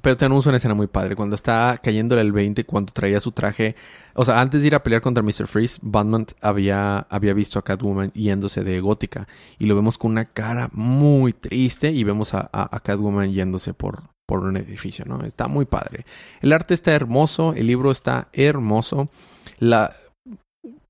pero 0.00 0.16
tenemos 0.16 0.46
una 0.46 0.56
escena 0.56 0.74
muy 0.74 0.86
padre. 0.86 1.16
Cuando 1.16 1.34
está 1.34 1.78
cayéndole 1.82 2.22
el 2.22 2.32
20, 2.32 2.64
cuando 2.64 2.92
traía 2.92 3.20
su 3.20 3.32
traje. 3.32 3.76
O 4.14 4.24
sea, 4.24 4.40
antes 4.40 4.62
de 4.62 4.68
ir 4.68 4.74
a 4.74 4.82
pelear 4.82 5.02
contra 5.02 5.22
Mr. 5.22 5.46
Freeze, 5.46 5.78
Batman 5.82 6.26
había, 6.40 7.00
había 7.10 7.34
visto 7.34 7.58
a 7.58 7.62
Catwoman 7.62 8.10
yéndose 8.12 8.64
de 8.64 8.80
gótica. 8.80 9.28
Y 9.58 9.66
lo 9.66 9.74
vemos 9.74 9.98
con 9.98 10.12
una 10.12 10.24
cara 10.24 10.70
muy 10.72 11.34
triste. 11.34 11.90
Y 11.90 12.04
vemos 12.04 12.32
a, 12.32 12.48
a, 12.52 12.80
Catwoman 12.80 13.32
yéndose 13.32 13.74
por, 13.74 14.04
por 14.26 14.40
un 14.40 14.56
edificio, 14.56 15.04
¿no? 15.04 15.22
Está 15.24 15.46
muy 15.46 15.66
padre. 15.66 16.06
El 16.40 16.54
arte 16.54 16.72
está 16.72 16.92
hermoso. 16.92 17.52
El 17.52 17.66
libro 17.66 17.90
está 17.90 18.28
hermoso. 18.32 19.10
La. 19.58 19.94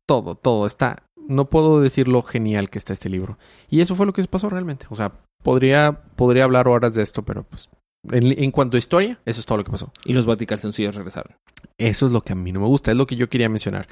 Todo, 0.07 0.37
todo 0.37 0.67
está. 0.67 1.03
No 1.17 1.47
puedo 1.51 1.81
decir 1.81 2.07
lo 2.07 2.23
genial 2.23 2.71
que 2.71 2.79
está 2.79 2.93
este 2.93 3.09
libro. 3.09 3.37
Y 3.69 3.81
eso 3.81 3.97
fue 3.97 4.07
lo 4.07 4.13
que 4.13 4.23
pasó 4.25 4.49
realmente. 4.49 4.87
O 4.91 4.95
sea, 4.95 5.13
podría, 5.43 6.03
podría 6.15 6.45
hablar 6.45 6.69
horas 6.69 6.95
de 6.95 7.03
esto, 7.03 7.23
pero 7.23 7.45
pues 7.45 7.69
en, 8.11 8.51
cuanto 8.51 8.77
a 8.77 8.79
historia, 8.79 9.19
eso 9.25 9.41
es 9.41 9.47
todo 9.47 9.59
lo 9.59 9.65
que 9.65 9.71
pasó. 9.71 9.93
Y 10.05 10.13
los 10.13 10.27
sencillos 10.59 10.95
regresaron. 10.95 11.35
Eso 11.79 12.07
es 12.07 12.13
lo 12.13 12.23
que 12.23 12.33
a 12.33 12.37
mí 12.37 12.53
no 12.53 12.61
me 12.61 12.67
gusta, 12.67 12.91
es 12.91 12.97
lo 12.97 13.07
que 13.07 13.17
yo 13.17 13.29
quería 13.29 13.49
mencionar. 13.49 13.87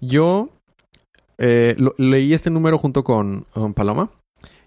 Yo 0.00 0.50
eh, 1.38 1.76
leí 1.96 2.34
este 2.34 2.50
número 2.50 2.78
junto 2.78 3.04
con, 3.04 3.46
Paloma. 3.74 4.10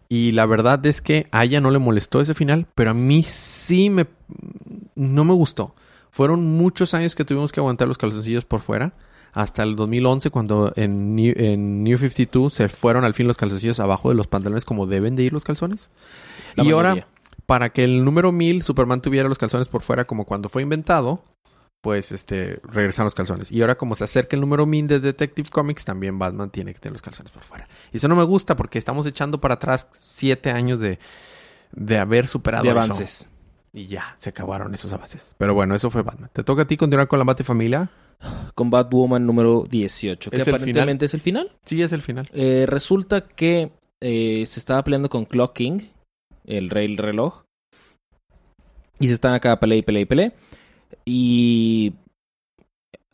Y 0.10 0.32
la 0.32 0.46
verdad 0.46 0.84
es 0.86 1.02
que 1.02 1.28
a 1.32 1.44
ella 1.44 1.60
no 1.60 1.70
le 1.70 1.80
molestó 1.80 2.22
ese 2.22 2.34
final, 2.34 2.66
pero 2.76 2.92
a 2.92 2.94
mí 2.94 3.24
sí 3.24 3.90
me 3.90 4.08
no 4.96 5.26
me 5.26 5.34
gustó. 5.34 5.76
Fueron 6.12 6.46
muchos 6.46 6.94
años 6.94 7.14
que 7.14 7.26
tuvimos 7.26 7.52
que 7.52 7.60
aguantar 7.60 7.88
los 7.88 7.98
calzoncillos 7.98 8.46
por 8.46 8.62
fuera. 8.62 8.94
Hasta 9.34 9.62
el 9.64 9.76
2011, 9.76 10.32
cuando 10.32 10.72
en 10.78 11.14
New, 11.16 11.34
en 11.36 11.84
New 11.84 11.98
52 11.98 12.54
se 12.54 12.70
fueron 12.70 13.04
al 13.04 13.14
fin 13.14 13.28
los 13.28 13.38
calzoncillos 13.38 13.80
abajo 13.82 14.10
de 14.10 14.16
los 14.16 14.28
pantalones 14.28 14.66
como 14.66 14.88
deben 14.88 15.16
de 15.16 15.24
ir 15.24 15.34
los 15.34 15.44
calzones. 15.44 15.90
y 16.56 16.72
ahora 16.72 17.06
para 17.48 17.70
que 17.70 17.84
el 17.84 18.06
número 18.06 18.32
1000 18.32 18.62
Superman 18.62 19.02
tuviera 19.02 19.28
los 19.28 19.40
calzones 19.40 19.70
por 19.70 19.82
fuera 19.82 20.06
como 20.06 20.26
cuando 20.26 20.50
fue 20.50 20.62
inventado, 20.62 21.24
pues 21.82 22.12
este 22.12 22.60
regresan 22.64 23.06
los 23.06 23.16
calzones. 23.16 23.52
Y 23.52 23.62
ahora 23.62 23.78
como 23.78 23.96
se 23.96 24.04
acerca 24.04 24.36
el 24.36 24.42
número 24.42 24.66
1000 24.66 24.88
de 24.88 25.00
Detective 25.00 25.50
Comics, 25.50 25.86
también 25.86 26.20
Batman 26.20 26.52
tiene 26.52 26.74
que 26.74 26.80
tener 26.80 26.92
los 26.94 27.02
calzones 27.02 27.32
por 27.32 27.44
fuera. 27.44 27.68
Y 27.94 27.98
eso 27.98 28.08
no 28.10 28.16
me 28.16 28.24
gusta 28.24 28.56
porque 28.56 28.78
estamos 28.78 29.06
echando 29.06 29.40
para 29.40 29.56
atrás 29.56 29.88
siete 29.94 30.52
años 30.52 30.80
de, 30.80 31.00
de 31.72 31.98
haber 31.98 32.28
superado 32.28 32.66
de 32.66 32.72
avances. 32.72 33.28
Y 33.72 33.88
ya, 33.88 34.16
se 34.18 34.30
acabaron 34.30 34.74
esos 34.74 34.92
avances. 34.92 35.34
Pero 35.38 35.54
bueno, 35.54 35.74
eso 35.74 35.90
fue 35.90 36.02
Batman. 36.02 36.30
¿Te 36.34 36.44
toca 36.44 36.64
a 36.64 36.68
ti 36.68 36.76
continuar 36.76 37.08
con 37.08 37.20
la 37.20 37.36
Familia? 37.36 37.90
Con 38.56 38.70
Batwoman 38.70 39.26
número 39.26 39.66
18. 39.70 40.32
¿Que 40.32 40.42
aparentemente 40.42 41.06
es 41.06 41.14
el 41.14 41.22
final? 41.22 41.56
Sí, 41.64 41.82
es 41.82 41.94
el 41.94 42.02
final. 42.02 42.28
Eh, 42.34 42.66
resulta 42.68 43.22
que 43.22 43.72
eh, 44.02 44.44
se 44.48 44.60
estaba 44.60 44.84
peleando 44.84 45.10
con 45.10 45.26
Clock 45.26 45.54
King 45.54 45.80
el 46.48 46.70
rey 46.70 46.96
reloj. 46.96 47.44
Y 49.00 49.08
se 49.08 49.14
están 49.14 49.34
acá 49.34 49.60
pelea 49.60 49.78
y 49.78 49.82
pelea 49.84 50.02
y 50.02 50.06
pelea. 50.06 50.34
Y 51.06 51.94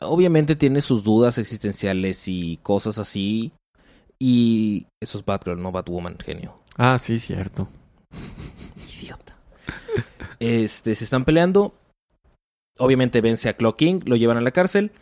obviamente 0.00 0.56
tiene 0.56 0.80
sus 0.80 1.04
dudas 1.04 1.36
existenciales 1.36 2.26
y 2.28 2.58
cosas 2.58 2.98
así. 2.98 3.52
Y 4.18 4.86
eso 5.02 5.18
es 5.18 5.24
Batgirl, 5.24 5.60
no 5.60 5.72
Batwoman, 5.72 6.16
genio. 6.18 6.56
Ah, 6.76 6.98
sí, 6.98 7.18
cierto. 7.18 7.68
Idiota. 8.98 9.36
Este, 10.38 10.94
se 10.94 11.04
están 11.04 11.24
peleando. 11.24 11.74
Obviamente 12.78 13.20
vence 13.20 13.48
a 13.48 13.56
Clock 13.56 13.76
King, 13.76 14.00
lo 14.06 14.16
llevan 14.16 14.38
a 14.38 14.40
la 14.40 14.52
cárcel. 14.52 14.92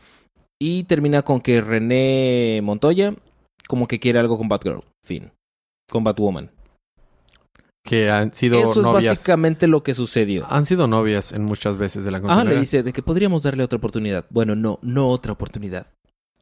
Y 0.61 0.85
termina 0.85 1.23
con 1.23 1.40
que 1.40 1.61
René 1.61 2.61
Montoya 2.62 3.14
como 3.68 3.87
que 3.87 4.01
quiere 4.01 4.18
algo 4.18 4.38
con 4.38 4.49
Batgirl. 4.49 4.85
Fin. 5.05 5.31
Con 5.88 6.05
Batwoman 6.05 6.51
que 7.92 8.11
han 8.11 8.33
sido 8.33 8.59
Eso 8.59 8.81
es 8.81 9.05
básicamente 9.07 9.66
lo 9.66 9.83
que 9.83 9.92
sucedió. 9.92 10.46
Han 10.48 10.64
sido 10.64 10.87
novias 10.87 11.33
en 11.33 11.44
muchas 11.44 11.76
veces 11.76 12.05
de 12.05 12.11
la. 12.11 12.22
Ah, 12.28 12.42
le 12.42 12.59
dice 12.59 12.83
de 12.83 12.92
que 12.92 13.02
podríamos 13.02 13.42
darle 13.42 13.62
otra 13.64 13.76
oportunidad. 13.76 14.24
Bueno, 14.31 14.57
no, 14.57 14.78
no 14.81 15.09
otra 15.09 15.33
oportunidad. 15.33 15.87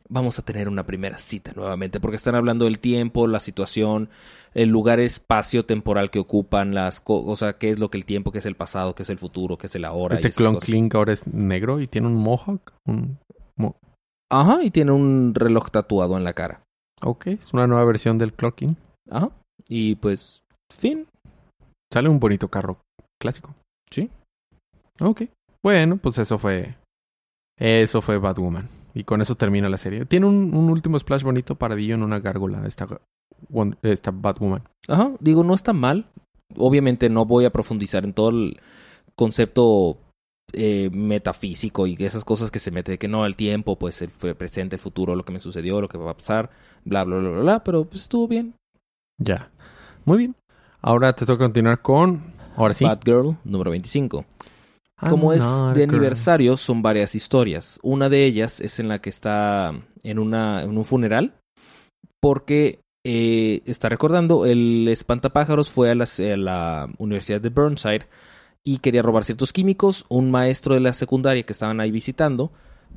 vamos 0.08 0.38
a 0.38 0.42
tener 0.42 0.68
una 0.68 0.84
primera 0.84 1.18
cita 1.18 1.52
nuevamente, 1.54 2.00
porque 2.00 2.16
están 2.16 2.34
hablando 2.34 2.64
del 2.66 2.78
tiempo, 2.80 3.26
la 3.28 3.38
situación, 3.40 4.08
el 4.54 4.68
lugar 4.68 4.98
espacio 5.00 5.64
temporal 5.64 6.10
que 6.10 6.18
ocupan, 6.18 6.74
las 6.74 7.00
cosas, 7.00 7.28
o 7.30 7.36
sea, 7.36 7.52
qué 7.58 7.70
es 7.70 7.78
lo 7.78 7.90
que 7.90 7.98
el 7.98 8.04
tiempo, 8.04 8.32
qué 8.32 8.38
es 8.40 8.46
el 8.46 8.56
pasado, 8.56 8.94
qué 8.94 9.02
es 9.04 9.10
el 9.10 9.18
futuro, 9.18 9.56
qué 9.56 9.66
es 9.68 9.74
el 9.76 9.84
ahora. 9.84 10.14
Este 10.16 10.30
Clon. 10.32 10.58
Clink 10.58 10.94
ahora 10.94 11.12
es 11.12 11.26
negro 11.28 11.80
y 11.80 11.86
tiene 11.86 12.08
un 12.08 12.14
mohawk. 12.16 12.72
Un... 12.86 13.18
mo- 13.56 13.76
Ajá, 14.30 14.62
y 14.62 14.70
tiene 14.70 14.92
un 14.92 15.32
reloj 15.34 15.70
tatuado 15.70 16.16
en 16.16 16.22
la 16.24 16.32
cara. 16.32 16.62
Ok, 17.02 17.26
es 17.28 17.52
una 17.52 17.66
nueva 17.66 17.84
versión 17.84 18.18
del 18.18 18.32
Clocking. 18.32 18.76
Ajá. 19.10 19.30
Y 19.68 19.94
pues, 19.96 20.42
fin. 20.72 21.06
Sale 21.92 22.08
un 22.08 22.20
bonito 22.20 22.48
carro 22.48 22.78
clásico. 23.20 23.54
Sí. 23.90 24.10
Ok. 25.00 25.22
Bueno, 25.62 25.96
pues 25.96 26.18
eso 26.18 26.38
fue. 26.38 26.76
Eso 27.58 28.00
fue 28.00 28.18
Batwoman. 28.18 28.68
Y 28.94 29.04
con 29.04 29.20
eso 29.20 29.34
termina 29.34 29.68
la 29.68 29.78
serie. 29.78 30.04
Tiene 30.06 30.26
un, 30.26 30.54
un 30.54 30.70
último 30.70 30.98
splash 30.98 31.22
bonito 31.22 31.54
paradillo 31.54 31.94
en 31.94 32.02
una 32.02 32.20
gárgola. 32.20 32.66
Esta, 32.66 32.86
esta 33.82 34.10
Batwoman. 34.12 34.62
Ajá, 34.88 35.12
digo, 35.20 35.44
no 35.44 35.54
está 35.54 35.72
mal. 35.72 36.06
Obviamente 36.56 37.08
no 37.08 37.24
voy 37.26 37.44
a 37.44 37.50
profundizar 37.50 38.04
en 38.04 38.12
todo 38.12 38.30
el 38.30 38.60
concepto 39.14 39.98
eh, 40.52 40.90
metafísico 40.92 41.86
y 41.86 41.96
esas 42.00 42.24
cosas 42.24 42.50
que 42.50 42.58
se 42.58 42.70
mete 42.72 42.92
de 42.92 42.98
que 42.98 43.06
no, 43.06 43.26
el 43.26 43.36
tiempo, 43.36 43.78
pues 43.78 44.02
el 44.02 44.08
pre- 44.10 44.34
presente, 44.34 44.76
el 44.76 44.82
futuro, 44.82 45.14
lo 45.14 45.24
que 45.24 45.32
me 45.32 45.38
sucedió, 45.40 45.80
lo 45.80 45.88
que 45.88 45.98
va 45.98 46.10
a 46.10 46.16
pasar, 46.16 46.50
bla, 46.84 47.04
bla, 47.04 47.18
bla, 47.18 47.28
bla, 47.30 47.40
bla, 47.40 47.64
pero 47.64 47.84
pues 47.84 48.02
estuvo 48.02 48.26
bien. 48.26 48.54
Ya. 49.18 49.50
Muy 50.04 50.18
bien. 50.18 50.34
Ahora 50.82 51.12
te 51.14 51.26
toca 51.26 51.44
continuar 51.44 51.82
con. 51.82 52.22
Ahora 52.56 52.74
sí. 52.74 52.84
Batgirl, 52.84 53.36
número 53.44 53.70
25. 53.70 54.24
I'm 55.02 55.10
Como 55.10 55.32
es 55.32 55.42
de 55.42 55.80
girl. 55.86 55.90
aniversario, 55.94 56.56
son 56.56 56.82
varias 56.82 57.14
historias. 57.14 57.78
Una 57.82 58.08
de 58.08 58.24
ellas 58.26 58.60
es 58.60 58.78
en 58.80 58.88
la 58.88 59.00
que 59.00 59.10
está 59.10 59.72
en, 60.02 60.18
una, 60.18 60.62
en 60.62 60.76
un 60.76 60.84
funeral, 60.84 61.34
porque 62.20 62.80
eh, 63.04 63.62
está 63.64 63.88
recordando, 63.88 64.44
el 64.44 64.86
espantapájaros 64.88 65.70
fue 65.70 65.90
a, 65.90 65.94
las- 65.94 66.20
a 66.20 66.36
la 66.36 66.88
Universidad 66.98 67.40
de 67.40 67.48
Burnside 67.48 68.06
y 68.62 68.78
quería 68.78 69.00
robar 69.02 69.24
ciertos 69.24 69.52
químicos. 69.54 70.04
Un 70.10 70.30
maestro 70.30 70.74
de 70.74 70.80
la 70.80 70.92
secundaria 70.92 71.44
que 71.44 71.52
estaban 71.54 71.80
ahí 71.80 71.90
visitando 71.90 72.52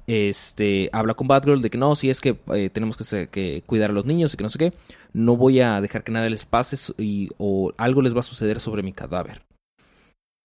este, 0.08 0.90
habla 0.94 1.14
con 1.14 1.28
Batgirl 1.28 1.62
de 1.62 1.70
que 1.70 1.78
no, 1.78 1.96
si 1.96 2.10
es 2.10 2.20
que 2.22 2.38
eh, 2.54 2.70
tenemos 2.70 2.98
que, 2.98 3.64
cuidar 3.66 3.90
a 3.92 3.94
los 3.94 4.06
niños 4.06 4.34
y 4.34 4.38
que 4.38 4.44
no 4.44 4.50
sé 4.50 4.58
qué, 4.60 4.74
no 5.14 5.38
voy 5.38 5.60
a 5.62 5.80
dejar 5.82 6.04
que 6.04 6.12
nada 6.12 6.30
les 6.30 6.46
pase 6.46 6.78
y, 6.98 7.30
o 7.38 7.72
algo 7.78 8.02
les 8.02 8.16
va 8.16 8.20
a 8.22 8.24
suceder 8.24 8.60
sobre 8.60 8.84
mi 8.84 8.94
cadáver. 8.94 9.42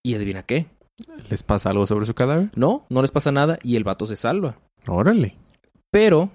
Y 0.05 0.14
adivina 0.14 0.42
qué, 0.44 0.66
¿Les 1.31 1.42
pasa 1.44 1.71
algo 1.71 1.87
sobre 1.87 2.07
su 2.07 2.14
cadáver? 2.14 2.51
no, 2.57 2.85
no 2.88 3.03
les 3.03 3.11
pasa 3.11 3.31
nada 3.31 3.59
y 3.62 3.77
el 3.77 3.85
vato 3.85 4.07
se 4.07 4.16
salva. 4.16 4.59
Órale. 4.87 5.37
Pero 5.90 6.31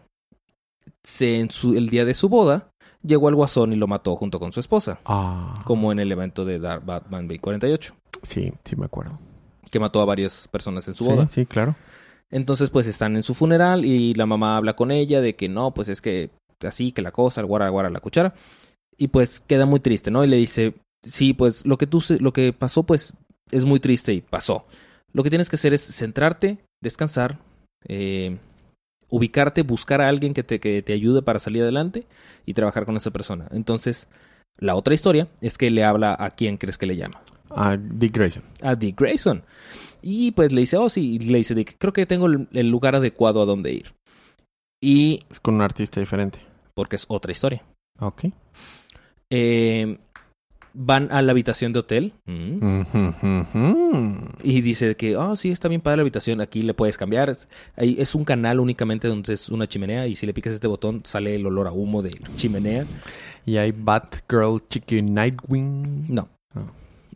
se, 1.04 1.40
en 1.40 1.50
su, 1.50 1.76
el 1.76 1.90
día 1.90 2.06
de 2.06 2.14
su 2.14 2.30
boda 2.30 2.70
llegó 3.02 3.28
el 3.30 3.36
guasón 3.36 3.74
y 3.74 3.76
lo 3.76 3.88
mató 3.88 4.16
junto 4.16 4.40
con 4.40 4.52
su 4.52 4.60
esposa, 4.60 5.00
Ah. 5.06 5.62
como 5.66 5.92
en 5.92 6.00
el 6.00 6.12
evento 6.12 6.46
de 6.46 6.60
Dark 6.60 6.86
Batman 6.86 7.28
B48, 7.28 7.94
Sí, 8.22 8.54
sí 8.64 8.76
me 8.78 8.86
acuerdo. 8.86 9.20
que 9.70 9.80
mató 9.80 10.02
a 10.02 10.06
varias 10.06 10.48
personas 10.48 10.88
en 10.88 10.94
su 10.96 11.04
sí, 11.04 11.10
boda. 11.10 11.28
sí, 11.28 11.46
claro. 11.46 11.76
Entonces 12.34 12.72
pues 12.72 12.88
están 12.88 13.16
en 13.16 13.22
su 13.22 13.36
funeral 13.36 13.86
y 13.86 14.16
la 14.16 14.26
mamá 14.26 14.58
habla 14.58 14.76
con 14.76 14.90
ella 14.90 15.22
de 15.22 15.36
que 15.36 15.48
no, 15.48 15.72
pues 15.72 15.88
es 15.88 16.02
que 16.02 16.32
así, 16.64 16.92
que 16.92 17.04
la 17.04 17.12
cosa, 17.12 17.42
el 17.42 17.48
guara, 17.48 17.70
guara, 17.70 17.92
la 17.92 18.00
cuchara. 18.00 18.34
Y 18.98 19.10
pues 19.10 19.40
queda 19.40 19.68
muy 19.68 19.80
triste, 19.80 20.10
¿no? 20.10 20.24
Y 20.24 20.28
le 20.28 20.38
dice, 20.38 20.74
sí, 21.04 21.34
pues 21.34 21.64
lo 21.64 21.78
que 21.78 21.86
tú, 21.86 22.04
lo 22.20 22.34
que 22.34 22.52
pasó 22.52 22.84
pues 22.84 23.14
es 23.52 23.66
muy 23.66 23.80
triste 23.80 24.14
y 24.14 24.22
pasó. 24.22 24.66
Lo 25.12 25.22
que 25.22 25.30
tienes 25.30 25.48
que 25.48 25.58
hacer 25.58 25.76
es 25.76 25.84
centrarte, 25.84 26.58
descansar, 26.82 27.38
eh, 27.88 28.40
ubicarte, 29.10 29.62
buscar 29.62 30.02
a 30.02 30.08
alguien 30.08 30.34
que 30.34 30.42
te, 30.42 30.60
que 30.60 30.82
te 30.82 30.94
ayude 30.94 31.22
para 31.22 31.38
salir 31.38 31.62
adelante 31.62 32.08
y 32.48 32.56
trabajar 32.56 32.88
con 32.88 32.98
esa 32.98 33.12
persona. 33.12 33.48
Entonces, 33.52 34.08
la 34.58 34.76
otra 34.76 34.96
historia 34.96 35.28
es 35.40 35.60
que 35.60 35.70
le 35.70 35.84
habla 35.84 36.18
a 36.20 36.32
quién 36.32 36.58
crees 36.58 36.80
que 36.80 36.88
le 36.88 36.98
llama. 36.98 37.22
Ah, 37.52 37.78
Dick 37.80 38.16
Grayson. 38.16 38.42
A 38.64 38.74
Dick 38.76 39.00
Grayson. 39.00 39.44
Y 40.04 40.32
pues 40.32 40.52
le 40.52 40.62
dice, 40.62 40.78
oh 40.78 40.90
sí, 40.90 41.16
y 41.16 41.20
le 41.20 41.38
dice, 41.38 41.56
Dick, 41.56 41.78
creo 41.78 41.94
que 41.94 42.06
tengo 42.06 42.28
el, 42.28 42.70
lugar 42.70 42.96
adecuado 42.96 43.42
a 43.42 43.46
donde 43.46 43.72
ir. 43.72 43.94
Y 44.82 45.24
Es 45.32 45.40
con 45.40 45.56
un 45.56 45.62
artista 45.62 46.02
diferente. 46.02 46.40
porque 46.76 46.98
es 46.98 47.06
otra 47.08 47.32
historia. 47.32 47.64
Ok. 48.00 48.26
Eh, 49.30 49.98
van 50.74 51.12
a 51.12 51.22
la 51.22 51.32
habitación 51.32 51.72
de 51.72 51.80
hotel. 51.80 52.14
Mm. 52.26 52.82
Y 54.44 54.62
dice 54.62 54.96
que, 54.96 55.16
oh, 55.16 55.36
sí, 55.36 55.52
está 55.52 55.68
bien 55.68 55.82
padre 55.82 55.98
la 55.98 56.02
habitación, 56.02 56.42
aquí 56.42 56.64
le 56.64 56.74
puedes 56.74 56.98
cambiar. 56.98 57.30
Es, 57.30 57.48
ahí 57.78 57.96
es 57.98 58.16
un 58.16 58.26
canal 58.26 58.60
únicamente 58.60 59.08
donde 59.08 59.34
es 59.34 59.50
una 59.50 59.68
chimenea 59.68 60.08
y 60.08 60.16
si 60.16 60.26
le 60.26 60.34
picas 60.34 60.54
este 60.54 60.68
botón 60.68 61.02
sale 61.06 61.36
el 61.36 61.46
olor 61.46 61.68
a 61.68 61.72
humo 61.72 62.02
de 62.02 62.12
chimenea. 62.36 62.86
Y 63.46 63.58
hay 63.58 63.72
Batgirl, 63.72 64.68
Chicken 64.68 65.14
Nightwing. 65.14 66.08
No. 66.14 66.30
Ah. 66.56 66.66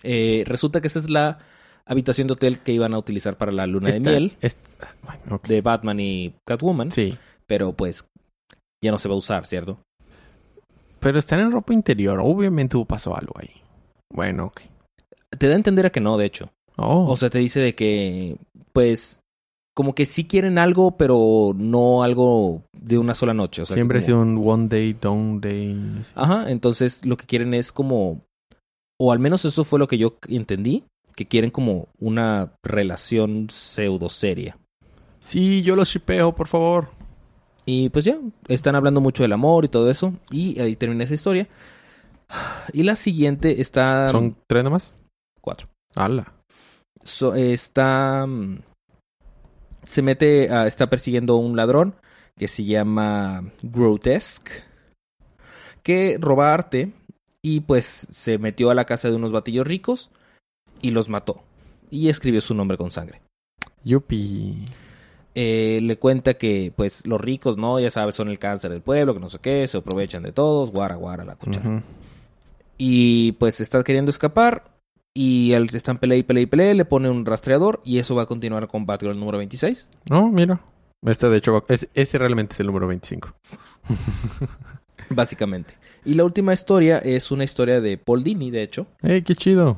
Eh, 0.04 0.44
resulta 0.46 0.80
que 0.80 0.88
esa 0.88 1.00
es 1.00 1.10
la 1.10 1.40
habitación 1.88 2.28
de 2.28 2.34
hotel 2.34 2.60
que 2.60 2.72
iban 2.74 2.94
a 2.94 2.98
utilizar 3.00 3.38
para 3.38 3.52
la 3.52 3.66
luna 3.68 3.90
de 3.90 4.00
miel 4.00 4.38
esta- 4.42 4.96
bueno, 5.04 5.36
ok. 5.38 5.48
de 5.48 5.62
Batman 5.62 6.00
y 6.00 6.34
Catwoman. 6.46 6.92
Sí. 6.92 7.18
Pero 7.46 7.74
pues 7.74 8.06
ya 8.84 8.92
no 8.92 8.98
se 8.98 9.08
va 9.10 9.16
a 9.16 9.18
usar, 9.18 9.46
¿cierto? 9.46 9.80
Pero 11.00 11.20
están 11.20 11.40
en 11.40 11.52
ropa 11.52 11.74
interior. 11.74 12.20
Obviamente 12.22 12.76
hubo 12.78 12.86
pasó 12.86 13.16
algo 13.16 13.34
ahí. 13.38 13.50
Bueno, 14.14 14.46
ok. 14.46 14.62
Te 15.38 15.48
da 15.48 15.54
a 15.54 15.58
entender 15.58 15.86
a 15.86 15.90
que 15.92 16.00
no, 16.00 16.18
de 16.18 16.26
hecho. 16.26 16.50
Oh, 16.78 17.06
O 17.12 17.18
sea, 17.18 17.30
te 17.30 17.40
dice 17.40 17.60
de 17.60 17.76
que, 17.76 18.38
pues, 18.74 19.20
como 19.76 19.94
que 19.94 20.06
sí 20.06 20.26
quieren 20.26 20.58
algo, 20.58 20.98
pero 20.98 21.54
no 21.56 22.04
algo 22.04 22.64
de 22.80 22.98
una 22.98 23.14
sola 23.14 23.34
noche. 23.34 23.62
O 23.62 23.66
sea, 23.66 23.76
siempre 23.76 24.00
ha 24.00 24.02
como- 24.02 24.06
sido 24.06 24.22
un 24.22 24.48
one 24.48 24.68
day, 24.68 24.94
don't 24.94 25.44
day. 25.44 25.76
Ajá, 26.16 26.50
entonces 26.50 27.06
lo 27.06 27.18
que 27.18 27.26
quieren 27.26 27.54
es 27.54 27.72
como, 27.72 28.22
o 29.00 29.12
al 29.12 29.20
menos 29.20 29.46
eso 29.46 29.64
fue 29.64 29.80
lo 29.80 29.88
que 29.88 29.98
yo 29.98 30.18
entendí, 30.30 30.84
que 31.18 31.26
quieren 31.26 31.50
como 31.50 31.88
una 32.00 32.54
relación 32.64 33.50
pseudo 33.50 34.08
seria. 34.08 34.58
Sí, 35.20 35.64
yo 35.64 35.76
lo 35.76 35.84
shipeo, 35.84 36.36
por 36.36 36.48
favor. 36.48 36.90
Y 37.66 37.90
pues 37.90 38.06
ya, 38.06 38.18
están 38.48 38.76
hablando 38.76 39.02
mucho 39.02 39.24
del 39.24 39.34
amor 39.34 39.66
y 39.66 39.68
todo 39.68 39.90
eso, 39.90 40.14
y 40.32 40.60
ahí 40.62 40.76
termina 40.76 41.04
esa 41.04 41.16
historia. 41.16 41.50
Y 42.72 42.84
la 42.84 42.96
siguiente 42.96 43.60
está... 43.62 44.08
¿Son 44.10 44.38
tres 44.48 44.64
nomás? 44.64 44.94
cuatro. 45.42 45.68
¡Hala! 45.96 46.34
So- 47.04 47.34
está. 47.36 48.26
mm, 48.28 48.60
Se 49.84 50.02
mete. 50.02 50.50
a- 50.52 50.68
está 50.68 50.90
persiguiendo 50.90 51.34
a 51.34 51.40
un 51.40 51.56
ladrón 51.56 51.96
que 52.38 52.48
se 52.48 52.64
llama 52.66 53.44
Grotesque. 53.64 54.52
Que 55.84 56.18
roba 56.20 56.54
arte. 56.54 56.92
Y 57.42 57.62
pues 57.62 58.08
se 58.12 58.38
metió 58.38 58.70
a 58.70 58.76
la 58.76 58.86
casa 58.86 59.10
de 59.10 59.16
unos 59.16 59.32
batillos 59.32 59.66
ricos. 59.66 60.12
Y 60.82 60.92
los 60.92 61.10
mató. 61.10 61.44
Y 61.90 62.10
escribió 62.10 62.42
su 62.42 62.54
nombre 62.54 62.78
con 62.78 62.92
sangre. 62.92 63.22
Yupi. 63.84 64.66
Eh, 65.36 65.80
le 65.84 65.98
cuenta 65.98 66.34
que, 66.36 66.74
pues, 66.76 67.06
los 67.06 67.22
ricos, 67.22 67.58
¿no? 67.58 67.80
Ya 67.80 67.92
sabes, 67.92 68.16
son 68.16 68.28
el 68.30 68.40
cáncer 68.40 68.72
del 68.72 68.82
pueblo, 68.82 69.14
que 69.14 69.20
no 69.20 69.30
sé 69.30 69.38
qué, 69.40 69.68
se 69.68 69.78
aprovechan 69.78 70.24
de 70.24 70.32
todos, 70.32 70.72
guara, 70.72 70.96
guara, 70.96 71.24
la 71.26 71.36
cuchara. 71.36 71.84
Y 72.78 73.34
pues 73.34 73.60
está 73.62 73.84
queriendo 73.84 74.10
escapar. 74.10 74.76
Y 75.14 75.54
al 75.54 75.68
están 75.74 75.98
pelea 75.98 76.18
y 76.18 76.24
pelea 76.24 76.44
y 76.44 76.46
pelea, 76.48 76.74
le 76.76 76.86
pone 76.86 77.10
un 77.10 77.26
rastreador. 77.26 77.82
Y 77.84 77.98
eso 78.00 78.14
va 78.16 78.24
a 78.24 78.26
continuar 78.28 78.68
con 78.68 78.86
Batgirl 78.86 79.20
número 79.20 79.38
26. 79.40 79.90
No, 80.10 80.28
mira. 80.30 80.60
Este, 81.04 81.30
de 81.30 81.38
hecho, 81.38 81.54
va- 81.54 81.64
es- 81.70 81.88
ese 81.94 82.18
realmente 82.18 82.54
es 82.54 82.60
el 82.60 82.68
número 82.68 82.88
25. 82.88 83.34
Básicamente. 85.10 85.74
Y 86.06 86.14
la 86.16 86.24
última 86.24 86.54
historia 86.54 86.98
es 87.00 87.32
una 87.32 87.44
historia 87.44 87.80
de 87.82 87.98
Paul 87.98 88.24
Dini, 88.24 88.52
de 88.52 88.64
hecho. 88.64 88.88
¡Eh, 89.02 89.24
qué 89.26 89.36
chido! 89.36 89.78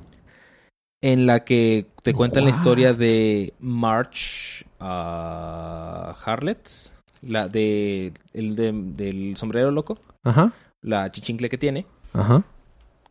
En 1.02 1.26
la 1.26 1.46
que 1.46 1.86
te 2.04 2.14
cuentan 2.14 2.44
la 2.44 2.50
historia 2.50 2.94
de 2.94 3.54
March 3.60 4.66
ah, 4.80 6.16
Harlet. 6.26 6.70
La 7.22 7.48
de, 7.50 8.14
el 8.34 8.56
de- 8.56 8.72
del 8.74 9.36
sombrero 9.38 9.72
loco. 9.72 9.98
Ajá, 10.24 10.54
La 10.82 11.12
chichincle 11.12 11.50
que 11.50 11.58
tiene. 11.58 11.86
ajá. 12.14 12.44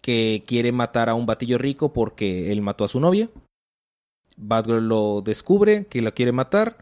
que 0.00 0.42
quiere 0.46 0.72
matar 0.72 1.08
a 1.10 1.14
un 1.14 1.26
batillo 1.26 1.58
rico 1.58 1.92
porque 1.92 2.50
él 2.52 2.62
mató 2.62 2.84
a 2.84 2.88
su 2.88 2.98
novia. 3.00 3.28
Batgirl 4.38 4.86
lo 4.88 5.20
descubre 5.22 5.86
que 5.86 6.00
la 6.00 6.12
quiere 6.12 6.32
matar 6.32 6.78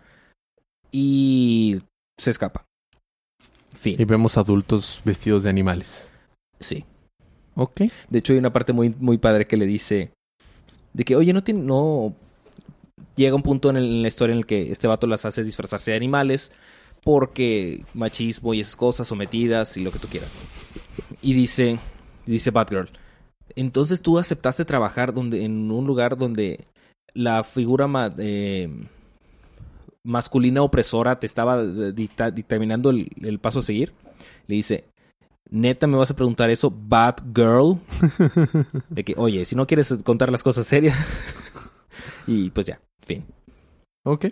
y 0.93 1.81
se 2.19 2.31
escapa. 2.31 2.65
Fin. 3.73 3.97
Y 4.01 4.05
vemos 4.05 4.37
adultos 4.37 5.01
vestidos 5.05 5.43
de 5.43 5.51
animales. 5.51 6.09
Sí. 6.61 6.85
Ok. 7.57 7.83
De 8.11 8.19
hecho 8.19 8.33
hay 8.33 8.39
una 8.39 8.53
parte 8.53 8.73
muy 8.73 8.95
muy 9.01 9.19
padre 9.19 9.47
que 9.47 9.57
le 9.57 9.67
dice 9.67 10.13
de 10.97 11.05
que 11.05 11.15
oye 11.15 11.35
no 11.35 11.45
tiene 11.45 11.61
llega 13.17 13.37
un 13.37 13.43
punto 13.43 13.69
en, 13.69 14.03
la 14.03 14.09
historia 14.09 14.33
en 14.33 14.39
el 14.39 14.47
que 14.47 14.73
este 14.73 14.87
vato 14.87 15.07
las 15.07 15.27
hace 15.27 15.45
disfrazarse 15.45 15.91
de 15.91 15.99
animales 15.99 16.51
porque 17.05 17.85
machismo 17.93 18.55
y 18.55 18.61
esas 18.61 18.77
cosas 18.77 19.07
sometidas 19.07 19.77
y 19.77 19.85
lo 19.85 19.93
que 19.93 19.99
tú 19.99 20.09
quieras. 20.09 20.33
Y 21.21 21.35
dice 21.35 21.79
dice 22.25 22.51
Batgirl, 22.51 22.89
entonces 23.55 24.01
tú 24.01 24.19
aceptaste 24.19 24.65
trabajar 24.65 25.13
donde 25.13 25.45
en 25.45 25.71
un 25.71 25.87
lugar 25.87 26.17
donde 26.17 26.65
la 27.13 27.45
figura 27.45 27.87
eh, 28.17 28.69
masculina 30.03 30.63
opresora 30.63 31.21
te 31.21 31.27
estaba 31.27 31.61
eh, 31.61 31.93
dicta- 31.93 32.31
dictaminando 32.31 32.89
el 32.89 33.39
paso 33.39 33.59
a 33.59 33.63
seguir, 33.63 33.93
le 34.47 34.57
dice, 34.57 34.85
neta 35.51 35.87
me 35.87 35.97
vas 35.97 36.11
a 36.11 36.17
preguntar 36.17 36.51
eso, 36.51 36.71
bad 36.71 37.17
girl, 37.35 37.79
de 38.89 39.05
que, 39.05 39.15
oye, 39.17 39.45
si 39.45 39.57
no 39.57 39.67
quieres 39.67 39.95
contar 40.05 40.31
las 40.31 40.43
cosas 40.43 40.67
serias, 40.67 40.97
y 42.27 42.51
pues 42.51 42.67
ya, 42.67 42.81
fin. 43.01 43.25
Ok. 44.05 44.27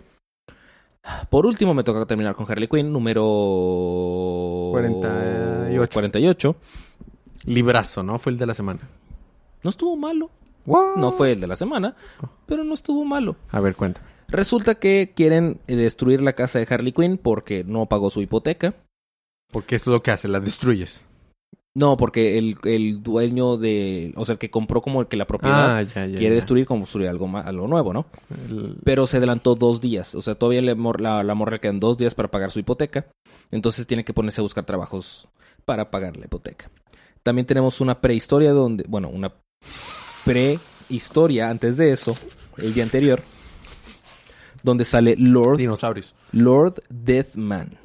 Por 1.29 1.45
último, 1.45 1.73
me 1.73 1.83
toca 1.83 2.05
terminar 2.05 2.35
con 2.35 2.49
Harley 2.49 2.67
Quinn, 2.67 2.91
número 2.91 3.23
48. 4.71 5.93
48. 5.93 6.55
Librazo, 7.45 8.01
¿no? 8.01 8.17
Fue 8.17 8.31
el 8.31 8.39
de 8.39 8.47
la 8.47 8.55
semana. 8.55 8.79
No 9.61 9.69
estuvo 9.69 9.95
malo. 9.95 10.31
What? 10.65 10.95
No 10.95 11.11
fue 11.11 11.31
el 11.33 11.41
de 11.41 11.47
la 11.47 11.55
semana, 11.55 11.95
pero 12.47 12.63
no 12.63 12.73
estuvo 12.73 13.05
malo. 13.05 13.35
A 13.51 13.59
ver, 13.59 13.75
cuenta. 13.75 14.01
Resulta 14.27 14.75
que 14.75 15.13
quieren 15.15 15.59
eh, 15.67 15.75
destruir 15.75 16.23
la 16.23 16.33
casa 16.33 16.57
de 16.57 16.67
Harley 16.67 16.91
Quinn 16.91 17.19
porque 17.19 17.63
no 17.63 17.85
pagó 17.85 18.09
su 18.09 18.21
hipoteca. 18.21 18.73
Porque 19.51 19.75
es 19.75 19.87
lo 19.87 20.01
que 20.03 20.11
hace, 20.11 20.27
la 20.27 20.39
destruyes. 20.39 21.07
No, 21.77 21.97
porque 21.97 22.37
el, 22.37 22.55
el 22.63 23.03
dueño 23.03 23.57
de... 23.57 24.13
O 24.15 24.23
sea, 24.23 24.33
el 24.33 24.39
que 24.39 24.49
compró 24.49 24.81
como 24.81 25.01
el 25.01 25.07
que 25.07 25.17
la 25.17 25.27
propiedad 25.27 25.77
Ah, 25.77 25.81
ya, 25.81 26.05
ya. 26.05 26.17
quiere 26.17 26.29
ya. 26.29 26.35
destruir 26.35 26.65
como 26.65 26.81
construir 26.81 27.09
algo, 27.09 27.27
ma- 27.27 27.41
algo 27.41 27.67
nuevo, 27.67 27.91
¿no? 27.91 28.05
El- 28.47 28.77
Pero 28.85 29.07
se 29.07 29.17
adelantó 29.17 29.55
dos 29.55 29.81
días. 29.81 30.15
O 30.15 30.21
sea, 30.21 30.35
todavía 30.35 30.61
le 30.61 30.73
mor- 30.75 31.01
la, 31.01 31.21
la 31.23 31.35
morra 31.35 31.53
le 31.53 31.59
quedan 31.59 31.79
dos 31.79 31.97
días 31.97 32.15
para 32.15 32.31
pagar 32.31 32.51
su 32.51 32.59
hipoteca. 32.59 33.07
Entonces 33.51 33.85
tiene 33.87 34.05
que 34.05 34.13
ponerse 34.13 34.39
a 34.39 34.43
buscar 34.43 34.65
trabajos 34.65 35.27
para 35.65 35.91
pagar 35.91 36.15
la 36.15 36.25
hipoteca. 36.27 36.71
También 37.23 37.45
tenemos 37.45 37.81
una 37.81 37.99
prehistoria 37.99 38.53
donde... 38.53 38.85
Bueno, 38.87 39.09
una 39.09 39.33
prehistoria 40.23 41.49
antes 41.49 41.75
de 41.75 41.91
eso, 41.91 42.15
el 42.57 42.73
día 42.73 42.83
anterior, 42.83 43.19
donde 44.63 44.85
sale 44.85 45.15
Lord 45.17 45.57
Dinosaurios. 45.57 46.15
Lord 46.31 46.81
Deathman. 46.89 47.77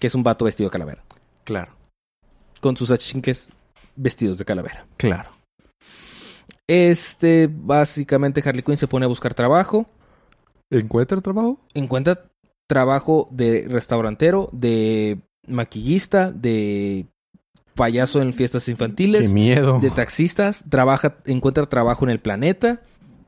Que 0.00 0.08
es 0.08 0.14
un 0.16 0.24
vato 0.24 0.44
vestido 0.46 0.68
de 0.68 0.72
calavera. 0.72 1.04
Claro, 1.44 1.72
Con 2.60 2.76
sus 2.76 2.90
achincles 2.90 3.48
vestidos 3.94 4.38
de 4.38 4.44
calavera. 4.44 4.86
claro. 4.96 5.30
Este, 6.66 7.48
básicamente 7.50 8.42
Harley 8.46 8.62
Quinn 8.62 8.76
se 8.76 8.86
pone 8.86 9.04
a 9.04 9.08
buscar 9.08 9.34
trabajo. 9.34 9.86
¿Encuentra 10.70 11.20
trabajo? 11.20 11.58
Encuentra 11.74 12.22
trabajo 12.68 13.26
de 13.32 13.66
restaurantero, 13.68 14.48
de 14.52 15.18
maquillista, 15.48 16.30
de 16.30 17.06
payaso 17.74 18.22
en 18.22 18.32
fiestas 18.32 18.66
Qué 18.66 18.70
infantiles, 18.70 19.32
miedo. 19.32 19.80
de 19.80 19.90
taxistas. 19.90 20.62
Trabaja, 20.68 21.16
encuentra 21.24 21.68
trabajo 21.68 22.04
en 22.04 22.10
el 22.10 22.20
planeta 22.20 22.80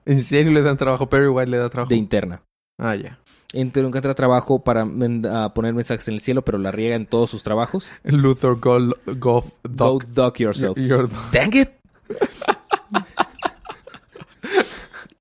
¿En 0.04 0.22
serio 0.22 0.52
le 0.52 0.62
dan 0.62 0.76
trabajo? 0.76 1.08
Perry 1.08 1.28
White 1.28 1.50
le 1.50 1.56
da 1.58 1.68
trabajo. 1.68 1.88
de 1.90 1.96
interna. 1.96 2.42
Ah, 2.78 2.94
ya. 2.96 3.18
Enter- 3.52 3.84
Encuentra 3.84 4.14
trabajo 4.14 4.62
para 4.64 4.82
a 4.82 5.54
poner 5.54 5.74
mensajes 5.74 6.08
en 6.08 6.14
el 6.14 6.20
cielo, 6.20 6.42
pero 6.42 6.58
la 6.58 6.70
riega 6.70 6.96
en 6.96 7.06
todos 7.06 7.30
sus 7.30 7.42
trabajos. 7.42 7.90
Luther 8.04 8.54
Goff 8.54 8.94
Go 9.06 9.44
Doc. 9.62 10.04
duck 10.06 10.36
yourself. 10.38 10.76
Your- 10.78 11.08
Dang 11.32 11.54
it. 11.54 11.68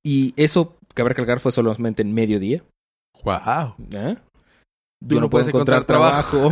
y 0.04 0.34
eso, 0.38 0.78
cabe 0.94 1.10
recalcar, 1.10 1.40
fue 1.40 1.52
solamente 1.52 2.02
en 2.02 2.14
mediodía. 2.14 2.64
Wow. 3.24 3.76
¿eh? 3.94 4.16
Tú 5.08 5.20
no 5.20 5.30
puedes 5.30 5.48
encontrar 5.48 5.84
trabajo 5.84 6.52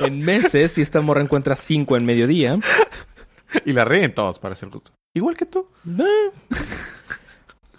en 0.00 0.20
meses 0.24 0.78
y 0.78 0.82
esta 0.82 1.00
morra 1.00 1.22
encuentra 1.22 1.54
cinco 1.56 1.96
en 1.96 2.04
mediodía. 2.04 2.58
Y 3.64 3.72
la 3.72 3.84
ríen 3.84 4.12
todos, 4.14 4.38
para 4.38 4.54
ser 4.54 4.68
justo. 4.70 4.92
Igual 5.16 5.36
que 5.36 5.46
tú. 5.46 5.66
Eh. 5.98 6.30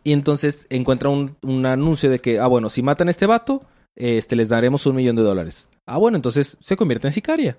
Y 0.04 0.14
entonces 0.14 0.66
encuentra 0.70 1.10
un, 1.10 1.36
un 1.42 1.66
anuncio 1.66 2.10
de 2.10 2.20
que, 2.20 2.40
ah, 2.40 2.48
bueno, 2.48 2.70
si 2.70 2.82
matan 2.82 3.08
a 3.08 3.12
este 3.12 3.26
vato, 3.26 3.64
este, 3.96 4.36
les 4.36 4.50
daremos 4.50 4.86
un 4.86 4.96
millón 4.96 5.16
de 5.16 5.24
dólares. 5.24 5.68
Ah, 5.86 5.98
bueno, 5.98 6.16
entonces 6.16 6.58
se 6.62 6.78
convierte 6.78 7.08
en 7.08 7.14
sicaria. 7.14 7.58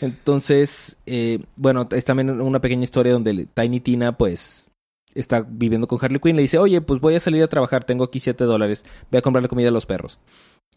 Entonces, 0.00 0.96
eh, 1.06 1.40
bueno, 1.56 1.88
es 1.92 2.04
también 2.04 2.40
una 2.40 2.60
pequeña 2.60 2.82
historia 2.84 3.12
donde 3.12 3.46
Tiny 3.54 3.80
Tina, 3.80 4.16
pues, 4.16 4.70
está 5.14 5.44
viviendo 5.46 5.86
con 5.86 5.98
Harley 6.02 6.18
Quinn. 6.20 6.36
Le 6.36 6.42
dice, 6.42 6.58
oye, 6.58 6.80
pues 6.80 7.00
voy 7.00 7.14
a 7.14 7.20
salir 7.20 7.42
a 7.42 7.48
trabajar, 7.48 7.84
tengo 7.84 8.04
aquí 8.04 8.18
siete 8.18 8.44
dólares, 8.44 8.84
voy 9.10 9.18
a 9.18 9.22
comprarle 9.22 9.48
comida 9.48 9.68
a 9.68 9.72
los 9.72 9.86
perros. 9.86 10.18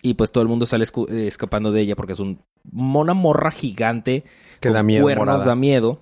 Y 0.01 0.13
pues 0.15 0.31
todo 0.31 0.43
el 0.43 0.49
mundo 0.49 0.65
sale 0.67 0.83
eh, 0.83 1.25
escapando 1.27 1.71
de 1.71 1.81
ella 1.81 1.95
porque 1.95 2.13
es 2.13 2.19
un 2.19 2.39
mona 2.69 3.13
morra 3.15 3.49
gigante 3.49 4.23
Que 4.59 4.67
con 4.67 4.73
da 4.73 4.83
miedo, 4.83 5.03
cuernos, 5.03 5.25
morada. 5.25 5.45
da 5.45 5.55
miedo. 5.55 6.01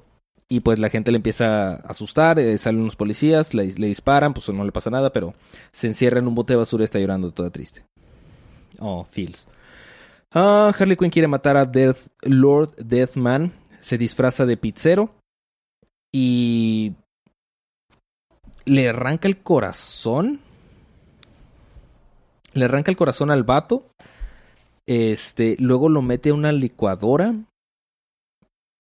Y 0.54 0.60
pues 0.60 0.78
la 0.78 0.90
gente 0.90 1.10
le 1.10 1.16
empieza 1.16 1.72
a 1.72 1.76
asustar, 1.78 2.38
eh, 2.38 2.56
salen 2.60 2.82
unos 2.82 2.96
policías, 2.96 3.56
le, 3.56 3.66
disparan, 3.74 4.36
pues 4.36 4.48
no 4.50 4.64
le 4.64 4.72
pasa 4.72 4.92
nada, 4.92 5.12
pero 5.12 5.34
se 5.72 5.88
encierra 5.88 6.20
en 6.20 6.28
un 6.28 6.36
bote 6.36 6.54
de 6.54 6.58
basura 6.58 6.84
y 6.84 6.86
está 6.86 7.00
llorando 7.00 7.32
toda 7.32 7.50
triste. 7.50 7.84
Oh, 8.78 9.04
feels. 9.10 9.48
Ah, 10.32 10.72
Harley 10.78 10.96
Quinn 10.96 11.10
quiere 11.10 11.28
matar 11.28 11.58
a 11.58 11.66
Death, 11.66 11.98
Lord 12.22 12.76
Deathman, 12.76 13.52
se 13.80 13.98
disfraza 13.98 14.46
de 14.46 14.56
pizzero 14.56 15.10
y 16.14 16.94
le 18.66 18.90
arranca 18.90 19.28
el 19.28 19.42
corazón. 19.42 20.40
Le 22.54 22.66
arranca 22.66 22.92
el 22.92 22.98
corazón 22.98 23.32
al 23.32 23.42
vato. 23.42 23.88
Este, 24.86 25.58
luego 25.58 25.90
lo 25.90 26.04
mete 26.04 26.30
a 26.30 26.36
una 26.36 26.52
licuadora. 26.52 27.34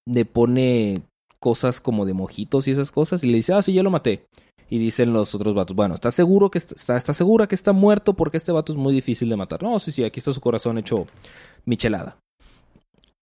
Le 0.05 0.25
pone 0.25 1.01
cosas 1.43 1.81
como 1.81 2.05
de 2.05 2.13
mojitos 2.13 2.69
y 2.69 2.71
esas 2.71 2.93
cosas. 2.93 3.21
Y 3.25 3.27
le 3.27 3.35
dice, 3.35 3.51
ah, 3.51 3.61
sí, 3.61 3.73
ya 3.73 3.83
lo 3.83 3.91
maté. 3.91 4.25
Y 4.69 4.79
dicen 4.79 5.11
los 5.11 5.35
otros 5.35 5.53
vatos, 5.53 5.75
bueno, 5.75 5.93
¿estás 5.93 6.15
seguro 6.15 6.49
que 6.49 6.57
está, 6.57 6.73
está, 6.73 6.95
está 6.95 7.13
segura 7.13 7.47
que 7.47 7.55
está 7.55 7.73
muerto? 7.73 8.13
Porque 8.13 8.37
este 8.37 8.53
vato 8.53 8.71
es 8.71 8.77
muy 8.77 8.93
difícil 8.93 9.27
de 9.27 9.35
matar. 9.35 9.61
No, 9.61 9.77
sí, 9.77 9.91
sí, 9.91 10.05
aquí 10.05 10.21
está 10.21 10.31
su 10.31 10.39
corazón 10.39 10.77
hecho 10.77 11.05
michelada. 11.65 12.17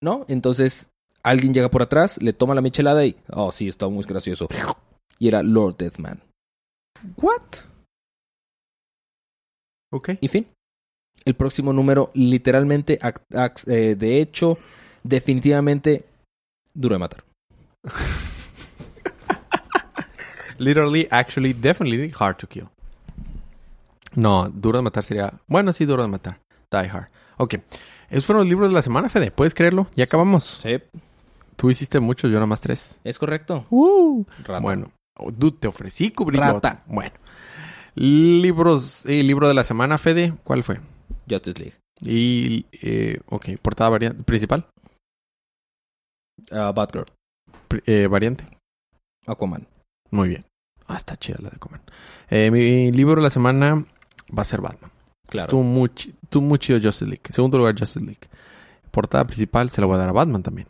¿No? 0.03 0.23
Entonces, 0.27 0.91
alguien 1.23 1.51
llega 1.51 1.71
por 1.71 1.81
atrás, 1.81 2.21
le 2.21 2.31
toma 2.31 2.53
la 2.53 2.61
michelada 2.61 3.03
y, 3.03 3.15
oh, 3.31 3.51
sí, 3.51 3.67
está 3.67 3.87
muy 3.87 4.03
gracioso. 4.03 4.47
Y 5.17 5.27
era 5.27 5.41
Lord 5.41 5.77
Deathman. 5.77 6.21
What? 7.17 7.41
Ok. 9.91 10.11
Y 10.21 10.27
fin. 10.27 10.45
El 11.25 11.33
próximo 11.33 11.73
número, 11.73 12.11
literalmente, 12.13 12.99
eh, 13.65 13.95
de 13.97 14.21
hecho, 14.21 14.59
definitivamente, 15.03 16.05
duro 16.75 16.93
de 16.95 16.99
matar. 16.99 17.30
Literally, 20.57 21.07
actually, 21.09 21.53
definitely 21.53 22.11
hard 22.17 22.37
to 22.37 22.47
kill. 22.47 22.69
No, 24.15 24.49
duro 24.49 24.77
de 24.77 24.83
matar 24.83 25.03
sería. 25.03 25.33
Bueno, 25.47 25.73
sí, 25.73 25.85
duro 25.85 26.03
de 26.03 26.09
matar. 26.09 26.39
Die 26.71 26.87
hard. 26.89 27.07
Ok. 27.37 27.55
Esos 28.09 28.25
fueron 28.25 28.43
los 28.43 28.49
libros 28.49 28.69
de 28.69 28.75
la 28.75 28.81
semana, 28.81 29.09
Fede. 29.09 29.31
¿Puedes 29.31 29.53
creerlo? 29.55 29.87
Ya 29.95 30.03
acabamos. 30.03 30.59
Sí, 30.61 30.77
Tú 31.55 31.69
hiciste 31.69 31.99
muchos, 31.99 32.29
yo 32.29 32.35
nada 32.35 32.47
más 32.47 32.59
tres. 32.61 32.99
es 33.03 33.17
correcto. 33.19 33.65
Uh. 33.69 34.23
Rata. 34.43 34.59
Bueno, 34.59 34.91
oh, 35.17 35.31
dude, 35.31 35.57
te 35.59 35.67
ofrecí 35.67 36.11
cubrir 36.11 36.39
Rata. 36.41 36.83
Bueno. 36.87 37.13
Libros, 37.95 39.05
eh, 39.05 39.21
libro 39.23 39.47
de 39.47 39.53
la 39.53 39.63
semana, 39.63 39.97
Fede. 39.97 40.33
¿Cuál 40.43 40.63
fue? 40.63 40.79
Justice 41.29 41.59
League. 41.59 41.75
Y, 42.01 42.65
eh, 42.81 43.19
ok, 43.27 43.49
portada 43.61 43.89
variante, 43.91 44.23
principal, 44.23 44.67
Ah, 46.51 46.71
Batgirl. 46.75 47.05
Eh, 47.85 48.07
variante. 48.07 48.45
Aquaman. 49.27 49.67
Muy 50.09 50.29
bien. 50.29 50.45
Ah, 50.87 50.97
está 50.97 51.15
chida 51.15 51.37
la 51.41 51.49
de 51.49 51.57
Coman. 51.57 51.81
Eh, 52.29 52.51
mi 52.51 52.91
libro 52.91 53.15
de 53.15 53.21
la 53.21 53.29
semana 53.29 53.85
va 54.37 54.41
a 54.41 54.45
ser 54.45 54.59
Batman. 54.59 54.91
Claro. 55.29 55.45
Estuvo 55.45 55.63
muy, 55.63 55.89
estuvo 55.95 56.43
muy 56.43 56.59
chido 56.59 56.79
Justice 56.81 57.05
League. 57.05 57.23
Segundo 57.29 57.57
lugar, 57.57 57.79
Justice 57.79 58.05
League. 58.05 58.27
Portada 58.91 59.23
principal 59.25 59.69
se 59.69 59.79
la 59.79 59.87
voy 59.87 59.95
a 59.95 59.99
dar 59.99 60.09
a 60.09 60.11
Batman 60.11 60.43
también. 60.43 60.67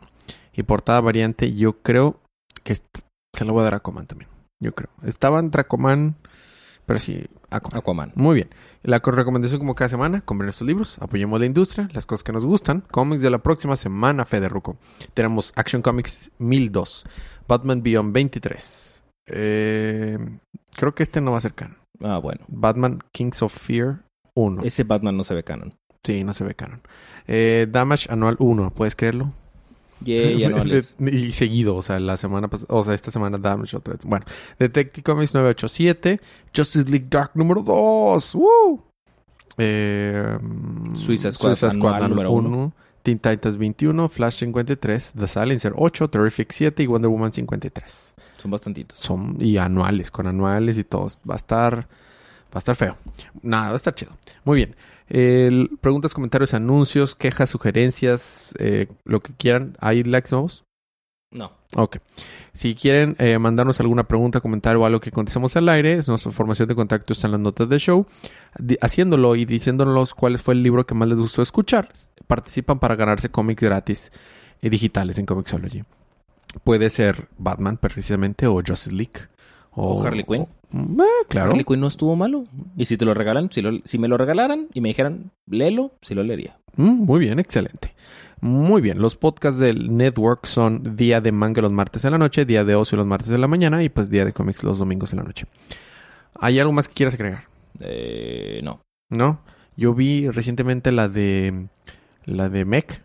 Y 0.52 0.62
portada 0.62 1.00
variante, 1.00 1.52
yo 1.54 1.82
creo 1.82 2.20
que 2.62 2.76
se 2.76 3.44
la 3.44 3.50
voy 3.50 3.62
a 3.62 3.64
dar 3.64 3.74
a 3.74 3.76
Aquaman 3.78 4.06
también. 4.06 4.30
Yo 4.60 4.74
creo. 4.74 4.90
Estaba 5.02 5.40
entre 5.40 5.62
Aquaman, 5.62 6.14
pero 6.86 6.98
sí, 6.98 7.24
Aquaman. 7.50 7.78
Aquaman. 7.78 8.12
Muy 8.14 8.34
bien. 8.34 8.50
La 8.82 9.00
co- 9.00 9.10
recomendación 9.12 9.58
como 9.60 9.74
cada 9.74 9.88
semana, 9.88 10.20
compren 10.22 10.48
estos 10.50 10.66
libros, 10.66 10.98
apoyemos 11.00 11.38
la 11.38 11.46
industria, 11.46 11.88
las 11.92 12.06
cosas 12.06 12.24
que 12.24 12.32
nos 12.32 12.44
gustan. 12.44 12.82
Cómics 12.90 13.22
de 13.22 13.30
la 13.30 13.38
próxima 13.38 13.76
semana, 13.76 14.24
Fede 14.24 14.48
Ruco. 14.48 14.76
Tenemos 15.14 15.52
Action 15.56 15.82
Comics 15.82 16.32
1002, 16.38 17.04
Batman 17.46 17.82
Beyond 17.82 18.12
23. 18.12 19.02
Eh, 19.26 20.18
creo 20.76 20.94
que 20.94 21.02
este 21.02 21.20
no 21.20 21.32
va 21.32 21.38
a 21.38 21.42
ser 21.42 21.54
canon. 21.54 21.76
Ah, 22.00 22.18
bueno. 22.18 22.44
Batman 22.48 22.98
Kings 23.12 23.42
of 23.42 23.52
Fear 23.54 24.02
1. 24.34 24.62
Ese 24.64 24.82
Batman 24.84 25.16
no 25.16 25.22
se 25.24 25.34
ve 25.34 25.44
canon. 25.44 25.74
Sí, 26.02 26.24
no 26.24 26.34
se 26.34 26.42
ve 26.44 26.54
canon. 26.56 26.80
Eh, 27.28 27.68
Damage 27.70 28.10
Anual 28.10 28.36
1, 28.40 28.70
¿puedes 28.70 28.96
creerlo? 28.96 29.32
No 30.50 30.56
hables. 30.58 30.96
y 31.00 31.32
seguido, 31.32 31.76
o 31.76 31.82
sea, 31.82 31.98
la 32.00 32.16
semana 32.16 32.48
pasada, 32.48 32.74
o 32.74 32.82
sea, 32.82 32.94
esta 32.94 33.10
semana 33.10 33.38
Damage 33.38 33.76
otra 33.76 33.94
vez. 33.94 34.04
Bueno, 34.04 34.24
Detective 34.58 35.02
Comics 35.02 35.34
987, 35.34 36.20
Justice 36.54 36.90
League 36.90 37.06
Dark 37.08 37.30
número 37.34 37.62
2. 37.62 38.34
¡Woo! 38.34 38.82
Eh, 39.58 40.38
Suicide 40.94 41.32
Squad 41.32 41.62
anual 41.64 42.08
número 42.08 42.32
uno. 42.32 42.72
Teen 43.02 43.18
Titans 43.18 43.56
21, 43.56 44.08
Flash 44.08 44.38
53, 44.38 45.14
The 45.18 45.26
Silencer 45.26 45.72
8, 45.76 46.08
Terrific 46.08 46.52
7 46.52 46.82
y 46.84 46.86
Wonder 46.86 47.10
Woman 47.10 47.32
53. 47.32 48.14
Son 48.38 48.50
bastantitos. 48.50 48.98
Son 48.98 49.36
y 49.40 49.56
anuales, 49.56 50.10
con 50.12 50.28
anuales 50.28 50.78
y 50.78 50.84
todos. 50.84 51.18
Va 51.28 51.34
a 51.34 51.36
estar 51.36 51.88
Va 52.54 52.58
a 52.58 52.58
estar 52.58 52.76
feo. 52.76 52.98
Nada, 53.40 53.68
va 53.68 53.72
a 53.72 53.76
estar 53.76 53.94
chido. 53.94 54.12
Muy 54.44 54.56
bien. 54.56 54.76
El- 55.14 55.68
preguntas, 55.82 56.14
comentarios, 56.14 56.54
anuncios, 56.54 57.14
quejas, 57.14 57.50
sugerencias, 57.50 58.54
eh, 58.58 58.86
lo 59.04 59.20
que 59.20 59.34
quieran. 59.34 59.76
¿Hay 59.78 60.02
likes 60.04 60.30
nuevos? 60.32 60.64
No. 61.30 61.52
Ok. 61.76 61.98
Si 62.54 62.74
quieren 62.74 63.14
eh, 63.18 63.38
mandarnos 63.38 63.78
alguna 63.80 64.04
pregunta, 64.04 64.40
comentario 64.40 64.80
o 64.80 64.86
algo 64.86 65.00
que 65.00 65.10
contestemos 65.10 65.54
al 65.56 65.68
aire, 65.68 65.94
es 65.94 66.08
nuestra 66.08 66.30
información 66.30 66.66
de 66.68 66.74
contacto 66.74 67.12
está 67.12 67.26
en 67.26 67.32
las 67.32 67.40
notas 67.40 67.68
del 67.68 67.78
show. 67.78 68.06
Haciéndolo 68.80 69.36
y 69.36 69.44
diciéndonos 69.44 70.14
cuál 70.14 70.38
fue 70.38 70.54
el 70.54 70.62
libro 70.62 70.86
que 70.86 70.94
más 70.94 71.08
les 71.08 71.18
gustó 71.18 71.42
escuchar, 71.42 71.90
participan 72.26 72.78
para 72.78 72.96
ganarse 72.96 73.30
cómics 73.30 73.62
gratis 73.62 74.12
y 74.62 74.68
digitales 74.70 75.18
en 75.18 75.26
Comixology. 75.26 75.82
Puede 76.64 76.88
ser 76.90 77.28
Batman, 77.38 77.76
precisamente, 77.76 78.46
o 78.46 78.54
Justice 78.66 78.94
League. 78.94 79.28
O 79.74 80.02
Harley 80.04 80.24
Quinn. 80.24 80.42
o- 80.42 81.02
eh, 81.02 81.26
claro. 81.28 81.50
Harley 81.50 81.64
Quinn 81.64 81.80
no 81.80 81.86
estuvo 81.86 82.14
malo. 82.16 82.44
Y 82.76 82.84
si 82.84 82.96
te 82.96 83.04
lo 83.04 83.14
regalan, 83.14 83.50
si, 83.52 83.62
lo- 83.62 83.80
si 83.84 83.98
me 83.98 84.08
lo 84.08 84.16
regalaran 84.18 84.68
y 84.74 84.80
me 84.80 84.88
dijeran, 84.90 85.30
léelo, 85.46 85.92
sí 86.02 86.14
lo 86.14 86.22
leería. 86.22 86.56
Mm, 86.76 87.04
muy 87.04 87.20
bien, 87.20 87.38
excelente. 87.38 87.94
Muy 88.40 88.80
bien, 88.82 89.00
los 89.00 89.14
podcasts 89.16 89.60
del 89.60 89.96
network 89.96 90.46
son 90.46 90.96
día 90.96 91.20
de 91.20 91.30
manga 91.30 91.62
los 91.62 91.70
martes 91.72 92.04
en 92.04 92.10
la 92.10 92.18
noche, 92.18 92.44
día 92.44 92.64
de 92.64 92.74
ocio 92.74 92.96
los 92.98 93.06
martes 93.06 93.30
en 93.30 93.40
la 93.40 93.46
mañana 93.46 93.82
y 93.84 93.88
pues 93.88 94.10
día 94.10 94.24
de 94.24 94.32
cómics 94.32 94.64
los 94.64 94.78
domingos 94.78 95.12
en 95.12 95.18
la 95.18 95.24
noche. 95.24 95.46
¿Hay 96.34 96.58
algo 96.58 96.72
más 96.72 96.88
que 96.88 96.94
quieras 96.94 97.14
agregar? 97.14 97.44
Eh, 97.80 98.60
no. 98.64 98.80
¿No? 99.10 99.40
Yo 99.76 99.94
vi 99.94 100.28
recientemente 100.28 100.90
la 100.92 101.08
de 101.08 101.68
la 102.24 102.48
de 102.48 102.64
Mech, 102.64 103.02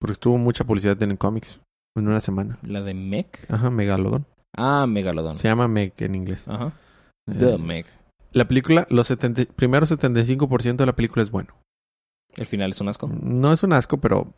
porque 0.00 0.12
estuvo 0.12 0.38
mucha 0.38 0.64
publicidad 0.64 1.02
en 1.02 1.16
cómics 1.16 1.58
en 1.96 2.06
una 2.06 2.20
semana. 2.20 2.58
La 2.62 2.82
de 2.82 2.94
Meg. 2.94 3.26
Ajá, 3.48 3.68
Megalodon. 3.70 4.26
Ah, 4.56 4.86
Megalodon. 4.86 5.36
Se 5.36 5.48
llama 5.48 5.68
Mech 5.68 6.00
en 6.02 6.14
inglés. 6.14 6.48
Ajá. 6.48 6.72
Eh, 7.28 7.34
The 7.38 7.58
Meg. 7.58 7.86
La 8.32 8.46
película, 8.46 8.86
los 8.90 9.06
70, 9.06 9.44
primeros 9.54 9.90
75% 9.90 10.76
de 10.76 10.86
la 10.86 10.94
película 10.96 11.22
es 11.22 11.30
bueno. 11.30 11.54
El 12.36 12.46
final 12.46 12.70
es 12.70 12.80
un 12.80 12.88
asco. 12.88 13.08
No 13.08 13.52
es 13.52 13.62
un 13.62 13.72
asco, 13.72 13.98
pero... 13.98 14.34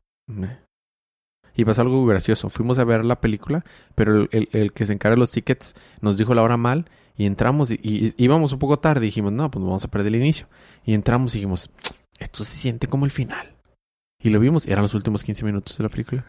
Y 1.56 1.64
pasa 1.64 1.82
algo 1.82 2.06
gracioso. 2.06 2.48
Fuimos 2.50 2.78
a 2.78 2.84
ver 2.84 3.04
la 3.04 3.20
película, 3.20 3.64
pero 3.96 4.14
el, 4.22 4.28
el- 4.30 4.48
el 4.52 4.72
que 4.72 4.86
se 4.86 4.92
encarga 4.92 5.16
de 5.16 5.20
los 5.20 5.32
tickets 5.32 5.74
nos 6.00 6.16
dijo 6.16 6.32
la 6.34 6.42
hora 6.42 6.56
mal 6.56 6.88
y 7.16 7.26
entramos 7.26 7.70
y, 7.72 7.80
y- 7.82 8.14
íbamos 8.16 8.52
un 8.52 8.60
poco 8.60 8.78
tarde. 8.78 9.04
Y 9.06 9.08
dijimos, 9.08 9.32
no, 9.32 9.50
pues 9.50 9.64
vamos 9.64 9.84
a 9.84 9.88
perder 9.88 10.14
el 10.14 10.20
inicio. 10.20 10.46
Y 10.84 10.94
entramos 10.94 11.34
y 11.34 11.38
dijimos, 11.38 11.70
esto 12.20 12.44
se 12.44 12.56
siente 12.56 12.86
como 12.86 13.04
el 13.06 13.10
final. 13.10 13.54
Y 14.22 14.30
lo 14.30 14.38
vimos 14.38 14.66
y 14.66 14.70
eran 14.70 14.82
los 14.82 14.94
últimos 14.94 15.24
15 15.24 15.44
minutos 15.44 15.76
de 15.76 15.82
la 15.82 15.88
película. 15.88 16.24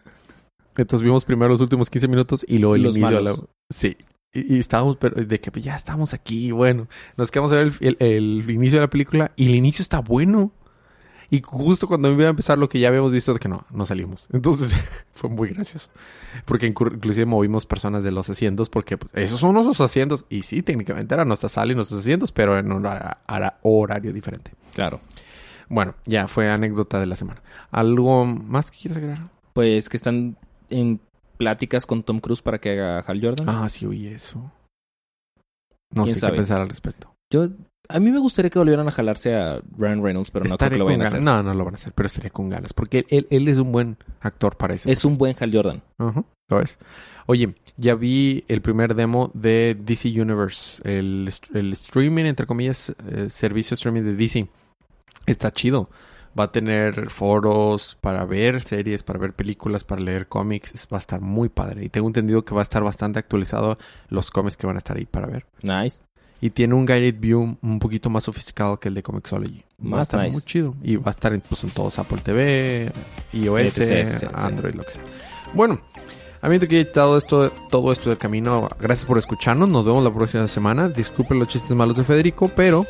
Entonces 0.81 1.03
vimos 1.03 1.25
primero 1.25 1.49
los 1.49 1.61
últimos 1.61 1.89
15 1.89 2.07
minutos 2.07 2.45
y 2.47 2.57
luego 2.57 2.75
el 2.75 2.83
Los 2.83 2.95
inicio 2.97 3.19
la... 3.21 3.33
Sí. 3.69 3.97
Y, 4.33 4.55
y 4.55 4.59
estábamos, 4.59 4.97
pero 4.97 5.23
de 5.23 5.39
que 5.39 5.51
pues, 5.51 5.65
ya 5.65 5.75
estamos 5.75 6.13
aquí, 6.13 6.51
bueno. 6.51 6.87
Nos 7.17 7.31
quedamos 7.31 7.51
a 7.51 7.55
ver 7.55 7.73
el, 7.81 7.97
el- 7.99 8.43
el 8.45 8.49
inicio 8.51 8.79
de 8.79 8.85
la 8.85 8.89
película 8.89 9.31
y 9.35 9.47
el 9.47 9.55
inicio 9.55 9.81
está 9.81 9.99
bueno. 9.99 10.51
Y 11.31 11.41
justo 11.43 11.87
cuando 11.87 12.11
iba 12.11 12.25
a 12.25 12.29
empezar 12.29 12.57
lo 12.57 12.67
que 12.69 12.79
ya 12.79 12.87
habíamos 12.87 13.11
visto, 13.11 13.33
de 13.33 13.39
que 13.39 13.47
no, 13.47 13.63
no 13.69 13.85
salimos. 13.85 14.27
Entonces 14.33 14.75
fue 15.13 15.29
muy 15.29 15.49
gracioso. 15.49 15.91
Porque 16.45 16.73
inclu- 16.73 16.95
inclusive 16.95 17.25
movimos 17.27 17.67
personas 17.67 18.03
de 18.03 18.11
los 18.11 18.29
asientos 18.31 18.67
porque 18.69 18.97
pues, 18.97 19.11
esos 19.15 19.39
son 19.39 19.53
nuestros 19.53 19.79
asientos. 19.81 20.25
Y 20.29 20.41
sí, 20.41 20.63
técnicamente 20.63 21.13
eran 21.13 21.27
nuestra 21.27 21.49
sala 21.49 21.71
y 21.71 21.75
nuestros 21.75 21.99
asientos, 21.99 22.31
pero 22.31 22.57
en 22.57 22.71
un 22.71 22.83
hora- 22.85 23.19
hora- 23.27 23.59
horario 23.61 24.11
diferente. 24.11 24.53
Claro. 24.73 24.99
Bueno, 25.69 25.93
ya 26.05 26.27
fue 26.27 26.49
anécdota 26.49 26.99
de 26.99 27.05
la 27.05 27.15
semana. 27.15 27.43
¿Algo 27.69 28.25
más 28.25 28.71
que 28.71 28.79
quieras 28.79 28.97
agregar? 28.97 29.29
Pues 29.53 29.87
que 29.87 29.97
están 29.97 30.35
en 30.69 30.99
pláticas 31.37 31.85
con 31.85 32.03
Tom 32.03 32.19
Cruise 32.19 32.41
para 32.41 32.59
que 32.59 32.71
haga 32.71 32.99
Hal 32.99 33.19
Jordan. 33.21 33.47
Ah, 33.49 33.69
sí, 33.69 33.85
oí 33.85 34.07
eso. 34.07 34.51
No 35.93 36.03
¿Quién 36.03 36.13
sé 36.15 36.19
sabe? 36.21 36.33
qué 36.33 36.37
pensar 36.39 36.61
al 36.61 36.69
respecto. 36.69 37.13
Yo, 37.31 37.47
a 37.87 37.99
mí 37.99 38.11
me 38.11 38.19
gustaría 38.19 38.49
que 38.51 38.59
volvieran 38.59 38.87
a 38.87 38.91
jalarse 38.91 39.35
a 39.35 39.61
Ryan 39.77 40.03
Reynolds, 40.03 40.29
pero 40.31 40.45
no 40.45 40.57
creo 40.57 40.69
que 40.69 40.77
lo 40.77 40.85
vayan 40.85 41.01
a 41.01 41.07
hacer. 41.07 41.21
No, 41.21 41.41
no 41.41 41.53
lo 41.53 41.65
van 41.65 41.73
a 41.73 41.77
hacer, 41.77 41.93
pero 41.93 42.07
estaré 42.07 42.29
con 42.29 42.49
ganas. 42.49 42.73
Porque 42.73 42.99
él, 42.99 43.05
él- 43.09 43.27
él 43.29 43.47
es 43.47 43.57
un 43.57 43.71
buen 43.71 43.97
actor 44.21 44.55
para 44.57 44.75
eso. 44.75 44.89
Es 44.89 45.05
un 45.05 45.17
buen 45.17 45.35
Hal 45.39 45.51
Jordan. 45.53 45.81
Ajá, 45.97 46.23
lo 46.49 46.61
es. 46.61 46.77
Oye, 47.25 47.55
ya 47.77 47.95
vi 47.95 48.43
el 48.47 48.61
primer 48.61 48.93
demo 48.95 49.31
de 49.33 49.75
DC 49.79 50.09
Universe, 50.09 50.81
el 50.85 51.27
streaming, 51.73 52.25
entre 52.25 52.45
comillas, 52.45 52.93
eh, 53.07 53.29
servicio 53.29 53.75
streaming 53.75 54.01
de 54.03 54.15
DC. 54.15 54.47
Está 55.25 55.51
chido. 55.51 55.89
Va 56.37 56.45
a 56.45 56.51
tener 56.51 57.09
foros 57.09 57.97
para 58.01 58.25
ver 58.25 58.61
series, 58.63 59.03
para 59.03 59.19
ver 59.19 59.33
películas, 59.33 59.83
para 59.83 60.01
leer 60.01 60.27
cómics. 60.27 60.87
Va 60.91 60.97
a 60.97 60.99
estar 60.99 61.21
muy 61.21 61.49
padre. 61.49 61.85
Y 61.85 61.89
tengo 61.89 62.07
entendido 62.07 62.45
que 62.45 62.53
va 62.53 62.61
a 62.61 62.63
estar 62.63 62.83
bastante 62.83 63.19
actualizado 63.19 63.77
los 64.09 64.31
cómics 64.31 64.57
que 64.57 64.67
van 64.67 64.75
a 64.75 64.79
estar 64.79 64.97
ahí 64.97 65.05
para 65.05 65.27
ver. 65.27 65.45
Nice. 65.63 66.01
Y 66.41 66.51
tiene 66.51 66.73
un 66.73 66.85
guided 66.85 67.15
view 67.19 67.57
un 67.61 67.79
poquito 67.79 68.09
más 68.09 68.23
sofisticado 68.23 68.79
que 68.79 68.87
el 68.87 68.93
de 68.93 69.03
Comixology. 69.03 69.57
Va 69.81 69.85
a 69.85 69.89
Más 69.89 70.01
estar 70.03 70.21
nice. 70.21 70.31
muy 70.33 70.41
chido. 70.43 70.73
Y 70.81 70.95
va 70.95 71.07
a 71.07 71.11
estar 71.11 71.33
incluso 71.33 71.67
en 71.67 71.73
todos 71.73 71.99
Apple 71.99 72.19
TV, 72.23 72.91
iOS, 73.33 73.77
etc. 73.77 74.31
Android, 74.33 74.75
lo 74.75 74.83
que 74.83 74.91
sea. 74.91 75.03
Bueno, 75.53 75.81
Amigo 76.41 76.67
que 76.67 76.77
he 76.77 76.81
editado 76.81 77.17
esto, 77.17 77.51
todo 77.69 77.91
esto 77.91 78.09
del 78.09 78.17
camino, 78.17 78.69
gracias 78.79 79.05
por 79.05 79.17
escucharnos. 79.17 79.67
Nos 79.67 79.85
vemos 79.85 80.03
la 80.03 80.13
próxima 80.13 80.47
semana. 80.47 80.87
Disculpen 80.87 81.37
los 81.37 81.49
chistes 81.49 81.71
malos 81.71 81.97
de 81.97 82.05
Federico, 82.05 82.49
pero 82.55 82.85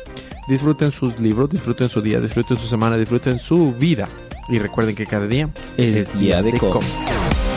disfruten 0.48 0.92
sus 0.92 1.18
libros, 1.18 1.50
disfruten 1.50 1.88
su 1.88 2.00
día, 2.00 2.20
disfruten 2.20 2.56
su 2.56 2.68
semana, 2.68 2.96
disfruten 2.96 3.38
su 3.40 3.72
vida. 3.74 4.08
Y 4.48 4.58
recuerden 4.58 4.94
que 4.94 5.06
cada 5.06 5.26
día 5.26 5.48
Es 5.76 6.16
día 6.18 6.42
de 6.42 6.50
cómics. 6.58 6.72
cómics. 6.72 7.49